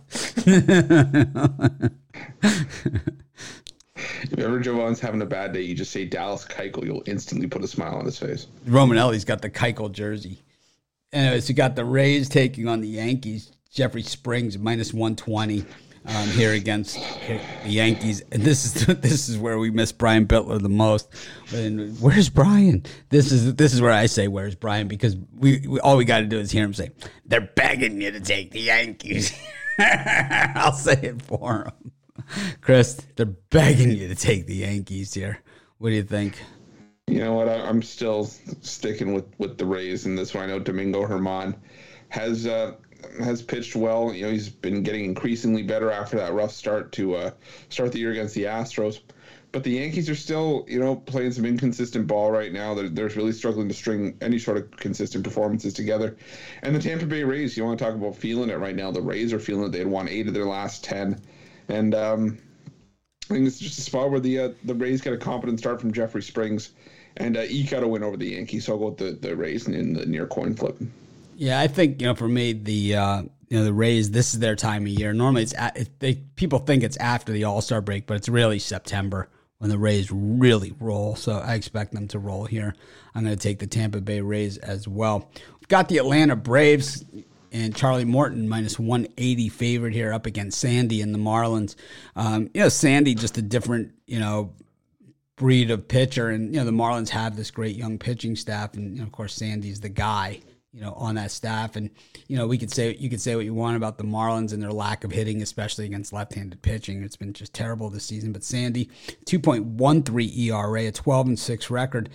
If 4.31 4.39
ever 4.39 4.61
Jovan's 4.61 5.01
having 5.01 5.23
a 5.23 5.27
bad 5.27 5.53
day, 5.53 5.63
you 5.63 5.75
just 5.75 5.91
say 5.91 6.05
Dallas 6.05 6.45
Keuchel. 6.45 6.85
You'll 6.85 7.03
instantly 7.07 7.47
put 7.47 7.65
a 7.65 7.69
smile 7.69 7.97
on 7.97 8.05
his 8.05 8.19
face. 8.19 8.47
Romanelli's 8.67 9.25
got 9.25 9.43
the 9.43 9.51
Keuchel 9.51 9.91
jersey. 9.91 10.43
Anyways, 11.13 11.49
you 11.49 11.55
got 11.55 11.75
the 11.77 11.85
Rays 11.85 12.29
taking 12.29 12.69
on 12.69 12.81
the 12.81 12.89
Yankees. 12.89 13.53
Jeffrey 13.71 14.03
Springs 14.03 14.57
minus 14.59 14.93
one 14.95 15.15
twenty 15.17 15.65
um, 16.07 16.29
here 16.29 16.53
against 16.53 16.97
the 17.27 17.41
Yankees. 17.65 18.23
And 18.33 18.43
this 18.43 18.65
is 18.65 18.87
this 19.01 19.29
is 19.29 19.39
where 19.39 19.59
we 19.59 19.71
miss 19.71 19.93
Brian 19.93 20.27
Bitler 20.27 20.61
the 20.61 20.69
most. 20.69 21.09
And 21.55 21.99
where's 22.01 22.29
Brian? 22.29 22.85
This 23.11 23.33
is 23.33 23.55
this 23.55 23.73
is 23.73 23.81
where 23.81 23.93
I 23.93 24.07
say 24.07 24.29
where's 24.29 24.55
Brian 24.55 24.89
because 24.89 25.17
we, 25.37 25.67
we 25.67 25.81
all 25.81 25.97
we 25.97 26.05
got 26.05 26.21
to 26.21 26.27
do 26.27 26.39
is 26.39 26.51
hear 26.51 26.65
him 26.65 26.75
say 26.75 26.91
they're 27.25 27.41
begging 27.41 28.01
you 28.01 28.11
to 28.11 28.21
take 28.21 28.51
the 28.51 28.61
Yankees. 28.61 29.37
I'll 29.79 30.73
say 30.73 30.99
it 31.03 31.23
for 31.23 31.65
him. 31.65 31.93
Chris, 32.61 33.01
they're 33.17 33.27
begging 33.27 33.93
you 33.93 34.09
to 34.09 34.15
take 34.15 34.47
the 34.47 34.57
Yankees 34.57 35.15
here. 35.15 35.41
What 35.79 35.91
do 35.91 35.97
you 35.97 36.03
think? 36.03 36.39
You 37.07 37.21
know 37.21 37.33
what? 37.33 37.49
I, 37.49 37.69
am 37.69 37.83
still 37.83 38.25
sticking 38.61 39.15
with, 39.15 39.25
with 39.39 39.57
the 39.57 39.65
Rays 39.65 40.05
in 40.05 40.15
this 40.15 40.35
one. 40.35 40.45
I 40.45 40.47
know 40.47 40.59
Domingo 40.59 41.07
Germán 41.07 41.57
has 42.11 42.47
uh, 42.47 42.75
has 43.21 43.43
pitched 43.43 43.77
well. 43.77 44.13
You 44.13 44.27
know, 44.27 44.33
he's 44.33 44.49
been 44.49 44.83
getting 44.83 45.05
increasingly 45.05 45.63
better 45.63 45.91
after 45.91 46.17
that 46.17 46.33
rough 46.33 46.53
start 46.53 46.93
to 46.93 47.15
uh, 47.15 47.31
start 47.69 47.93
the 47.93 47.99
year 47.99 48.13
against 48.13 48.35
the 48.35 48.45
Astros. 48.45 49.01
but 49.53 49.65
the 49.65 49.71
Yankees 49.71 50.11
are 50.11 50.15
still, 50.15 50.65
you 50.69 50.79
know, 50.79 50.97
playing 50.97 51.33
some 51.33 51.45
inconsistent 51.45 52.07
ball 52.07 52.31
right 52.31 52.53
now. 52.53 52.75
They're, 52.75 52.89
they're 52.89 53.09
really 53.09 53.33
struggling 53.33 53.69
to 53.69 53.75
string 53.75 54.17
any 54.21 54.39
sort 54.39 54.59
of 54.59 54.71
consistent 54.73 55.25
performances 55.25 55.73
together. 55.73 56.17
And 56.63 56.75
the 56.75 56.81
Tampa 56.81 57.07
Bay 57.07 57.25
Rays, 57.25 57.57
you 57.57 57.65
want 57.65 57.79
to 57.79 57.85
talk 57.85 57.95
about 57.95 58.17
feeling 58.17 58.51
it 58.51 58.59
right 58.59 58.77
now. 58.77 58.91
The 58.91 59.03
Rays 59.03 59.33
are 59.33 59.39
feeling 59.41 59.67
it. 59.67 59.73
They 59.73 59.79
had 59.79 59.89
won 59.89 60.09
eight 60.09 60.29
of 60.29 60.35
their 60.35 60.47
last 60.47 60.85
10. 60.85 61.21
And 61.69 61.95
um, 61.95 62.39
I 63.31 63.35
think 63.35 63.47
it's 63.47 63.59
just 63.59 63.79
a 63.79 63.83
spot 63.83 64.11
where 64.11 64.21
the 64.21 64.39
uh, 64.39 64.49
the 64.65 64.75
Rays 64.75 65.03
get 65.03 65.13
a 65.13 65.19
competent 65.19 65.59
start 65.59 65.81
from 65.81 65.93
Jeffrey 65.93 66.23
Springs 66.23 66.71
and 67.19 67.37
uh, 67.37 67.43
eke 67.49 67.75
out 67.75 67.83
a 67.83 67.89
win 67.89 68.03
over 68.03 68.17
the 68.17 68.31
Yankees. 68.31 68.65
So 68.65 68.73
I'll 68.73 68.79
go 68.79 68.89
with 68.89 68.97
the, 68.97 69.29
the 69.29 69.37
Rays 69.37 69.69
in 69.69 69.93
the 69.93 70.07
near 70.07 70.27
coin 70.27 70.55
flip. 70.55 70.79
Yeah, 71.39 71.61
I 71.61 71.69
think, 71.69 72.01
you 72.03 72.09
know, 72.09 72.15
for 72.15 72.29
me, 72.29 72.53
the. 72.53 72.97
Uh 72.97 73.23
you 73.49 73.59
know 73.59 73.65
the 73.65 73.73
Rays. 73.73 74.11
This 74.11 74.35
is 74.35 74.41
their 74.41 74.57
time 74.57 74.83
of 74.83 74.89
year. 74.89 75.13
Normally, 75.13 75.43
it's 75.43 75.55
at, 75.55 75.89
they 76.01 76.17
people 76.37 76.59
think 76.59 76.83
it's 76.83 76.97
after 76.99 77.33
the 77.33 77.45
All 77.45 77.61
Star 77.61 77.81
break, 77.81 78.07
but 78.07 78.17
it's 78.17 78.29
really 78.29 78.59
September 78.59 79.29
when 79.59 79.71
the 79.71 79.79
Rays 79.79 80.11
really 80.11 80.75
roll. 80.79 81.17
So 81.17 81.33
I 81.33 81.55
expect 81.55 81.93
them 81.93 82.09
to 82.09 82.19
roll 82.19 82.45
here. 82.45 82.75
I'm 83.15 83.25
going 83.25 83.37
to 83.37 83.43
take 83.43 83.59
the 83.59 83.67
Tampa 83.67 84.01
Bay 84.01 84.21
Rays 84.21 84.57
as 84.59 84.87
well. 84.87 85.31
We've 85.61 85.69
got 85.69 85.89
the 85.89 85.99
Atlanta 85.99 86.37
Braves 86.37 87.05
and 87.51 87.75
Charlie 87.75 88.05
Morton 88.05 88.49
minus 88.49 88.79
180 88.79 89.49
favorite 89.49 89.95
here 89.95 90.13
up 90.13 90.27
against 90.27 90.61
Sandy 90.61 91.01
and 91.01 91.15
the 91.15 91.19
Marlins. 91.19 91.75
Um, 92.15 92.51
you 92.55 92.61
know, 92.61 92.69
Sandy 92.69 93.15
just 93.15 93.39
a 93.39 93.43
different, 93.43 93.95
you 94.07 94.21
know, 94.21 94.53
breed 95.37 95.71
of 95.71 95.89
pitcher. 95.89 96.29
And, 96.29 96.55
you 96.55 96.61
know, 96.61 96.67
the 96.67 96.71
Marlins 96.71 97.09
have 97.09 97.35
this 97.35 97.51
great 97.51 97.75
young 97.75 97.99
pitching 97.99 98.37
staff. 98.37 98.75
And, 98.75 98.93
you 98.93 98.99
know, 98.99 99.07
of 99.07 99.13
course, 99.13 99.35
Sandy's 99.35 99.81
the 99.81 99.89
guy 99.89 100.41
you 100.73 100.81
know, 100.81 100.93
on 100.95 101.15
that 101.15 101.31
staff. 101.31 101.77
And 101.77 101.91
you 102.27 102.37
know, 102.37 102.47
we 102.47 102.59
could 102.59 102.71
say 102.71 102.95
you 102.99 103.09
could 103.09 103.21
say 103.21 103.37
what 103.37 103.45
you 103.45 103.55
want 103.55 103.77
about 103.77 103.99
the 103.99 104.05
Marlins 104.05 104.53
and 104.53 104.63
their 104.63 104.73
lack 104.73 105.05
of 105.05 105.11
hitting, 105.11 105.43
especially 105.43 105.87
against 105.87 106.13
left-handed 106.13 106.63
pitching. 106.63 107.03
It's 107.03 107.17
been 107.17 107.33
just 107.33 107.55
terrible 107.55 107.91
this 107.91 108.05
season. 108.05 108.33
But 108.33 108.45
Sandy, 108.45 108.91
two 109.25 109.39
point 109.39 109.65
one 109.65 110.03
three 110.03 110.33
ERA, 110.37 110.87
a 110.87 110.93
twelve 110.93 111.27
and 111.27 111.39
six 111.39 111.71
record. 111.71 112.11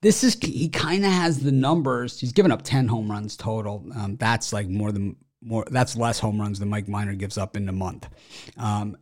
This 0.00 0.24
is 0.24 0.36
he 0.42 0.68
kind 0.68 1.04
of 1.04 1.12
has 1.12 1.40
the 1.40 1.52
numbers. 1.52 2.18
He's 2.18 2.32
given 2.32 2.50
up 2.50 2.62
ten 2.62 2.88
home 2.88 3.10
runs 3.10 3.36
total. 3.36 3.84
Um, 3.96 4.16
that's 4.16 4.52
like 4.52 4.68
more 4.68 4.90
than 4.90 5.16
more. 5.40 5.64
That's 5.70 5.96
less 5.96 6.18
home 6.18 6.40
runs 6.40 6.58
than 6.58 6.68
Mike 6.68 6.88
Minor 6.88 7.14
gives 7.14 7.38
up 7.38 7.56
in 7.56 7.68
a 7.68 7.72
month. 7.72 8.08
Um, 8.56 8.96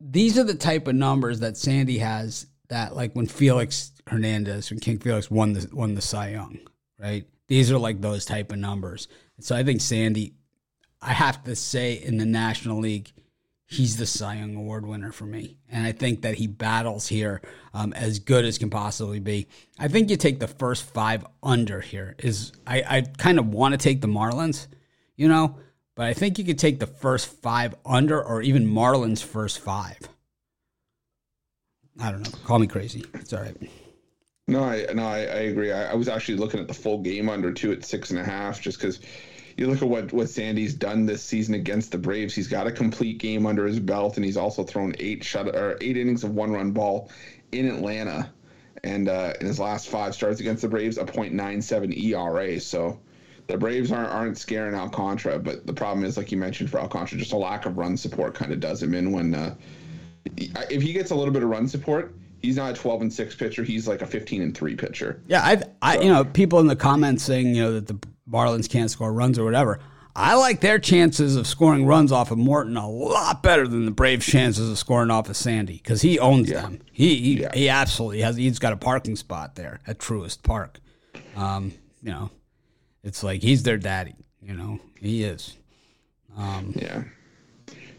these 0.00 0.38
are 0.38 0.44
the 0.44 0.54
type 0.54 0.88
of 0.88 0.94
numbers 0.96 1.40
that 1.40 1.56
Sandy 1.56 1.98
has. 1.98 2.46
That 2.68 2.96
like 2.96 3.14
when 3.14 3.26
Felix 3.26 3.92
Hernandez, 4.08 4.70
when 4.70 4.80
King 4.80 4.98
Felix 4.98 5.30
won 5.30 5.52
the 5.52 5.68
won 5.72 5.94
the 5.94 6.02
Cy 6.02 6.32
Young 6.32 6.58
right? 6.98 7.26
These 7.46 7.70
are 7.72 7.78
like 7.78 8.00
those 8.00 8.24
type 8.24 8.52
of 8.52 8.58
numbers. 8.58 9.08
So 9.40 9.56
I 9.56 9.62
think 9.62 9.80
Sandy, 9.80 10.34
I 11.00 11.12
have 11.12 11.44
to 11.44 11.56
say 11.56 11.94
in 11.94 12.18
the 12.18 12.26
National 12.26 12.78
League, 12.78 13.12
he's 13.66 13.96
the 13.96 14.06
Cy 14.06 14.36
Young 14.36 14.56
Award 14.56 14.86
winner 14.86 15.12
for 15.12 15.24
me. 15.24 15.58
And 15.70 15.86
I 15.86 15.92
think 15.92 16.22
that 16.22 16.34
he 16.34 16.46
battles 16.46 17.06
here 17.08 17.40
um, 17.74 17.92
as 17.92 18.18
good 18.18 18.44
as 18.44 18.58
can 18.58 18.70
possibly 18.70 19.20
be. 19.20 19.46
I 19.78 19.88
think 19.88 20.10
you 20.10 20.16
take 20.16 20.40
the 20.40 20.48
first 20.48 20.84
five 20.84 21.24
under 21.42 21.80
here. 21.80 22.16
Is 22.18 22.52
I, 22.66 22.82
I 22.88 23.00
kind 23.02 23.38
of 23.38 23.48
want 23.48 23.72
to 23.72 23.78
take 23.78 24.00
the 24.00 24.08
Marlins, 24.08 24.66
you 25.16 25.28
know, 25.28 25.58
but 25.94 26.06
I 26.06 26.14
think 26.14 26.38
you 26.38 26.44
could 26.44 26.58
take 26.58 26.80
the 26.80 26.86
first 26.86 27.28
five 27.42 27.74
under 27.84 28.22
or 28.22 28.42
even 28.42 28.66
Marlins 28.66 29.22
first 29.22 29.60
five. 29.60 29.98
I 32.00 32.12
don't 32.12 32.22
know. 32.22 32.38
Call 32.44 32.58
me 32.58 32.66
crazy. 32.66 33.04
It's 33.14 33.32
all 33.32 33.42
right. 33.42 33.56
No, 34.48 34.64
I 34.64 34.86
no, 34.94 35.06
I, 35.06 35.18
I 35.18 35.40
agree. 35.50 35.72
I, 35.72 35.92
I, 35.92 35.94
was 35.94 36.08
actually 36.08 36.38
looking 36.38 36.58
at 36.58 36.68
the 36.68 36.74
full 36.74 36.98
game 36.98 37.28
under 37.28 37.52
two 37.52 37.70
at 37.70 37.84
six 37.84 38.10
and 38.10 38.18
a 38.18 38.24
half, 38.24 38.62
just 38.62 38.80
because 38.80 38.98
you 39.58 39.66
look 39.66 39.82
at 39.82 39.88
what 39.88 40.10
what 40.10 40.30
Sandy's 40.30 40.72
done 40.72 41.04
this 41.04 41.22
season 41.22 41.54
against 41.54 41.92
the 41.92 41.98
Braves. 41.98 42.34
He's 42.34 42.48
got 42.48 42.66
a 42.66 42.72
complete 42.72 43.18
game 43.18 43.44
under 43.44 43.66
his 43.66 43.78
belt, 43.78 44.16
and 44.16 44.24
he's 44.24 44.38
also 44.38 44.64
thrown 44.64 44.94
eight 44.98 45.22
shut 45.22 45.54
or 45.54 45.76
eight 45.82 45.98
innings 45.98 46.24
of 46.24 46.34
one 46.34 46.50
run 46.50 46.70
ball 46.70 47.10
in 47.52 47.66
Atlanta, 47.66 48.30
and 48.82 49.10
uh, 49.10 49.34
in 49.38 49.46
his 49.46 49.60
last 49.60 49.90
five 49.90 50.14
starts 50.14 50.40
against 50.40 50.62
the 50.62 50.68
Braves, 50.68 50.96
a 50.96 51.04
.97 51.04 52.02
ERA. 52.02 52.58
So 52.58 52.98
the 53.48 53.58
Braves 53.58 53.92
aren't 53.92 54.10
aren't 54.10 54.38
scaring 54.38 54.74
Alcantara, 54.74 55.38
but 55.38 55.66
the 55.66 55.74
problem 55.74 56.06
is, 56.06 56.16
like 56.16 56.32
you 56.32 56.38
mentioned, 56.38 56.70
for 56.70 56.80
Alcantara, 56.80 57.18
just 57.18 57.32
a 57.32 57.36
lack 57.36 57.66
of 57.66 57.76
run 57.76 57.98
support 57.98 58.34
kind 58.34 58.50
of 58.50 58.60
does 58.60 58.82
him 58.82 58.94
in 58.94 59.12
when. 59.12 59.34
Uh, 59.34 59.54
if 60.36 60.82
he 60.82 60.94
gets 60.94 61.10
a 61.10 61.14
little 61.14 61.34
bit 61.34 61.42
of 61.42 61.50
run 61.50 61.68
support, 61.68 62.14
he's 62.42 62.56
not 62.56 62.72
a 62.72 62.74
12 62.74 63.02
and 63.02 63.12
6 63.12 63.34
pitcher 63.36 63.62
he's 63.62 63.88
like 63.88 64.02
a 64.02 64.06
15 64.06 64.42
and 64.42 64.56
3 64.56 64.76
pitcher 64.76 65.22
yeah 65.26 65.44
i've 65.44 65.64
i 65.82 65.96
so. 65.96 66.02
you 66.02 66.08
know 66.08 66.24
people 66.24 66.60
in 66.60 66.66
the 66.66 66.76
comments 66.76 67.22
saying 67.22 67.54
you 67.54 67.62
know 67.62 67.72
that 67.72 67.86
the 67.86 67.98
marlins 68.30 68.68
can't 68.68 68.90
score 68.90 69.12
runs 69.12 69.38
or 69.38 69.44
whatever 69.44 69.78
i 70.16 70.34
like 70.34 70.60
their 70.60 70.78
chances 70.78 71.36
of 71.36 71.46
scoring 71.46 71.86
runs 71.86 72.12
off 72.12 72.30
of 72.30 72.38
morton 72.38 72.76
a 72.76 72.88
lot 72.88 73.42
better 73.42 73.66
than 73.66 73.84
the 73.84 73.90
braves 73.90 74.26
chances 74.26 74.70
of 74.70 74.78
scoring 74.78 75.10
off 75.10 75.28
of 75.28 75.36
sandy 75.36 75.76
because 75.76 76.02
he 76.02 76.18
owns 76.18 76.50
yeah. 76.50 76.62
them 76.62 76.80
he 76.92 77.16
he, 77.16 77.40
yeah. 77.40 77.50
he 77.54 77.68
absolutely 77.68 78.20
has 78.20 78.36
he's 78.36 78.58
got 78.58 78.72
a 78.72 78.76
parking 78.76 79.16
spot 79.16 79.54
there 79.54 79.80
at 79.86 79.98
truist 79.98 80.42
park 80.42 80.80
um 81.36 81.72
you 82.02 82.10
know 82.10 82.30
it's 83.02 83.22
like 83.22 83.42
he's 83.42 83.62
their 83.62 83.78
daddy 83.78 84.14
you 84.42 84.54
know 84.54 84.78
he 85.00 85.24
is 85.24 85.56
um 86.36 86.72
yeah 86.76 87.02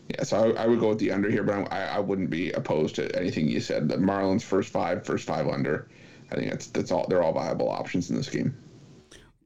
yeah, 0.10 0.24
so 0.24 0.56
I, 0.56 0.64
I, 0.64 0.68
would 0.68 0.80
go 0.80 0.90
with 0.90 1.00
the 1.00 1.12
under 1.12 1.30
here, 1.30 1.44
but 1.44 1.72
I, 1.72 1.86
I 1.86 2.00
wouldn't 2.00 2.32
be 2.32 2.52
opposed 2.52 2.96
to 2.96 3.16
anything 3.16 3.48
you 3.48 3.60
said. 3.60 3.90
The 3.90 3.98
Marlins 3.98 4.42
first 4.42 4.72
five, 4.72 5.06
first 5.06 5.26
five 5.26 5.48
under. 5.48 5.88
I 6.32 6.36
think 6.36 6.50
that's 6.50 6.68
that's 6.68 6.92
all. 6.92 7.06
They're 7.08 7.22
all 7.22 7.34
viable 7.34 7.70
options 7.70 8.10
in 8.10 8.16
this 8.16 8.30
game. 8.30 8.58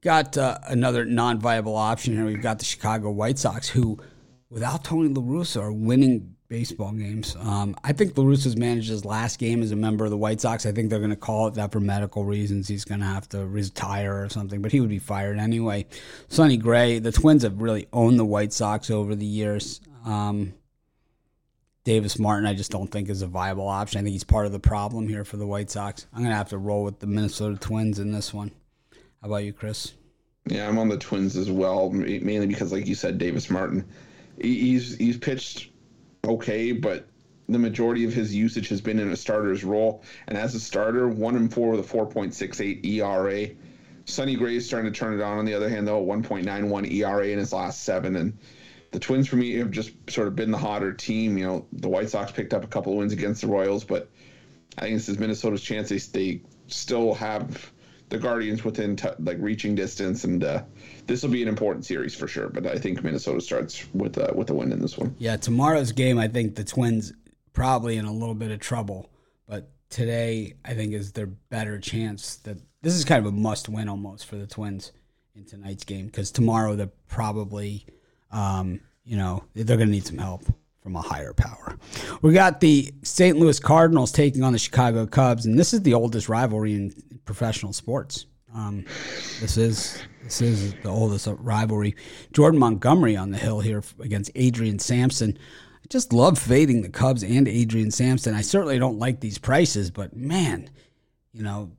Got 0.00 0.36
uh, 0.36 0.58
another 0.66 1.04
non-viable 1.04 1.76
option 1.76 2.14
here. 2.14 2.24
We've 2.24 2.42
got 2.42 2.58
the 2.58 2.64
Chicago 2.64 3.10
White 3.10 3.38
Sox, 3.38 3.68
who, 3.68 3.98
without 4.50 4.84
Tony 4.84 5.08
La 5.08 5.22
Russa, 5.22 5.62
are 5.62 5.72
winning 5.72 6.34
baseball 6.48 6.92
games. 6.92 7.36
Um, 7.40 7.74
I 7.82 7.92
think 7.92 8.16
La 8.16 8.24
Russa's 8.24 8.56
managed 8.56 8.88
his 8.88 9.04
last 9.04 9.38
game 9.38 9.62
as 9.62 9.70
a 9.70 9.76
member 9.76 10.04
of 10.04 10.10
the 10.10 10.16
White 10.16 10.40
Sox. 10.40 10.66
I 10.66 10.72
think 10.72 10.90
they're 10.90 10.98
going 10.98 11.10
to 11.10 11.16
call 11.16 11.48
it 11.48 11.54
that 11.54 11.72
for 11.72 11.80
medical 11.80 12.24
reasons. 12.24 12.68
He's 12.68 12.84
going 12.84 13.00
to 13.00 13.06
have 13.06 13.28
to 13.30 13.46
retire 13.46 14.24
or 14.24 14.28
something, 14.28 14.62
but 14.62 14.72
he 14.72 14.80
would 14.80 14.90
be 14.90 14.98
fired 14.98 15.38
anyway. 15.38 15.86
Sonny 16.28 16.58
Gray, 16.58 16.98
the 16.98 17.12
Twins 17.12 17.42
have 17.42 17.60
really 17.60 17.86
owned 17.92 18.18
the 18.18 18.24
White 18.24 18.52
Sox 18.52 18.90
over 18.90 19.14
the 19.14 19.26
years. 19.26 19.80
Um, 20.04 20.54
Davis 21.84 22.18
Martin, 22.18 22.46
I 22.46 22.54
just 22.54 22.70
don't 22.70 22.90
think 22.90 23.10
is 23.10 23.22
a 23.22 23.26
viable 23.26 23.68
option. 23.68 24.00
I 24.00 24.02
think 24.02 24.14
he's 24.14 24.24
part 24.24 24.46
of 24.46 24.52
the 24.52 24.60
problem 24.60 25.06
here 25.06 25.24
for 25.24 25.36
the 25.36 25.46
White 25.46 25.70
Sox. 25.70 26.06
I'm 26.12 26.20
going 26.20 26.30
to 26.30 26.36
have 26.36 26.48
to 26.50 26.58
roll 26.58 26.82
with 26.82 26.98
the 26.98 27.06
Minnesota 27.06 27.58
Twins 27.58 27.98
in 27.98 28.12
this 28.12 28.32
one. 28.32 28.52
How 29.20 29.28
about 29.28 29.44
you, 29.44 29.52
Chris? 29.52 29.92
Yeah, 30.46 30.68
I'm 30.68 30.78
on 30.78 30.88
the 30.88 30.98
Twins 30.98 31.36
as 31.36 31.50
well, 31.50 31.90
mainly 31.90 32.46
because, 32.46 32.72
like 32.72 32.86
you 32.86 32.94
said, 32.94 33.18
Davis 33.18 33.48
Martin, 33.48 33.86
he's 34.38 34.96
he's 34.96 35.16
pitched 35.16 35.70
okay, 36.26 36.72
but 36.72 37.06
the 37.48 37.58
majority 37.58 38.04
of 38.04 38.12
his 38.12 38.34
usage 38.34 38.68
has 38.68 38.80
been 38.80 38.98
in 38.98 39.10
a 39.10 39.16
starter's 39.16 39.64
role. 39.64 40.02
And 40.28 40.38
as 40.38 40.54
a 40.54 40.60
starter, 40.60 41.08
one 41.08 41.36
and 41.36 41.52
four 41.52 41.70
with 41.72 41.80
a 41.80 41.96
4.68 41.96 42.84
ERA. 42.84 43.48
Sonny 44.06 44.36
Gray 44.36 44.56
is 44.56 44.66
starting 44.66 44.92
to 44.92 44.98
turn 44.98 45.18
it 45.18 45.22
on. 45.22 45.38
On 45.38 45.44
the 45.44 45.54
other 45.54 45.68
hand, 45.68 45.86
though, 45.86 46.04
1.91 46.04 46.90
ERA 46.90 47.28
in 47.28 47.38
his 47.38 47.52
last 47.52 47.82
seven, 47.82 48.16
and 48.16 48.38
the 48.94 49.00
Twins 49.00 49.26
for 49.26 49.34
me 49.34 49.56
have 49.56 49.72
just 49.72 49.90
sort 50.08 50.28
of 50.28 50.36
been 50.36 50.52
the 50.52 50.56
hotter 50.56 50.92
team. 50.92 51.36
You 51.36 51.44
know, 51.44 51.66
the 51.72 51.88
White 51.88 52.08
Sox 52.08 52.30
picked 52.30 52.54
up 52.54 52.62
a 52.62 52.68
couple 52.68 52.92
of 52.92 52.98
wins 52.98 53.12
against 53.12 53.40
the 53.40 53.48
Royals, 53.48 53.82
but 53.82 54.08
I 54.78 54.82
think 54.82 54.94
this 54.94 55.08
is 55.08 55.18
Minnesota's 55.18 55.62
chance. 55.62 55.88
They, 55.88 55.98
they 55.98 56.42
still 56.68 57.12
have 57.14 57.72
the 58.08 58.18
Guardians 58.18 58.62
within 58.62 58.94
t- 58.94 59.08
like 59.18 59.38
reaching 59.40 59.74
distance, 59.74 60.22
and 60.22 60.44
uh, 60.44 60.62
this 61.08 61.24
will 61.24 61.30
be 61.30 61.42
an 61.42 61.48
important 61.48 61.84
series 61.84 62.14
for 62.14 62.28
sure. 62.28 62.48
But 62.48 62.68
I 62.68 62.76
think 62.76 63.02
Minnesota 63.02 63.40
starts 63.40 63.84
with 63.92 64.16
uh, 64.16 64.32
with 64.32 64.48
a 64.50 64.54
win 64.54 64.70
in 64.70 64.80
this 64.80 64.96
one. 64.96 65.16
Yeah, 65.18 65.38
tomorrow's 65.38 65.90
game, 65.90 66.16
I 66.16 66.28
think 66.28 66.54
the 66.54 66.62
Twins 66.62 67.12
probably 67.52 67.96
in 67.96 68.04
a 68.04 68.12
little 68.12 68.36
bit 68.36 68.52
of 68.52 68.60
trouble, 68.60 69.10
but 69.48 69.72
today 69.90 70.54
I 70.64 70.74
think 70.74 70.92
is 70.92 71.10
their 71.10 71.26
better 71.26 71.80
chance. 71.80 72.36
That 72.36 72.58
this 72.80 72.94
is 72.94 73.04
kind 73.04 73.26
of 73.26 73.32
a 73.32 73.36
must 73.36 73.68
win 73.68 73.88
almost 73.88 74.26
for 74.26 74.36
the 74.36 74.46
Twins 74.46 74.92
in 75.34 75.46
tonight's 75.46 75.82
game 75.82 76.06
because 76.06 76.30
tomorrow 76.30 76.76
they're 76.76 76.92
probably 77.08 77.86
um, 78.34 78.80
you 79.04 79.16
know, 79.16 79.44
they're 79.54 79.76
going 79.76 79.88
to 79.88 79.94
need 79.94 80.06
some 80.06 80.18
help 80.18 80.44
from 80.82 80.96
a 80.96 81.00
higher 81.00 81.32
power. 81.32 81.78
We 82.20 82.34
got 82.34 82.60
the 82.60 82.92
St. 83.02 83.38
Louis 83.38 83.58
Cardinals 83.58 84.12
taking 84.12 84.42
on 84.42 84.52
the 84.52 84.58
Chicago 84.58 85.06
Cubs, 85.06 85.46
and 85.46 85.58
this 85.58 85.72
is 85.72 85.82
the 85.82 85.94
oldest 85.94 86.28
rivalry 86.28 86.74
in 86.74 86.92
professional 87.24 87.72
sports. 87.72 88.26
Um, 88.54 88.84
this 89.40 89.56
is 89.56 89.98
this 90.22 90.40
is 90.40 90.74
the 90.82 90.88
oldest 90.88 91.26
rivalry. 91.38 91.96
Jordan 92.32 92.60
Montgomery 92.60 93.16
on 93.16 93.30
the 93.30 93.38
hill 93.38 93.60
here 93.60 93.82
against 94.00 94.30
Adrian 94.34 94.78
Sampson. 94.78 95.38
I 95.82 95.86
just 95.88 96.12
love 96.12 96.38
fading 96.38 96.82
the 96.82 96.88
Cubs 96.88 97.22
and 97.22 97.48
Adrian 97.48 97.90
Sampson. 97.90 98.34
I 98.34 98.42
certainly 98.42 98.78
don't 98.78 98.98
like 98.98 99.20
these 99.20 99.38
prices, 99.38 99.90
but 99.90 100.16
man, 100.16 100.70
you 101.32 101.42
know, 101.42 101.72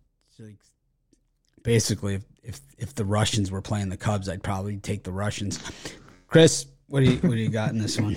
basically, 1.64 2.16
if, 2.16 2.24
if 2.44 2.62
if 2.78 2.96
the 2.96 3.06
Russians 3.06 3.52
were 3.52 3.62
playing 3.62 3.90
the 3.90 3.98
Cubs, 3.98 4.30
I'd 4.30 4.44
probably 4.44 4.78
take 4.78 5.04
the 5.04 5.12
Russians. 5.12 5.60
Chris, 6.28 6.68
what 6.88 7.04
do 7.04 7.12
you 7.12 7.18
what 7.18 7.32
do 7.32 7.38
you 7.38 7.50
got 7.50 7.72
in 7.72 7.80
this 7.80 8.00
one? 8.00 8.16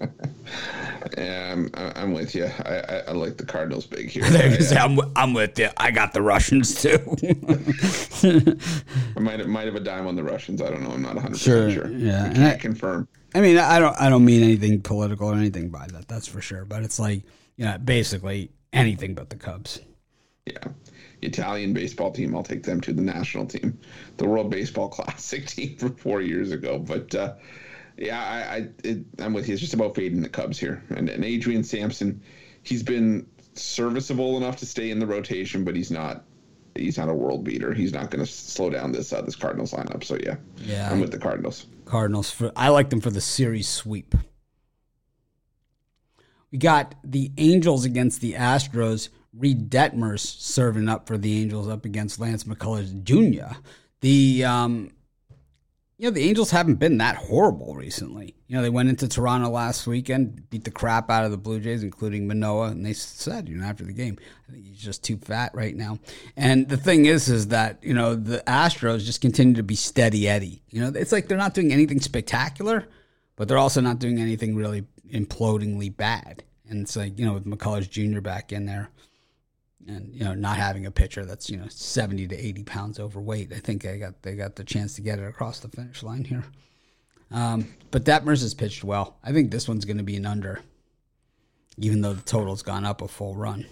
yeah, 1.18 1.52
I'm, 1.52 1.70
I'm 1.74 2.12
with 2.12 2.34
you. 2.34 2.44
I, 2.44 2.82
I, 2.88 3.02
I 3.08 3.12
like 3.12 3.36
the 3.36 3.44
Cardinals 3.44 3.86
big 3.86 4.08
here. 4.08 4.24
I, 4.26 4.58
say, 4.58 4.76
I'm, 4.76 4.98
I'm 5.16 5.34
with 5.34 5.58
you. 5.58 5.68
I 5.76 5.90
got 5.90 6.12
the 6.12 6.22
Russians 6.22 6.80
too. 6.80 6.98
I 9.16 9.20
might 9.20 9.40
have, 9.40 9.48
might 9.48 9.66
have 9.66 9.74
a 9.74 9.80
dime 9.80 10.06
on 10.06 10.16
the 10.16 10.22
Russians. 10.22 10.62
I 10.62 10.70
don't 10.70 10.82
know. 10.82 10.90
I'm 10.90 11.02
not 11.02 11.14
100 11.14 11.38
sure, 11.38 11.70
sure. 11.70 11.90
Yeah, 11.90 12.28
I 12.30 12.34
can't 12.34 12.60
confirm. 12.60 13.08
I 13.34 13.40
mean, 13.40 13.58
I 13.58 13.78
don't 13.78 13.94
I 14.00 14.08
don't 14.08 14.24
mean 14.24 14.42
anything 14.42 14.80
political 14.80 15.28
or 15.28 15.34
anything 15.34 15.70
by 15.70 15.86
that. 15.92 16.08
That's 16.08 16.26
for 16.26 16.40
sure. 16.40 16.64
But 16.64 16.82
it's 16.82 16.98
like 16.98 17.22
you 17.56 17.64
know, 17.64 17.78
basically 17.78 18.50
anything 18.72 19.14
but 19.14 19.30
the 19.30 19.36
Cubs. 19.36 19.80
Yeah. 20.46 20.58
Italian 21.22 21.72
baseball 21.72 22.10
team, 22.12 22.34
I'll 22.34 22.42
take 22.42 22.62
them 22.62 22.80
to 22.82 22.92
the 22.92 23.02
national 23.02 23.46
team, 23.46 23.78
the 24.16 24.26
World 24.26 24.50
Baseball 24.50 24.88
Classic 24.90 25.46
team 25.46 25.76
from 25.76 25.94
four 25.96 26.20
years 26.20 26.52
ago. 26.52 26.78
But 26.78 27.14
uh, 27.14 27.34
yeah, 27.96 28.20
I, 28.20 28.56
I 28.56 28.68
it, 28.84 29.04
I'm 29.18 29.32
with 29.32 29.48
you. 29.48 29.54
It's 29.54 29.60
just 29.60 29.74
about 29.74 29.94
fading 29.94 30.22
the 30.22 30.28
Cubs 30.28 30.58
here. 30.58 30.82
And, 30.90 31.08
and 31.08 31.24
Adrian 31.24 31.64
Sampson, 31.64 32.22
he's 32.62 32.82
been 32.82 33.26
serviceable 33.54 34.36
enough 34.36 34.56
to 34.56 34.66
stay 34.66 34.90
in 34.90 34.98
the 34.98 35.06
rotation, 35.06 35.64
but 35.64 35.76
he's 35.76 35.90
not 35.90 36.24
he's 36.74 36.98
not 36.98 37.08
a 37.08 37.14
world 37.14 37.44
beater. 37.44 37.74
He's 37.74 37.92
not 37.92 38.10
going 38.10 38.24
to 38.24 38.30
slow 38.30 38.70
down 38.70 38.92
this 38.92 39.12
uh, 39.12 39.22
this 39.22 39.36
Cardinals 39.36 39.72
lineup. 39.72 40.04
So 40.04 40.16
yeah, 40.22 40.36
yeah, 40.56 40.90
I'm 40.90 41.00
with 41.00 41.12
the 41.12 41.18
Cardinals. 41.18 41.66
Cardinals 41.84 42.30
for 42.30 42.52
I 42.56 42.68
like 42.68 42.90
them 42.90 43.00
for 43.00 43.10
the 43.10 43.20
series 43.20 43.68
sweep. 43.68 44.14
We 46.50 46.58
got 46.58 46.94
the 47.04 47.30
Angels 47.36 47.84
against 47.84 48.20
the 48.20 48.32
Astros. 48.34 49.08
Reid 49.32 49.70
Detmers 49.70 50.20
serving 50.20 50.88
up 50.88 51.06
for 51.06 51.16
the 51.16 51.40
Angels 51.40 51.68
up 51.68 51.84
against 51.84 52.18
Lance 52.18 52.44
McCullers 52.44 53.02
Jr. 53.04 53.56
The 54.00 54.44
um, 54.44 54.90
you 55.98 56.06
know 56.06 56.10
the 56.10 56.26
Angels 56.26 56.50
haven't 56.50 56.76
been 56.76 56.98
that 56.98 57.16
horrible 57.16 57.74
recently. 57.74 58.34
You 58.48 58.56
know 58.56 58.62
they 58.62 58.70
went 58.70 58.88
into 58.88 59.06
Toronto 59.06 59.50
last 59.50 59.86
weekend, 59.86 60.48
beat 60.50 60.64
the 60.64 60.70
crap 60.70 61.10
out 61.10 61.24
of 61.24 61.30
the 61.30 61.36
Blue 61.36 61.60
Jays, 61.60 61.82
including 61.82 62.26
Manoah, 62.26 62.70
and 62.70 62.84
they 62.84 62.94
said 62.94 63.48
you 63.48 63.56
know 63.56 63.66
after 63.66 63.84
the 63.84 63.92
game, 63.92 64.16
I 64.48 64.52
think 64.52 64.66
he's 64.66 64.78
just 64.78 65.04
too 65.04 65.18
fat 65.18 65.54
right 65.54 65.76
now. 65.76 65.98
And 66.36 66.68
the 66.68 66.78
thing 66.78 67.04
is, 67.04 67.28
is 67.28 67.48
that 67.48 67.78
you 67.82 67.94
know 67.94 68.16
the 68.16 68.42
Astros 68.46 69.04
just 69.04 69.20
continue 69.20 69.54
to 69.54 69.62
be 69.62 69.76
steady 69.76 70.26
Eddie. 70.26 70.62
You 70.70 70.80
know 70.80 70.92
it's 70.98 71.12
like 71.12 71.28
they're 71.28 71.38
not 71.38 71.54
doing 71.54 71.72
anything 71.72 72.00
spectacular, 72.00 72.88
but 73.36 73.46
they're 73.46 73.58
also 73.58 73.80
not 73.80 74.00
doing 74.00 74.18
anything 74.18 74.56
really 74.56 74.86
implodingly 75.12 75.94
bad. 75.94 76.42
And 76.68 76.82
it's 76.82 76.96
like 76.96 77.16
you 77.16 77.26
know 77.26 77.34
with 77.34 77.44
McCullers 77.44 77.88
Jr. 77.88 78.20
back 78.20 78.52
in 78.52 78.66
there 78.66 78.90
and 79.86 80.14
you 80.14 80.24
know 80.24 80.34
not 80.34 80.56
having 80.56 80.86
a 80.86 80.90
pitcher 80.90 81.24
that's 81.24 81.48
you 81.48 81.56
know 81.56 81.66
70 81.68 82.28
to 82.28 82.36
80 82.36 82.64
pounds 82.64 83.00
overweight 83.00 83.52
i 83.52 83.58
think 83.58 83.82
they 83.82 83.98
got 83.98 84.22
they 84.22 84.34
got 84.34 84.56
the 84.56 84.64
chance 84.64 84.94
to 84.96 85.00
get 85.00 85.18
it 85.18 85.24
across 85.24 85.60
the 85.60 85.68
finish 85.68 86.02
line 86.02 86.24
here. 86.24 86.44
Um, 87.32 87.72
but 87.92 88.04
Detmers 88.04 88.42
has 88.42 88.54
pitched 88.54 88.82
well. 88.82 89.16
I 89.22 89.32
think 89.32 89.52
this 89.52 89.68
one's 89.68 89.84
going 89.84 89.98
to 89.98 90.02
be 90.02 90.16
an 90.16 90.26
under 90.26 90.60
even 91.78 92.00
though 92.00 92.12
the 92.12 92.22
total's 92.22 92.62
gone 92.62 92.84
up 92.84 93.00
a 93.00 93.08
full 93.08 93.34
run. 93.34 93.64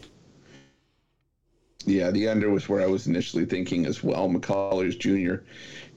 Yeah 1.85 2.11
the 2.11 2.29
under 2.29 2.51
was 2.51 2.69
where 2.69 2.83
i 2.83 2.87
was 2.87 3.07
initially 3.07 3.45
thinking 3.45 3.87
as 3.87 4.03
well. 4.03 4.29
Mccullers 4.29 4.99
jr 4.99 5.45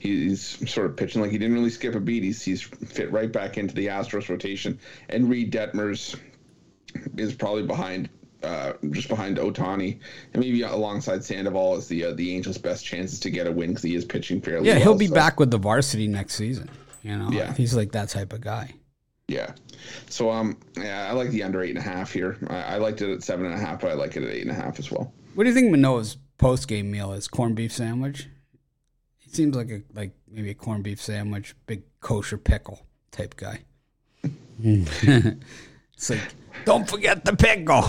he's 0.02 0.58
sort 0.70 0.88
of 0.88 0.98
pitching 0.98 1.22
like 1.22 1.30
he 1.30 1.38
didn't 1.38 1.54
really 1.54 1.70
skip 1.70 1.94
a 1.94 2.00
beat. 2.00 2.24
He's, 2.24 2.42
he's 2.42 2.62
fit 2.62 3.12
right 3.12 3.32
back 3.32 3.60
into 3.60 3.76
the 3.76 3.88
astros 3.88 4.30
rotation. 4.30 4.80
And 5.10 5.30
reid 5.30 5.54
detmers 5.54 6.20
is 7.18 7.36
probably 7.36 7.64
behind 7.64 8.10
uh, 8.44 8.74
just 8.92 9.08
behind 9.08 9.38
Ohtani, 9.38 10.00
and 10.34 10.42
maybe 10.42 10.62
alongside 10.62 11.24
Sandoval 11.24 11.78
is 11.78 11.88
the 11.88 12.06
uh, 12.06 12.14
the 12.14 12.36
Angels' 12.36 12.58
best 12.58 12.86
chances 12.86 13.20
to 13.22 13.30
get 13.30 13.48
a 13.48 13.52
win 13.52 13.70
because 13.70 13.84
he 13.84 13.96
is 13.96 14.06
pitching 14.06 14.42
fairly. 14.42 14.68
Yeah, 14.68 14.74
well, 14.76 14.82
he'll 14.84 14.98
be 14.98 15.08
so. 15.08 15.16
back 15.16 15.40
with 15.40 15.52
the 15.52 15.58
varsity 15.58 16.08
next 16.08 16.36
season. 16.36 16.70
You 17.04 17.18
know, 17.18 17.30
Yeah. 17.32 17.54
he's 17.54 17.76
like 17.76 17.92
that 17.94 18.10
type 18.10 18.32
of 18.34 18.42
guy. 18.42 18.74
Yeah, 19.28 19.54
so 20.10 20.30
um, 20.30 20.58
yeah, 20.78 21.08
I 21.10 21.14
like 21.14 21.30
the 21.30 21.44
under 21.44 21.64
eight 21.64 21.70
and 21.70 21.80
a 21.80 21.82
half 21.82 22.12
here. 22.12 22.38
I, 22.50 22.76
I 22.76 22.78
liked 22.78 23.02
it 23.02 23.12
at 23.14 23.24
seven 23.24 23.46
and 23.46 23.56
a 23.56 23.58
half, 23.58 23.80
but 23.82 23.90
I 23.90 23.94
like 23.94 24.18
it 24.18 24.24
at 24.24 24.30
eight 24.30 24.42
and 24.42 24.52
a 24.52 24.54
half 24.54 24.78
as 24.78 24.92
well. 24.92 25.14
What 25.36 25.46
do 25.46 25.50
you 25.50 25.56
think 25.56 25.72
Manoah's 25.72 26.18
post 26.38 26.68
game 26.68 26.92
meal 26.92 27.14
is? 27.14 27.28
Corned 27.30 27.56
beef 27.56 27.72
sandwich. 27.72 28.28
He 29.18 29.30
seems 29.30 29.56
like 29.56 29.70
a 29.70 29.82
like 29.94 30.12
maybe 30.30 30.50
a 30.50 30.54
corned 30.54 30.84
beef 30.84 31.02
sandwich, 31.02 31.56
big 31.66 31.84
kosher 32.02 32.38
pickle 32.38 32.82
type 33.12 33.38
guy. 33.38 33.62
it's 34.64 36.10
like 36.10 36.20
don't 36.66 36.90
forget 36.90 37.26
the 37.26 37.36
pickle. 37.36 37.82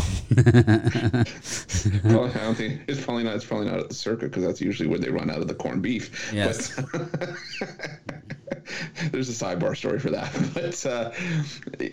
well, 2.10 2.26
I 2.26 2.44
don't 2.44 2.54
think 2.54 2.82
it's 2.88 3.02
probably 3.04 3.24
not. 3.24 3.34
It's 3.36 3.44
probably 3.44 3.66
not 3.66 3.78
at 3.80 3.88
the 3.88 3.94
circuit 3.94 4.30
because 4.30 4.44
that's 4.44 4.60
usually 4.60 4.88
where 4.88 4.98
they 4.98 5.10
run 5.10 5.30
out 5.30 5.38
of 5.38 5.48
the 5.48 5.54
corned 5.54 5.82
beef. 5.82 6.30
Yes. 6.32 6.74
There's 9.10 9.28
a 9.28 9.32
sidebar 9.44 9.76
story 9.76 9.98
for 9.98 10.10
that. 10.10 10.30
But 10.54 10.84
uh, 10.86 11.10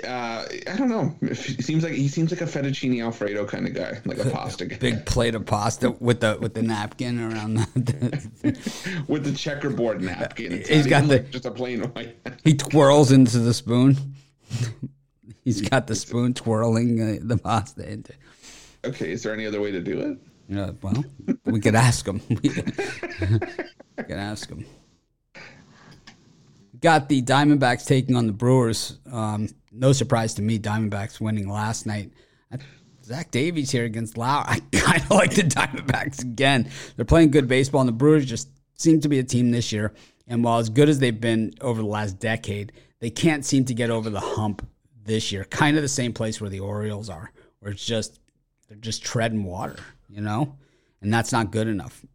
uh, 0.07 0.45
I 0.72 0.76
don't 0.78 0.89
know. 0.89 1.15
It 1.22 1.36
seems 1.63 1.84
like 1.84 1.93
he 1.93 2.07
seems 2.07 2.32
like 2.32 2.41
a 2.41 2.45
fettuccine 2.45 3.01
alfredo 3.03 3.45
kind 3.45 3.65
of 3.67 3.74
guy, 3.74 3.99
like 4.05 4.17
a 4.20 4.30
pasta 4.30 4.65
guy. 4.65 4.78
big 4.78 5.05
plate 5.05 5.34
of 5.36 5.45
pasta 5.45 5.91
with 5.91 6.20
the 6.22 6.38
with 6.39 6.53
the 6.53 6.61
napkin 6.61 7.20
around 7.20 7.55
the. 7.76 9.03
with 9.07 9.24
the 9.24 9.32
checkerboard 9.32 10.01
napkin. 10.01 10.51
It's 10.53 10.70
He's 10.70 10.88
got 10.88 11.03
the- 11.03 11.17
like 11.20 11.32
just 11.32 11.45
a 11.45 11.51
plain 11.51 11.82
white. 11.84 12.17
he 12.43 12.53
twirls 12.53 13.11
into 13.11 13.39
the 13.39 13.53
spoon. 13.53 13.97
He's 15.50 15.68
got 15.68 15.88
the 15.88 15.95
spoon 15.95 16.36
twirling 16.36 17.02
uh, 17.02 17.18
the 17.24 17.36
pasta 17.36 17.91
into. 17.91 18.14
okay, 18.86 19.12
is 19.12 19.24
there 19.24 19.34
any 19.34 19.47
other 19.47 19.60
way 19.60 19.72
to 19.72 19.82
do 19.82 20.00
it? 20.00 20.20
Yeah, 20.47 20.74
well, 20.80 21.04
we 21.45 21.60
could 21.60 21.74
ask 21.74 22.08
him. 22.08 22.22
we 22.30 22.38
could 22.38 22.80
ask 24.12 24.47
him. 24.47 24.64
Got 26.80 27.10
the 27.10 27.24
Diamondbacks 27.24 27.88
taking 27.88 28.16
on 28.16 28.28
the 28.28 28.32
Brewers. 28.32 29.00
Um, 29.12 29.50
no 29.72 29.91
surprise 29.91 30.36
to 30.36 30.43
me, 30.43 30.60
Diamondbacks 30.60 31.20
winning 31.20 31.50
last 31.50 31.88
night. 31.88 32.12
Zach 33.04 33.32
Davies 33.32 33.72
here 33.72 33.86
against 33.86 34.20
Lauer. 34.20 34.43
I 34.47 34.60
kind 34.72 35.02
of 35.02 35.10
like 35.10 35.34
the 35.34 35.41
Diamondbacks 35.41 36.22
again. 36.22 36.70
They're 36.95 37.06
playing 37.06 37.32
good 37.32 37.47
baseball, 37.47 37.82
and 37.82 37.88
the 37.88 37.93
Brewers 37.93 38.28
just 38.28 38.50
seem 38.76 39.02
to 39.02 39.10
be 39.10 39.18
a 39.18 39.24
team 39.24 39.50
this 39.50 39.72
year. 39.72 39.95
And 40.28 40.43
while 40.43 40.60
as 40.60 40.70
good 40.70 40.89
as 40.89 41.00
they've 41.00 41.20
been 41.20 41.56
over 41.60 41.82
the 41.82 41.88
last 41.88 42.20
decade, 42.20 42.72
they 43.00 43.10
can't 43.10 43.43
seem 43.43 43.66
to 43.66 43.74
get 43.74 43.89
over 43.89 44.12
the 44.12 44.20
hump 44.20 44.64
this 45.10 45.32
year. 45.32 45.43
Kind 45.45 45.76
of 45.76 45.82
the 45.82 45.89
same 45.89 46.14
place 46.14 46.39
where 46.39 46.49
the 46.49 46.60
Orioles 46.60 47.10
are, 47.10 47.32
where 47.60 47.72
it's 47.72 47.86
just 47.86 48.20
they're 48.68 48.78
just 48.78 49.03
treading 49.03 49.43
water, 49.43 49.80
you 50.07 50.22
know, 50.22 50.55
and 51.01 51.12
that's 51.12 51.32
not 51.32 51.51
good 51.51 51.68
enough. 51.68 52.05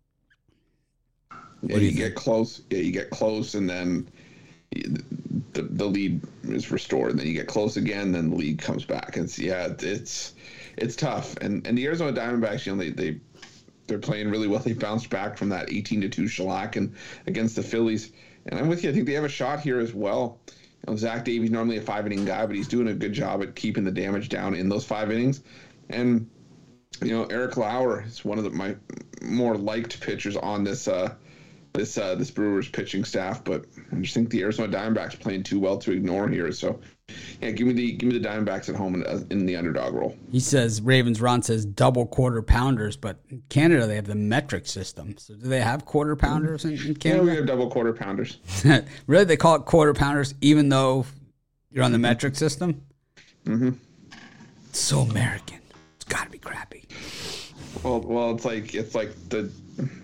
Yeah, 1.62 1.76
you, 1.78 1.92
get 1.92 2.14
close. 2.14 2.62
Yeah, 2.70 2.78
you 2.78 2.92
get 2.92 3.10
close, 3.10 3.54
and 3.54 3.68
then 3.68 4.08
the 4.70 5.62
the 5.62 5.84
lead 5.84 6.20
is 6.44 6.70
restored. 6.70 7.10
And 7.10 7.18
then 7.18 7.26
you 7.26 7.34
get 7.34 7.48
close 7.48 7.76
again, 7.76 8.12
then 8.12 8.30
the 8.30 8.36
lead 8.36 8.58
comes 8.58 8.84
back. 8.84 9.16
And 9.16 9.24
it's 9.24 9.38
yeah, 9.38 9.68
it's 9.78 10.34
it's 10.76 10.94
tough. 10.94 11.36
And 11.38 11.66
and 11.66 11.76
the 11.76 11.86
Arizona 11.86 12.12
Diamondbacks, 12.12 12.66
you 12.66 12.76
know, 12.76 12.78
they 12.78 12.90
they 12.90 13.20
they're 13.86 13.98
playing 13.98 14.30
really 14.30 14.46
well. 14.46 14.60
They 14.60 14.72
bounced 14.72 15.10
back 15.10 15.36
from 15.36 15.48
that 15.48 15.72
eighteen 15.72 16.00
to 16.02 16.08
two 16.08 16.28
shellac 16.28 16.76
and 16.76 16.94
against 17.26 17.56
the 17.56 17.62
Phillies. 17.62 18.12
And 18.46 18.60
I'm 18.60 18.68
with 18.68 18.84
you. 18.84 18.90
I 18.90 18.92
think 18.92 19.06
they 19.06 19.14
have 19.14 19.24
a 19.24 19.28
shot 19.28 19.60
here 19.60 19.80
as 19.80 19.94
well. 19.94 20.38
You 20.86 20.92
know, 20.92 20.96
Zach 20.96 21.24
Davies 21.24 21.50
normally 21.50 21.78
a 21.78 21.82
five 21.82 22.06
inning 22.06 22.24
guy, 22.24 22.44
but 22.46 22.56
he's 22.56 22.68
doing 22.68 22.88
a 22.88 22.94
good 22.94 23.12
job 23.12 23.42
at 23.42 23.54
keeping 23.54 23.84
the 23.84 23.90
damage 23.90 24.28
down 24.28 24.54
in 24.54 24.68
those 24.68 24.84
five 24.84 25.10
innings. 25.10 25.42
And 25.88 26.28
you 27.02 27.10
know, 27.10 27.24
Eric 27.24 27.56
Lauer 27.56 28.02
is 28.02 28.24
one 28.24 28.38
of 28.38 28.44
the, 28.44 28.50
my 28.50 28.76
more 29.22 29.56
liked 29.56 30.00
pitchers 30.00 30.36
on 30.36 30.64
this 30.64 30.86
uh, 30.86 31.14
this 31.72 31.98
uh, 31.98 32.14
this 32.14 32.30
Brewers 32.30 32.68
pitching 32.68 33.04
staff, 33.04 33.42
but 33.44 33.64
I 33.92 33.96
just 33.96 34.14
think 34.14 34.30
the 34.30 34.42
Arizona 34.42 34.68
Diamondbacks 34.68 35.18
playing 35.18 35.42
too 35.42 35.58
well 35.58 35.78
to 35.78 35.92
ignore 35.92 36.28
here. 36.28 36.52
So, 36.52 36.80
yeah, 37.44 37.50
give 37.50 37.66
me 37.66 37.72
the 37.74 37.92
give 37.92 38.08
me 38.08 38.18
the 38.18 38.26
Diamondbacks 38.26 38.68
at 38.68 38.74
home 38.74 38.94
in, 38.94 39.26
in 39.30 39.46
the 39.46 39.56
underdog 39.56 39.94
role. 39.94 40.16
He 40.30 40.40
says 40.40 40.80
Ravens 40.80 41.20
Ron 41.20 41.42
says 41.42 41.64
double 41.64 42.06
quarter 42.06 42.42
pounders, 42.42 42.96
but 42.96 43.18
in 43.28 43.42
Canada 43.48 43.86
they 43.86 43.96
have 43.96 44.06
the 44.06 44.14
metric 44.14 44.66
system. 44.66 45.16
So 45.18 45.34
do 45.34 45.48
they 45.48 45.60
have 45.60 45.84
quarter 45.84 46.16
pounders 46.16 46.64
in, 46.64 46.72
in 46.72 46.96
Yeah, 47.00 47.20
we 47.20 47.34
have 47.36 47.46
double 47.46 47.70
quarter 47.70 47.92
pounders. 47.92 48.38
really, 49.06 49.24
they 49.24 49.36
call 49.36 49.56
it 49.56 49.66
quarter 49.66 49.92
pounders, 49.92 50.34
even 50.40 50.68
though 50.68 51.04
you're 51.70 51.84
on 51.84 51.92
the 51.92 51.98
metric 51.98 52.36
system. 52.36 52.82
Mm-hmm. 53.44 53.72
It's 54.68 54.80
so 54.80 55.00
American. 55.00 55.58
It's 55.96 56.06
got 56.06 56.24
to 56.24 56.30
be 56.30 56.38
crappy. 56.38 56.86
Well, 57.82 58.00
well, 58.00 58.34
it's 58.34 58.44
like 58.46 58.74
it's 58.74 58.94
like 58.94 59.10
the 59.28 59.50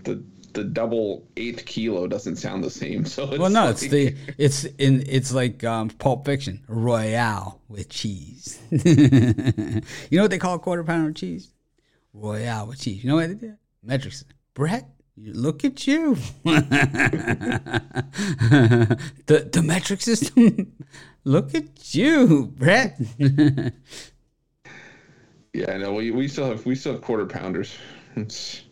the 0.04 0.22
the 0.52 0.64
double 0.64 1.26
eight 1.36 1.64
kilo 1.66 2.06
doesn't 2.06 2.36
sound 2.36 2.64
the 2.64 2.70
same. 2.70 3.04
So 3.04 3.24
it's 3.30 3.38
Well, 3.38 3.50
no, 3.50 3.66
like, 3.66 3.70
it's 3.72 3.88
the 3.88 4.16
it's 4.38 4.64
in 4.64 5.04
it's 5.06 5.32
like 5.32 5.64
um, 5.64 5.90
Pulp 5.90 6.24
Fiction, 6.24 6.62
Royale 6.68 7.60
with 7.68 7.88
cheese. 7.88 8.60
you 8.70 9.82
know 10.12 10.22
what 10.22 10.30
they 10.30 10.38
call 10.38 10.54
a 10.54 10.58
quarter 10.58 10.84
pounder 10.84 11.08
with 11.08 11.16
cheese? 11.16 11.50
Royale 12.12 12.66
with 12.66 12.80
cheese. 12.80 13.02
You 13.04 13.10
know 13.10 13.16
what 13.16 13.28
they 13.28 13.34
did? 13.34 13.56
Metric 13.82 14.12
system. 14.12 14.36
Brett, 14.54 14.88
look 15.16 15.64
at 15.64 15.86
you. 15.86 16.16
the 16.44 16.68
the 19.26 19.62
metric 19.64 20.00
system. 20.00 20.72
look 21.24 21.54
at 21.54 21.94
you, 21.94 22.52
Brett. 22.56 22.98
yeah, 25.52 25.76
no, 25.76 25.92
we, 25.94 26.10
we 26.10 26.28
still 26.28 26.46
have 26.46 26.66
we 26.66 26.74
still 26.74 26.92
have 26.92 27.02
quarter 27.02 27.26
pounders. 27.26 27.76
It's 28.16 28.62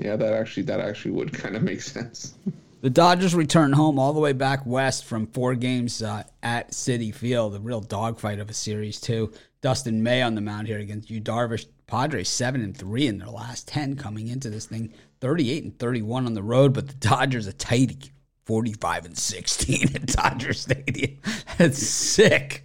yeah, 0.00 0.16
that 0.16 0.32
actually 0.32 0.64
that 0.64 0.80
actually 0.80 1.12
would 1.12 1.32
kind 1.42 1.56
of 1.56 1.62
make 1.62 1.82
sense. 1.82 2.34
The 2.80 2.90
Dodgers 2.90 3.34
return 3.34 3.72
home 3.72 3.98
all 3.98 4.14
the 4.14 4.20
way 4.20 4.32
back 4.32 4.64
west 4.64 5.04
from 5.04 5.26
four 5.26 5.54
games 5.54 6.02
uh, 6.02 6.22
at 6.42 6.70
Citi 6.70 7.14
Field. 7.14 7.54
A 7.54 7.60
real 7.60 7.82
dogfight 7.82 8.38
of 8.38 8.48
a 8.48 8.54
series 8.54 8.98
too. 8.98 9.32
Dustin 9.60 10.02
May 10.02 10.22
on 10.22 10.34
the 10.34 10.40
mound 10.40 10.66
here 10.66 10.78
against 10.78 11.10
Yu 11.10 11.20
Darvish. 11.20 11.66
Padres 11.86 12.28
seven 12.28 12.62
and 12.62 12.74
three 12.74 13.06
in 13.06 13.18
their 13.18 13.28
last 13.28 13.68
ten 13.68 13.96
coming 13.96 14.28
into 14.28 14.48
this 14.48 14.66
thing. 14.66 14.94
Thirty-eight 15.20 15.64
and 15.64 15.78
thirty-one 15.78 16.24
on 16.24 16.32
the 16.34 16.42
road, 16.42 16.72
but 16.72 16.88
the 16.88 16.94
Dodgers 16.94 17.46
a 17.46 17.52
tighty, 17.52 17.98
forty-five 18.46 19.04
and 19.04 19.18
sixteen 19.18 19.94
at 19.94 20.06
Dodger 20.06 20.54
Stadium. 20.54 21.18
That's 21.58 21.86
sick. 21.86 22.64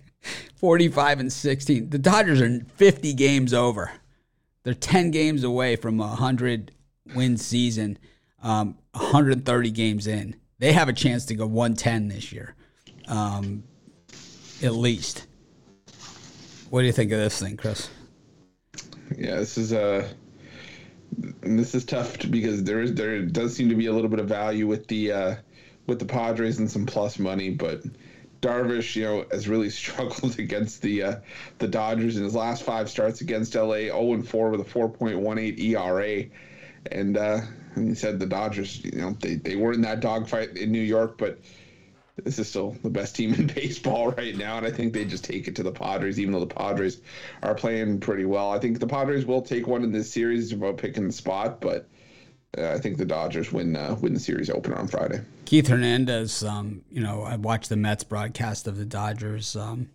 45 0.55 1.19
and 1.19 1.31
16. 1.31 1.89
The 1.89 1.99
Dodgers 1.99 2.41
are 2.41 2.59
50 2.77 3.13
games 3.13 3.53
over. 3.53 3.91
They're 4.63 4.73
10 4.73 5.11
games 5.11 5.43
away 5.43 5.75
from 5.75 5.97
100 5.97 6.71
win 7.13 7.37
season, 7.37 7.97
um, 8.41 8.77
130 8.91 9.71
games 9.71 10.07
in. 10.07 10.35
They 10.59 10.71
have 10.71 10.89
a 10.89 10.93
chance 10.93 11.25
to 11.25 11.35
go 11.35 11.45
110 11.45 12.07
this 12.07 12.31
year, 12.31 12.55
um, 13.07 13.63
at 14.63 14.73
least. 14.73 15.27
What 16.69 16.81
do 16.81 16.87
you 16.87 16.93
think 16.93 17.11
of 17.11 17.19
this 17.19 17.39
thing, 17.39 17.57
Chris? 17.57 17.89
Yeah, 19.17 19.35
this 19.35 19.57
is 19.57 19.71
a. 19.71 19.81
Uh, 19.81 20.07
this 21.41 21.75
is 21.75 21.85
tough 21.85 22.17
because 22.29 22.63
there 22.63 22.81
is 22.81 22.93
there 22.93 23.21
does 23.21 23.55
seem 23.55 23.69
to 23.69 23.75
be 23.75 23.85
a 23.85 23.93
little 23.93 24.09
bit 24.09 24.19
of 24.19 24.27
value 24.27 24.67
with 24.67 24.87
the 24.87 25.11
uh, 25.11 25.35
with 25.87 25.99
the 25.99 26.05
Padres 26.05 26.59
and 26.59 26.69
some 26.69 26.85
plus 26.85 27.19
money, 27.19 27.51
but 27.51 27.83
Darvish, 28.41 28.95
you 28.95 29.03
know, 29.03 29.25
has 29.31 29.47
really 29.47 29.69
struggled 29.81 30.39
against 30.39 30.81
the 30.81 31.03
uh, 31.03 31.15
the 31.59 31.67
Dodgers 31.67 32.17
in 32.17 32.23
his 32.23 32.35
last 32.35 32.63
five 32.63 32.89
starts 32.89 33.21
against 33.21 33.55
LA, 33.55 33.87
0 33.87 34.13
and 34.13 34.27
4 34.27 34.49
with 34.49 34.61
a 34.61 34.63
4.18 34.63 35.59
ERA. 35.59 36.25
And, 36.91 37.17
uh, 37.17 37.41
and 37.75 37.89
he 37.89 37.95
said 37.95 38.19
the 38.19 38.25
Dodgers, 38.25 38.83
you 38.83 38.99
know, 39.01 39.11
they, 39.19 39.35
they 39.35 39.55
were 39.55 39.73
in 39.73 39.81
that 39.81 39.99
dogfight 39.99 40.57
in 40.57 40.71
New 40.71 40.81
York, 40.81 41.17
but 41.17 41.39
this 42.23 42.39
is 42.39 42.47
still 42.47 42.75
the 42.83 42.89
best 42.89 43.15
team 43.15 43.33
in 43.37 43.47
baseball 43.47 44.11
right 44.11 44.35
now. 44.35 44.57
And 44.57 44.65
I 44.65 44.71
think 44.71 44.93
they 44.93 45.05
just 45.05 45.23
take 45.23 45.47
it 45.47 45.55
to 45.57 45.63
the 45.63 45.71
Padres, 45.71 46.19
even 46.19 46.33
though 46.33 46.39
the 46.39 46.53
Padres 46.53 47.01
are 47.43 47.55
playing 47.55 47.99
pretty 47.99 48.25
well. 48.25 48.51
I 48.51 48.59
think 48.59 48.79
the 48.79 48.87
Padres 48.87 49.25
will 49.25 49.41
take 49.41 49.67
one 49.67 49.83
in 49.83 49.91
this 49.91 50.11
series 50.11 50.51
about 50.51 50.77
picking 50.77 51.07
the 51.07 51.13
spot, 51.13 51.61
but 51.61 51.87
uh, 52.57 52.71
I 52.71 52.79
think 52.79 52.97
the 52.97 53.05
Dodgers 53.05 53.51
win 53.51 53.75
uh, 53.75 53.95
win 54.01 54.13
the 54.13 54.19
series 54.19 54.49
opener 54.49 54.77
on 54.77 54.87
Friday. 54.87 55.21
Keith 55.45 55.67
Hernandez, 55.67 56.43
um, 56.43 56.83
you 56.89 57.01
know, 57.01 57.23
I 57.23 57.35
watched 57.35 57.69
the 57.69 57.75
Mets 57.75 58.03
broadcast 58.03 58.67
of 58.67 58.77
the 58.77 58.85
Dodgers 58.85 59.55
um, 59.55 59.89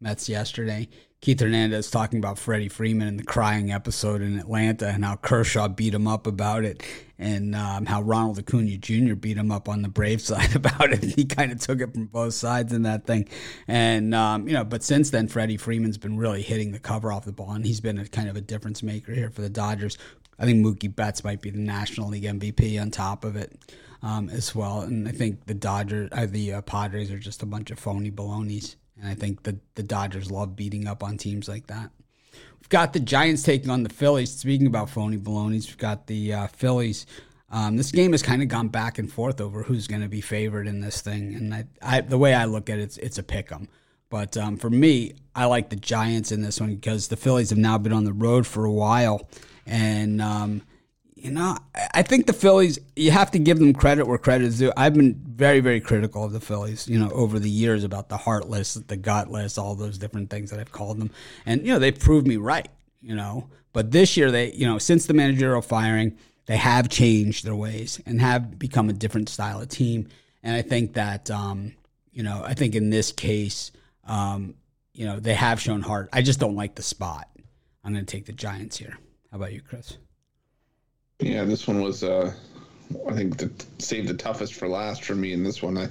Mets 0.00 0.28
yesterday. 0.28 0.88
Keith 1.20 1.40
Hernandez 1.40 1.90
talking 1.90 2.18
about 2.18 2.38
Freddie 2.38 2.70
Freeman 2.70 3.06
and 3.06 3.18
the 3.18 3.24
crying 3.24 3.70
episode 3.70 4.22
in 4.22 4.38
Atlanta 4.38 4.88
and 4.88 5.04
how 5.04 5.16
Kershaw 5.16 5.68
beat 5.68 5.92
him 5.92 6.08
up 6.08 6.26
about 6.26 6.64
it 6.64 6.82
and 7.18 7.54
um, 7.54 7.84
how 7.84 8.00
Ronald 8.00 8.38
Acuna 8.38 8.78
Jr. 8.78 9.14
beat 9.14 9.36
him 9.36 9.52
up 9.52 9.68
on 9.68 9.82
the 9.82 9.90
Brave 9.90 10.20
side 10.22 10.56
about 10.56 10.90
it. 10.90 11.04
He 11.04 11.26
kind 11.26 11.52
of 11.52 11.60
took 11.60 11.82
it 11.82 11.92
from 11.92 12.06
both 12.06 12.32
sides 12.32 12.72
in 12.72 12.82
that 12.82 13.06
thing. 13.06 13.28
And, 13.68 14.14
um, 14.14 14.48
you 14.48 14.54
know, 14.54 14.64
but 14.64 14.82
since 14.82 15.10
then, 15.10 15.28
Freddie 15.28 15.58
Freeman's 15.58 15.98
been 15.98 16.16
really 16.16 16.40
hitting 16.40 16.72
the 16.72 16.78
cover 16.78 17.12
off 17.12 17.26
the 17.26 17.32
ball 17.32 17.52
and 17.52 17.66
he's 17.66 17.82
been 17.82 17.98
a 17.98 18.06
kind 18.06 18.30
of 18.30 18.36
a 18.36 18.40
difference 18.40 18.82
maker 18.82 19.12
here 19.12 19.28
for 19.28 19.42
the 19.42 19.50
Dodgers. 19.50 19.98
I 20.38 20.46
think 20.46 20.64
Mookie 20.64 20.94
Betts 20.94 21.22
might 21.22 21.42
be 21.42 21.50
the 21.50 21.58
National 21.58 22.08
League 22.08 22.24
MVP 22.24 22.80
on 22.80 22.90
top 22.90 23.26
of 23.26 23.36
it 23.36 23.60
um, 24.02 24.30
as 24.30 24.54
well. 24.54 24.80
And 24.80 25.06
I 25.06 25.12
think 25.12 25.44
the 25.44 25.52
Dodgers, 25.52 26.08
uh, 26.12 26.24
the 26.26 26.54
uh, 26.54 26.62
Padres 26.62 27.10
are 27.10 27.18
just 27.18 27.42
a 27.42 27.46
bunch 27.46 27.70
of 27.70 27.78
phony 27.78 28.08
balonies. 28.08 28.76
And 29.00 29.10
I 29.10 29.14
think 29.14 29.42
the, 29.42 29.58
the 29.74 29.82
Dodgers 29.82 30.30
love 30.30 30.56
beating 30.56 30.86
up 30.86 31.02
on 31.02 31.16
teams 31.16 31.48
like 31.48 31.66
that. 31.68 31.90
We've 32.32 32.68
got 32.68 32.92
the 32.92 33.00
Giants 33.00 33.42
taking 33.42 33.70
on 33.70 33.82
the 33.82 33.88
Phillies. 33.88 34.32
Speaking 34.32 34.66
about 34.66 34.90
phony 34.90 35.16
balonies, 35.16 35.66
we've 35.66 35.78
got 35.78 36.06
the 36.06 36.34
uh, 36.34 36.46
Phillies. 36.48 37.06
Um, 37.50 37.76
this 37.76 37.90
game 37.90 38.12
has 38.12 38.22
kind 38.22 38.42
of 38.42 38.48
gone 38.48 38.68
back 38.68 38.98
and 38.98 39.10
forth 39.10 39.40
over 39.40 39.62
who's 39.62 39.86
going 39.86 40.02
to 40.02 40.08
be 40.08 40.20
favored 40.20 40.68
in 40.68 40.80
this 40.80 41.00
thing. 41.00 41.34
And 41.34 41.54
I, 41.54 41.64
I, 41.82 42.00
the 42.02 42.18
way 42.18 42.34
I 42.34 42.44
look 42.44 42.70
at 42.70 42.78
it, 42.78 42.82
it's, 42.82 42.96
it's 42.98 43.18
a 43.18 43.22
pick 43.22 43.50
'em. 43.50 43.68
But 44.08 44.36
um, 44.36 44.56
for 44.56 44.70
me, 44.70 45.14
I 45.34 45.46
like 45.46 45.70
the 45.70 45.76
Giants 45.76 46.32
in 46.32 46.42
this 46.42 46.60
one 46.60 46.74
because 46.74 47.08
the 47.08 47.16
Phillies 47.16 47.50
have 47.50 47.58
now 47.58 47.78
been 47.78 47.92
on 47.92 48.04
the 48.04 48.12
road 48.12 48.46
for 48.46 48.64
a 48.64 48.72
while. 48.72 49.28
And 49.66 50.20
um, 50.20 50.62
you 51.20 51.30
know, 51.30 51.56
I 51.92 52.02
think 52.02 52.26
the 52.26 52.32
Phillies, 52.32 52.78
you 52.96 53.10
have 53.10 53.30
to 53.32 53.38
give 53.38 53.58
them 53.58 53.74
credit 53.74 54.06
where 54.06 54.16
credit 54.16 54.46
is 54.46 54.58
due. 54.58 54.72
I've 54.76 54.94
been 54.94 55.14
very, 55.14 55.60
very 55.60 55.80
critical 55.80 56.24
of 56.24 56.32
the 56.32 56.40
Phillies, 56.40 56.88
you 56.88 56.98
know, 56.98 57.10
over 57.10 57.38
the 57.38 57.50
years 57.50 57.84
about 57.84 58.08
the 58.08 58.16
heartless, 58.16 58.74
the 58.74 58.96
gutless, 58.96 59.58
all 59.58 59.74
those 59.74 59.98
different 59.98 60.30
things 60.30 60.50
that 60.50 60.58
I've 60.58 60.72
called 60.72 60.98
them. 60.98 61.10
And, 61.44 61.60
you 61.66 61.72
know, 61.72 61.78
they 61.78 61.92
proved 61.92 62.26
me 62.26 62.38
right, 62.38 62.68
you 63.02 63.14
know. 63.14 63.48
But 63.74 63.90
this 63.90 64.16
year, 64.16 64.30
they, 64.30 64.52
you 64.52 64.66
know, 64.66 64.78
since 64.78 65.06
the 65.06 65.14
managerial 65.14 65.60
firing, 65.60 66.16
they 66.46 66.56
have 66.56 66.88
changed 66.88 67.44
their 67.44 67.54
ways 67.54 68.00
and 68.06 68.20
have 68.20 68.58
become 68.58 68.88
a 68.88 68.94
different 68.94 69.28
style 69.28 69.60
of 69.60 69.68
team. 69.68 70.08
And 70.42 70.56
I 70.56 70.62
think 70.62 70.94
that, 70.94 71.30
um, 71.30 71.74
you 72.12 72.22
know, 72.22 72.42
I 72.44 72.54
think 72.54 72.74
in 72.74 72.88
this 72.88 73.12
case, 73.12 73.72
um, 74.04 74.54
you 74.94 75.04
know, 75.04 75.20
they 75.20 75.34
have 75.34 75.60
shown 75.60 75.82
heart. 75.82 76.08
I 76.12 76.22
just 76.22 76.40
don't 76.40 76.56
like 76.56 76.76
the 76.76 76.82
spot. 76.82 77.28
I'm 77.84 77.92
going 77.92 78.04
to 78.04 78.10
take 78.10 78.24
the 78.24 78.32
Giants 78.32 78.78
here. 78.78 78.98
How 79.30 79.36
about 79.36 79.52
you, 79.52 79.60
Chris? 79.60 79.98
Yeah, 81.20 81.44
this 81.44 81.66
one 81.66 81.80
was. 81.82 82.02
Uh, 82.02 82.32
I 83.08 83.12
think 83.12 83.36
the, 83.36 83.50
saved 83.78 84.08
the 84.08 84.14
toughest 84.14 84.54
for 84.54 84.66
last 84.66 85.04
for 85.04 85.14
me 85.14 85.32
in 85.32 85.44
this 85.44 85.62
one. 85.62 85.78
I, 85.78 85.84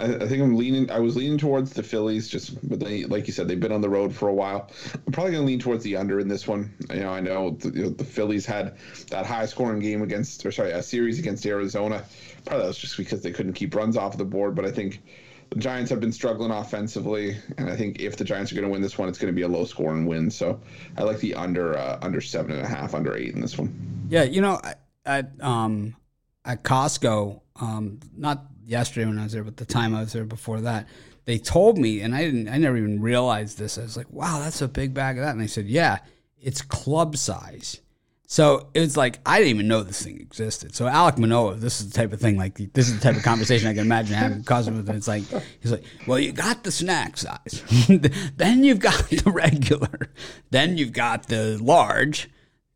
I, 0.00 0.14
I, 0.14 0.28
think 0.28 0.42
I'm 0.42 0.56
leaning. 0.56 0.90
I 0.90 0.98
was 0.98 1.16
leaning 1.16 1.36
towards 1.36 1.72
the 1.72 1.82
Phillies, 1.82 2.28
just 2.28 2.66
but 2.66 2.80
they, 2.80 3.04
like 3.04 3.26
you 3.26 3.32
said, 3.32 3.46
they've 3.46 3.60
been 3.60 3.72
on 3.72 3.82
the 3.82 3.90
road 3.90 4.14
for 4.14 4.28
a 4.28 4.34
while. 4.34 4.70
I'm 4.94 5.12
probably 5.12 5.32
going 5.32 5.42
to 5.44 5.46
lean 5.46 5.58
towards 5.58 5.84
the 5.84 5.96
under 5.96 6.20
in 6.20 6.28
this 6.28 6.48
one. 6.48 6.72
You 6.90 7.00
know, 7.00 7.10
I 7.10 7.20
know 7.20 7.50
the, 7.50 7.70
you 7.70 7.82
know, 7.84 7.90
the 7.90 8.04
Phillies 8.04 8.46
had 8.46 8.78
that 9.10 9.26
high 9.26 9.44
scoring 9.44 9.80
game 9.80 10.00
against, 10.00 10.46
or 10.46 10.52
sorry, 10.52 10.70
a 10.70 10.82
series 10.82 11.18
against 11.18 11.44
Arizona. 11.44 12.04
Probably 12.46 12.62
that 12.62 12.68
was 12.68 12.78
just 12.78 12.96
because 12.96 13.22
they 13.22 13.32
couldn't 13.32 13.52
keep 13.52 13.74
runs 13.74 13.96
off 13.96 14.16
the 14.16 14.24
board. 14.24 14.54
But 14.54 14.64
I 14.64 14.70
think 14.70 15.02
the 15.50 15.58
Giants 15.58 15.90
have 15.90 16.00
been 16.00 16.12
struggling 16.12 16.52
offensively, 16.52 17.36
and 17.58 17.68
I 17.68 17.76
think 17.76 18.00
if 18.00 18.16
the 18.16 18.24
Giants 18.24 18.50
are 18.50 18.54
going 18.54 18.66
to 18.66 18.72
win 18.72 18.80
this 18.80 18.96
one, 18.96 19.10
it's 19.10 19.18
going 19.18 19.32
to 19.32 19.36
be 19.36 19.42
a 19.42 19.48
low 19.48 19.66
scoring 19.66 20.06
win. 20.06 20.30
So 20.30 20.58
I 20.96 21.02
like 21.02 21.18
the 21.18 21.34
under 21.34 21.76
uh, 21.76 21.98
under 22.00 22.22
seven 22.22 22.52
and 22.52 22.64
a 22.64 22.68
half, 22.68 22.94
under 22.94 23.14
eight 23.14 23.34
in 23.34 23.42
this 23.42 23.58
one. 23.58 23.93
Yeah, 24.08 24.24
you 24.24 24.40
know, 24.40 24.60
at 25.04 25.32
um, 25.40 25.96
at 26.44 26.62
Costco, 26.62 27.40
um, 27.60 28.00
not 28.16 28.46
yesterday 28.64 29.06
when 29.06 29.18
I 29.18 29.24
was 29.24 29.32
there, 29.32 29.44
but 29.44 29.56
the 29.56 29.64
time 29.64 29.94
I 29.94 30.00
was 30.00 30.12
there 30.12 30.24
before 30.24 30.60
that, 30.62 30.86
they 31.24 31.38
told 31.38 31.78
me, 31.78 32.00
and 32.00 32.14
I 32.14 32.24
didn't, 32.24 32.48
I 32.48 32.58
never 32.58 32.76
even 32.76 33.00
realized 33.00 33.58
this. 33.58 33.78
I 33.78 33.82
was 33.82 33.96
like, 33.96 34.10
"Wow, 34.12 34.40
that's 34.40 34.62
a 34.62 34.68
big 34.68 34.94
bag 34.94 35.18
of 35.18 35.24
that." 35.24 35.32
And 35.32 35.40
they 35.40 35.46
said, 35.46 35.66
"Yeah, 35.66 35.98
it's 36.40 36.62
club 36.62 37.16
size." 37.16 37.80
So 38.26 38.68
it 38.74 38.80
was 38.80 38.96
like 38.96 39.20
I 39.24 39.38
didn't 39.38 39.50
even 39.50 39.68
know 39.68 39.82
this 39.82 40.02
thing 40.02 40.20
existed. 40.20 40.74
So 40.74 40.86
Alek 40.86 41.18
Manoah, 41.18 41.54
this 41.54 41.80
is 41.80 41.90
the 41.90 41.96
type 41.96 42.12
of 42.12 42.20
thing 42.20 42.36
like 42.36 42.56
this 42.72 42.88
is 42.88 42.98
the 42.98 43.00
type 43.00 43.16
of 43.16 43.22
conversation 43.22 43.68
I 43.68 43.74
can 43.74 43.82
imagine 43.82 44.16
having 44.16 44.38
with. 44.76 44.88
It's 44.90 45.06
like 45.06 45.22
he's 45.60 45.70
like, 45.70 45.84
well, 46.06 46.18
you 46.18 46.32
got 46.32 46.64
the 46.64 46.72
snack 46.72 47.16
size, 47.16 47.62
then 48.36 48.64
you've 48.64 48.80
got 48.80 49.08
the 49.08 49.30
regular, 49.30 50.10
then 50.50 50.76
you've 50.78 50.92
got 50.92 51.28
the 51.28 51.58
large, 51.62 52.30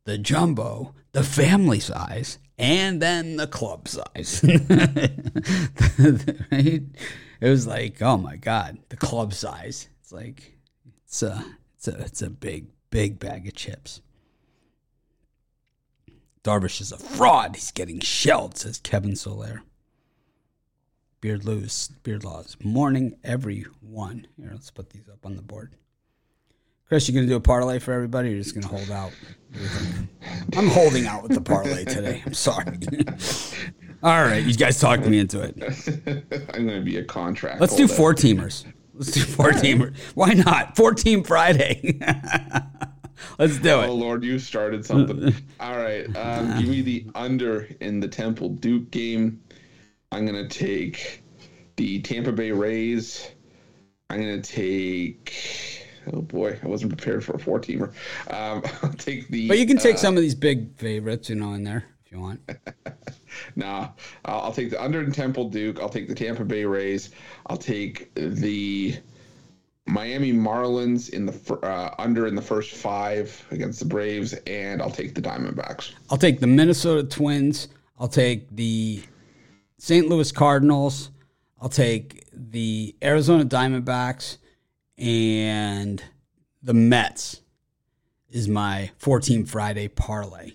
the 0.04 0.18
jumbo, 0.18 0.94
the 1.18 1.24
family 1.24 1.80
size, 1.80 2.38
and 2.58 3.02
then 3.02 3.36
the 3.36 3.48
club 3.48 3.88
size. 3.88 4.42
It 7.40 7.48
was 7.48 7.68
like, 7.68 8.02
oh 8.02 8.16
my 8.16 8.34
god, 8.34 8.78
the 8.88 8.96
club 8.96 9.32
size. 9.32 9.88
It's 10.00 10.10
like 10.10 10.58
it's 11.04 11.22
a 11.22 11.44
it's 11.76 11.86
a 11.86 11.96
it's 12.00 12.20
a 12.20 12.30
big 12.30 12.66
big 12.90 13.20
bag 13.20 13.46
of 13.46 13.54
chips. 13.54 14.00
Darvish 16.42 16.80
is 16.80 16.90
a 16.90 16.98
fraud. 16.98 17.54
He's 17.54 17.70
getting 17.70 18.00
shelled, 18.00 18.56
says 18.56 18.78
Kevin 18.78 19.12
Solaire. 19.12 19.60
Beard 21.20 21.44
Lewis, 21.44 21.92
Beard 22.02 22.24
Laws. 22.24 22.56
Morning, 22.64 23.16
everyone. 23.22 24.26
Here, 24.36 24.50
let's 24.50 24.72
put 24.72 24.90
these 24.90 25.08
up 25.08 25.24
on 25.24 25.36
the 25.36 25.42
board. 25.42 25.76
Chris, 26.88 27.06
you 27.06 27.14
gonna 27.14 27.26
do 27.26 27.36
a 27.36 27.40
parlay 27.40 27.78
for 27.78 27.92
everybody? 27.92 28.28
Or 28.28 28.32
you're 28.32 28.42
just 28.42 28.54
gonna 28.54 28.66
hold 28.66 28.90
out. 28.90 29.12
I'm 30.56 30.68
holding 30.68 31.06
out 31.06 31.22
with 31.22 31.34
the 31.34 31.40
parlay 31.40 31.84
today. 31.84 32.22
I'm 32.24 32.32
sorry. 32.32 32.78
All 34.02 34.22
right, 34.22 34.42
you 34.42 34.54
guys 34.54 34.80
talked 34.80 35.04
me 35.04 35.18
into 35.18 35.42
it. 35.42 35.54
I'm 36.54 36.66
gonna 36.66 36.80
be 36.80 36.96
a 36.96 37.04
contract. 37.04 37.60
Let's 37.60 37.76
do 37.76 37.88
four 37.88 38.14
teamers. 38.14 38.64
Let's 38.94 39.10
do 39.10 39.20
four 39.20 39.50
teamers. 39.50 39.98
Why 40.14 40.32
not? 40.32 40.76
Four 40.76 40.94
team 40.94 41.24
Friday. 41.24 42.00
Let's 43.38 43.58
do 43.58 43.80
it. 43.80 43.88
Oh 43.88 43.94
Lord, 43.94 44.24
you 44.24 44.38
started 44.38 44.86
something. 44.86 45.34
All 45.60 45.76
right, 45.76 46.04
um, 46.16 46.58
give 46.58 46.68
me 46.68 46.80
the 46.80 47.06
under 47.14 47.68
in 47.80 48.00
the 48.00 48.08
Temple 48.08 48.48
Duke 48.48 48.90
game. 48.90 49.42
I'm 50.10 50.24
gonna 50.24 50.48
take 50.48 51.22
the 51.76 52.00
Tampa 52.00 52.32
Bay 52.32 52.50
Rays. 52.50 53.30
I'm 54.08 54.20
gonna 54.20 54.40
take 54.40 55.77
Oh 56.12 56.22
boy, 56.22 56.58
I 56.62 56.66
wasn't 56.66 56.96
prepared 56.96 57.24
for 57.24 57.34
a 57.34 57.38
four 57.38 57.60
teamer. 57.60 57.92
Um, 58.32 58.62
I'll 58.82 58.92
take 58.92 59.28
the. 59.28 59.48
But 59.48 59.58
you 59.58 59.66
can 59.66 59.78
take 59.78 59.96
uh, 59.96 59.98
some 59.98 60.16
of 60.16 60.22
these 60.22 60.34
big 60.34 60.76
favorites, 60.78 61.28
you 61.28 61.36
know, 61.36 61.54
in 61.54 61.64
there 61.64 61.84
if 62.04 62.12
you 62.12 62.20
want. 62.20 62.40
nah, 63.56 63.90
I'll, 64.24 64.40
I'll, 64.40 64.52
take 64.52 64.70
the 64.70 64.82
under 64.82 65.02
in 65.02 65.12
Temple 65.12 65.50
Duke. 65.50 65.80
I'll 65.80 65.88
take 65.88 66.08
the 66.08 66.14
Tampa 66.14 66.44
Bay 66.44 66.64
Rays. 66.64 67.10
I'll 67.46 67.56
take 67.56 68.10
the 68.14 68.96
Miami 69.86 70.32
Marlins 70.32 71.10
in 71.10 71.26
the 71.26 71.58
uh, 71.62 71.94
under 71.98 72.26
in 72.26 72.34
the 72.34 72.42
first 72.42 72.74
five 72.74 73.44
against 73.50 73.78
the 73.80 73.84
Braves, 73.84 74.34
and 74.46 74.80
I'll 74.80 74.90
take 74.90 75.14
the 75.14 75.22
Diamondbacks. 75.22 75.92
I'll 76.10 76.18
take 76.18 76.40
the 76.40 76.46
Minnesota 76.46 77.04
Twins. 77.04 77.68
I'll 77.98 78.08
take 78.08 78.48
the 78.54 79.02
St. 79.78 80.08
Louis 80.08 80.30
Cardinals. 80.32 81.10
I'll 81.60 81.68
take 81.68 82.26
the 82.32 82.94
Arizona 83.02 83.44
Diamondbacks 83.44 84.38
and 84.98 86.02
the 86.62 86.74
Mets 86.74 87.40
is 88.30 88.48
my 88.48 88.90
14 88.98 89.46
Friday 89.46 89.88
parlay. 89.88 90.52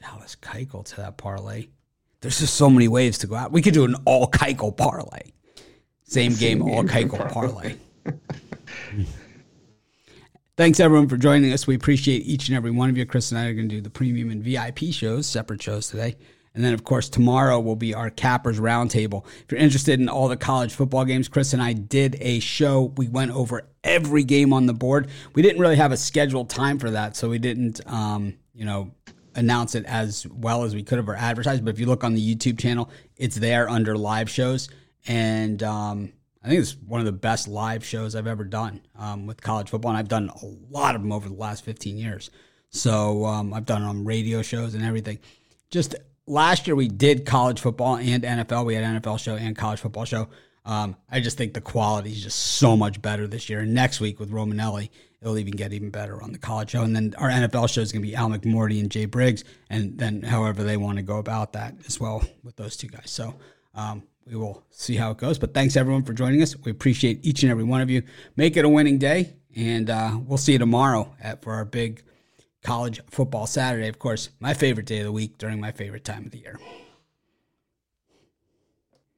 Dallas 0.00 0.36
Keuchel 0.40 0.84
to 0.84 0.96
that 0.96 1.16
parlay. 1.16 1.68
There's 2.20 2.38
just 2.38 2.54
so 2.54 2.70
many 2.70 2.88
ways 2.88 3.18
to 3.18 3.26
go 3.26 3.34
out. 3.34 3.52
We 3.52 3.62
could 3.62 3.74
do 3.74 3.84
an 3.84 3.96
all 4.04 4.26
Keuchel 4.26 4.76
parlay. 4.76 5.32
Same 6.04 6.34
game, 6.34 6.62
all 6.62 6.84
Keuchel 6.84 7.30
parlay. 7.32 7.76
Thanks 10.56 10.80
everyone 10.80 11.08
for 11.08 11.16
joining 11.16 11.52
us. 11.52 11.66
We 11.66 11.74
appreciate 11.74 12.26
each 12.26 12.48
and 12.48 12.56
every 12.56 12.70
one 12.70 12.90
of 12.90 12.98
you. 12.98 13.06
Chris 13.06 13.30
and 13.30 13.38
I 13.38 13.46
are 13.46 13.54
going 13.54 13.68
to 13.68 13.76
do 13.76 13.80
the 13.80 13.88
premium 13.88 14.30
and 14.30 14.42
VIP 14.42 14.92
shows, 14.92 15.26
separate 15.26 15.62
shows 15.62 15.88
today. 15.88 16.16
And 16.54 16.64
then, 16.64 16.74
of 16.74 16.82
course, 16.82 17.08
tomorrow 17.08 17.60
will 17.60 17.76
be 17.76 17.94
our 17.94 18.10
Cappers 18.10 18.58
Roundtable. 18.58 19.24
If 19.44 19.52
you're 19.52 19.60
interested 19.60 20.00
in 20.00 20.08
all 20.08 20.28
the 20.28 20.36
college 20.36 20.74
football 20.74 21.04
games, 21.04 21.28
Chris 21.28 21.52
and 21.52 21.62
I 21.62 21.74
did 21.74 22.16
a 22.20 22.40
show. 22.40 22.92
We 22.96 23.08
went 23.08 23.30
over 23.30 23.68
every 23.84 24.24
game 24.24 24.52
on 24.52 24.66
the 24.66 24.74
board. 24.74 25.08
We 25.34 25.42
didn't 25.42 25.60
really 25.60 25.76
have 25.76 25.92
a 25.92 25.96
scheduled 25.96 26.50
time 26.50 26.78
for 26.78 26.90
that, 26.90 27.16
so 27.16 27.28
we 27.28 27.38
didn't, 27.38 27.80
um, 27.86 28.34
you 28.52 28.64
know, 28.64 28.90
announce 29.36 29.76
it 29.76 29.84
as 29.86 30.26
well 30.26 30.64
as 30.64 30.74
we 30.74 30.82
could 30.82 30.98
have 30.98 31.08
or 31.08 31.14
advertised. 31.14 31.64
But 31.64 31.74
if 31.74 31.80
you 31.80 31.86
look 31.86 32.02
on 32.02 32.14
the 32.14 32.34
YouTube 32.34 32.58
channel, 32.58 32.90
it's 33.16 33.36
there 33.36 33.68
under 33.68 33.96
live 33.96 34.28
shows. 34.28 34.68
And 35.06 35.62
um, 35.62 36.12
I 36.42 36.48
think 36.48 36.60
it's 36.60 36.76
one 36.76 37.00
of 37.00 37.06
the 37.06 37.12
best 37.12 37.48
live 37.48 37.84
shows 37.84 38.14
I've 38.14 38.26
ever 38.26 38.44
done 38.44 38.80
um, 38.98 39.26
with 39.26 39.40
college 39.40 39.70
football. 39.70 39.90
And 39.90 39.98
I've 39.98 40.08
done 40.08 40.30
a 40.30 40.46
lot 40.68 40.94
of 40.94 41.02
them 41.02 41.12
over 41.12 41.28
the 41.28 41.34
last 41.34 41.64
15 41.64 41.96
years. 41.96 42.30
So 42.70 43.24
um, 43.24 43.52
I've 43.52 43.66
done 43.66 43.82
on 43.82 44.04
radio 44.04 44.42
shows 44.42 44.74
and 44.74 44.84
everything. 44.84 45.18
Just 45.70 45.94
last 46.30 46.66
year 46.66 46.76
we 46.76 46.88
did 46.88 47.26
college 47.26 47.60
football 47.60 47.96
and 47.96 48.22
NFL. 48.22 48.64
We 48.64 48.74
had 48.74 49.02
NFL 49.02 49.18
show 49.18 49.34
and 49.34 49.56
college 49.56 49.80
football 49.80 50.04
show. 50.04 50.28
Um, 50.64 50.96
I 51.10 51.20
just 51.20 51.36
think 51.36 51.54
the 51.54 51.60
quality 51.60 52.12
is 52.12 52.22
just 52.22 52.38
so 52.38 52.76
much 52.76 53.02
better 53.02 53.26
this 53.26 53.48
year. 53.48 53.60
And 53.60 53.74
next 53.74 54.00
week 54.00 54.20
with 54.20 54.30
Romanelli, 54.30 54.90
it'll 55.20 55.38
even 55.38 55.52
get 55.52 55.72
even 55.72 55.90
better 55.90 56.22
on 56.22 56.32
the 56.32 56.38
college 56.38 56.70
show. 56.70 56.82
And 56.82 56.94
then 56.94 57.14
our 57.18 57.28
NFL 57.28 57.68
show 57.68 57.80
is 57.80 57.92
going 57.92 58.02
to 58.02 58.08
be 58.08 58.14
Al 58.14 58.28
McMordie 58.28 58.80
and 58.80 58.90
Jay 58.90 59.06
Briggs, 59.06 59.42
and 59.68 59.98
then 59.98 60.22
however 60.22 60.62
they 60.62 60.76
want 60.76 60.98
to 60.98 61.02
go 61.02 61.18
about 61.18 61.54
that 61.54 61.74
as 61.86 61.98
well 61.98 62.22
with 62.44 62.56
those 62.56 62.76
two 62.76 62.88
guys. 62.88 63.10
So 63.10 63.34
um, 63.74 64.04
we 64.26 64.36
will 64.36 64.62
see 64.70 64.96
how 64.96 65.10
it 65.10 65.18
goes. 65.18 65.38
But 65.38 65.54
thanks 65.54 65.76
everyone 65.76 66.04
for 66.04 66.12
joining 66.12 66.42
us. 66.42 66.56
We 66.56 66.70
appreciate 66.70 67.24
each 67.24 67.42
and 67.42 67.50
every 67.50 67.64
one 67.64 67.80
of 67.80 67.90
you. 67.90 68.02
Make 68.36 68.56
it 68.56 68.64
a 68.64 68.68
winning 68.68 68.98
day, 68.98 69.34
and 69.56 69.90
uh, 69.90 70.18
we'll 70.24 70.38
see 70.38 70.52
you 70.52 70.58
tomorrow 70.58 71.14
at, 71.20 71.42
for 71.42 71.54
our 71.54 71.64
big 71.64 72.02
college 72.62 73.00
football 73.10 73.46
Saturday. 73.46 73.88
Of 73.88 73.98
course, 73.98 74.30
my 74.40 74.54
favorite 74.54 74.86
day 74.86 74.98
of 74.98 75.04
the 75.04 75.12
week 75.12 75.38
during 75.38 75.60
my 75.60 75.72
favorite 75.72 76.04
time 76.04 76.26
of 76.26 76.32
the 76.32 76.38
year. 76.38 76.58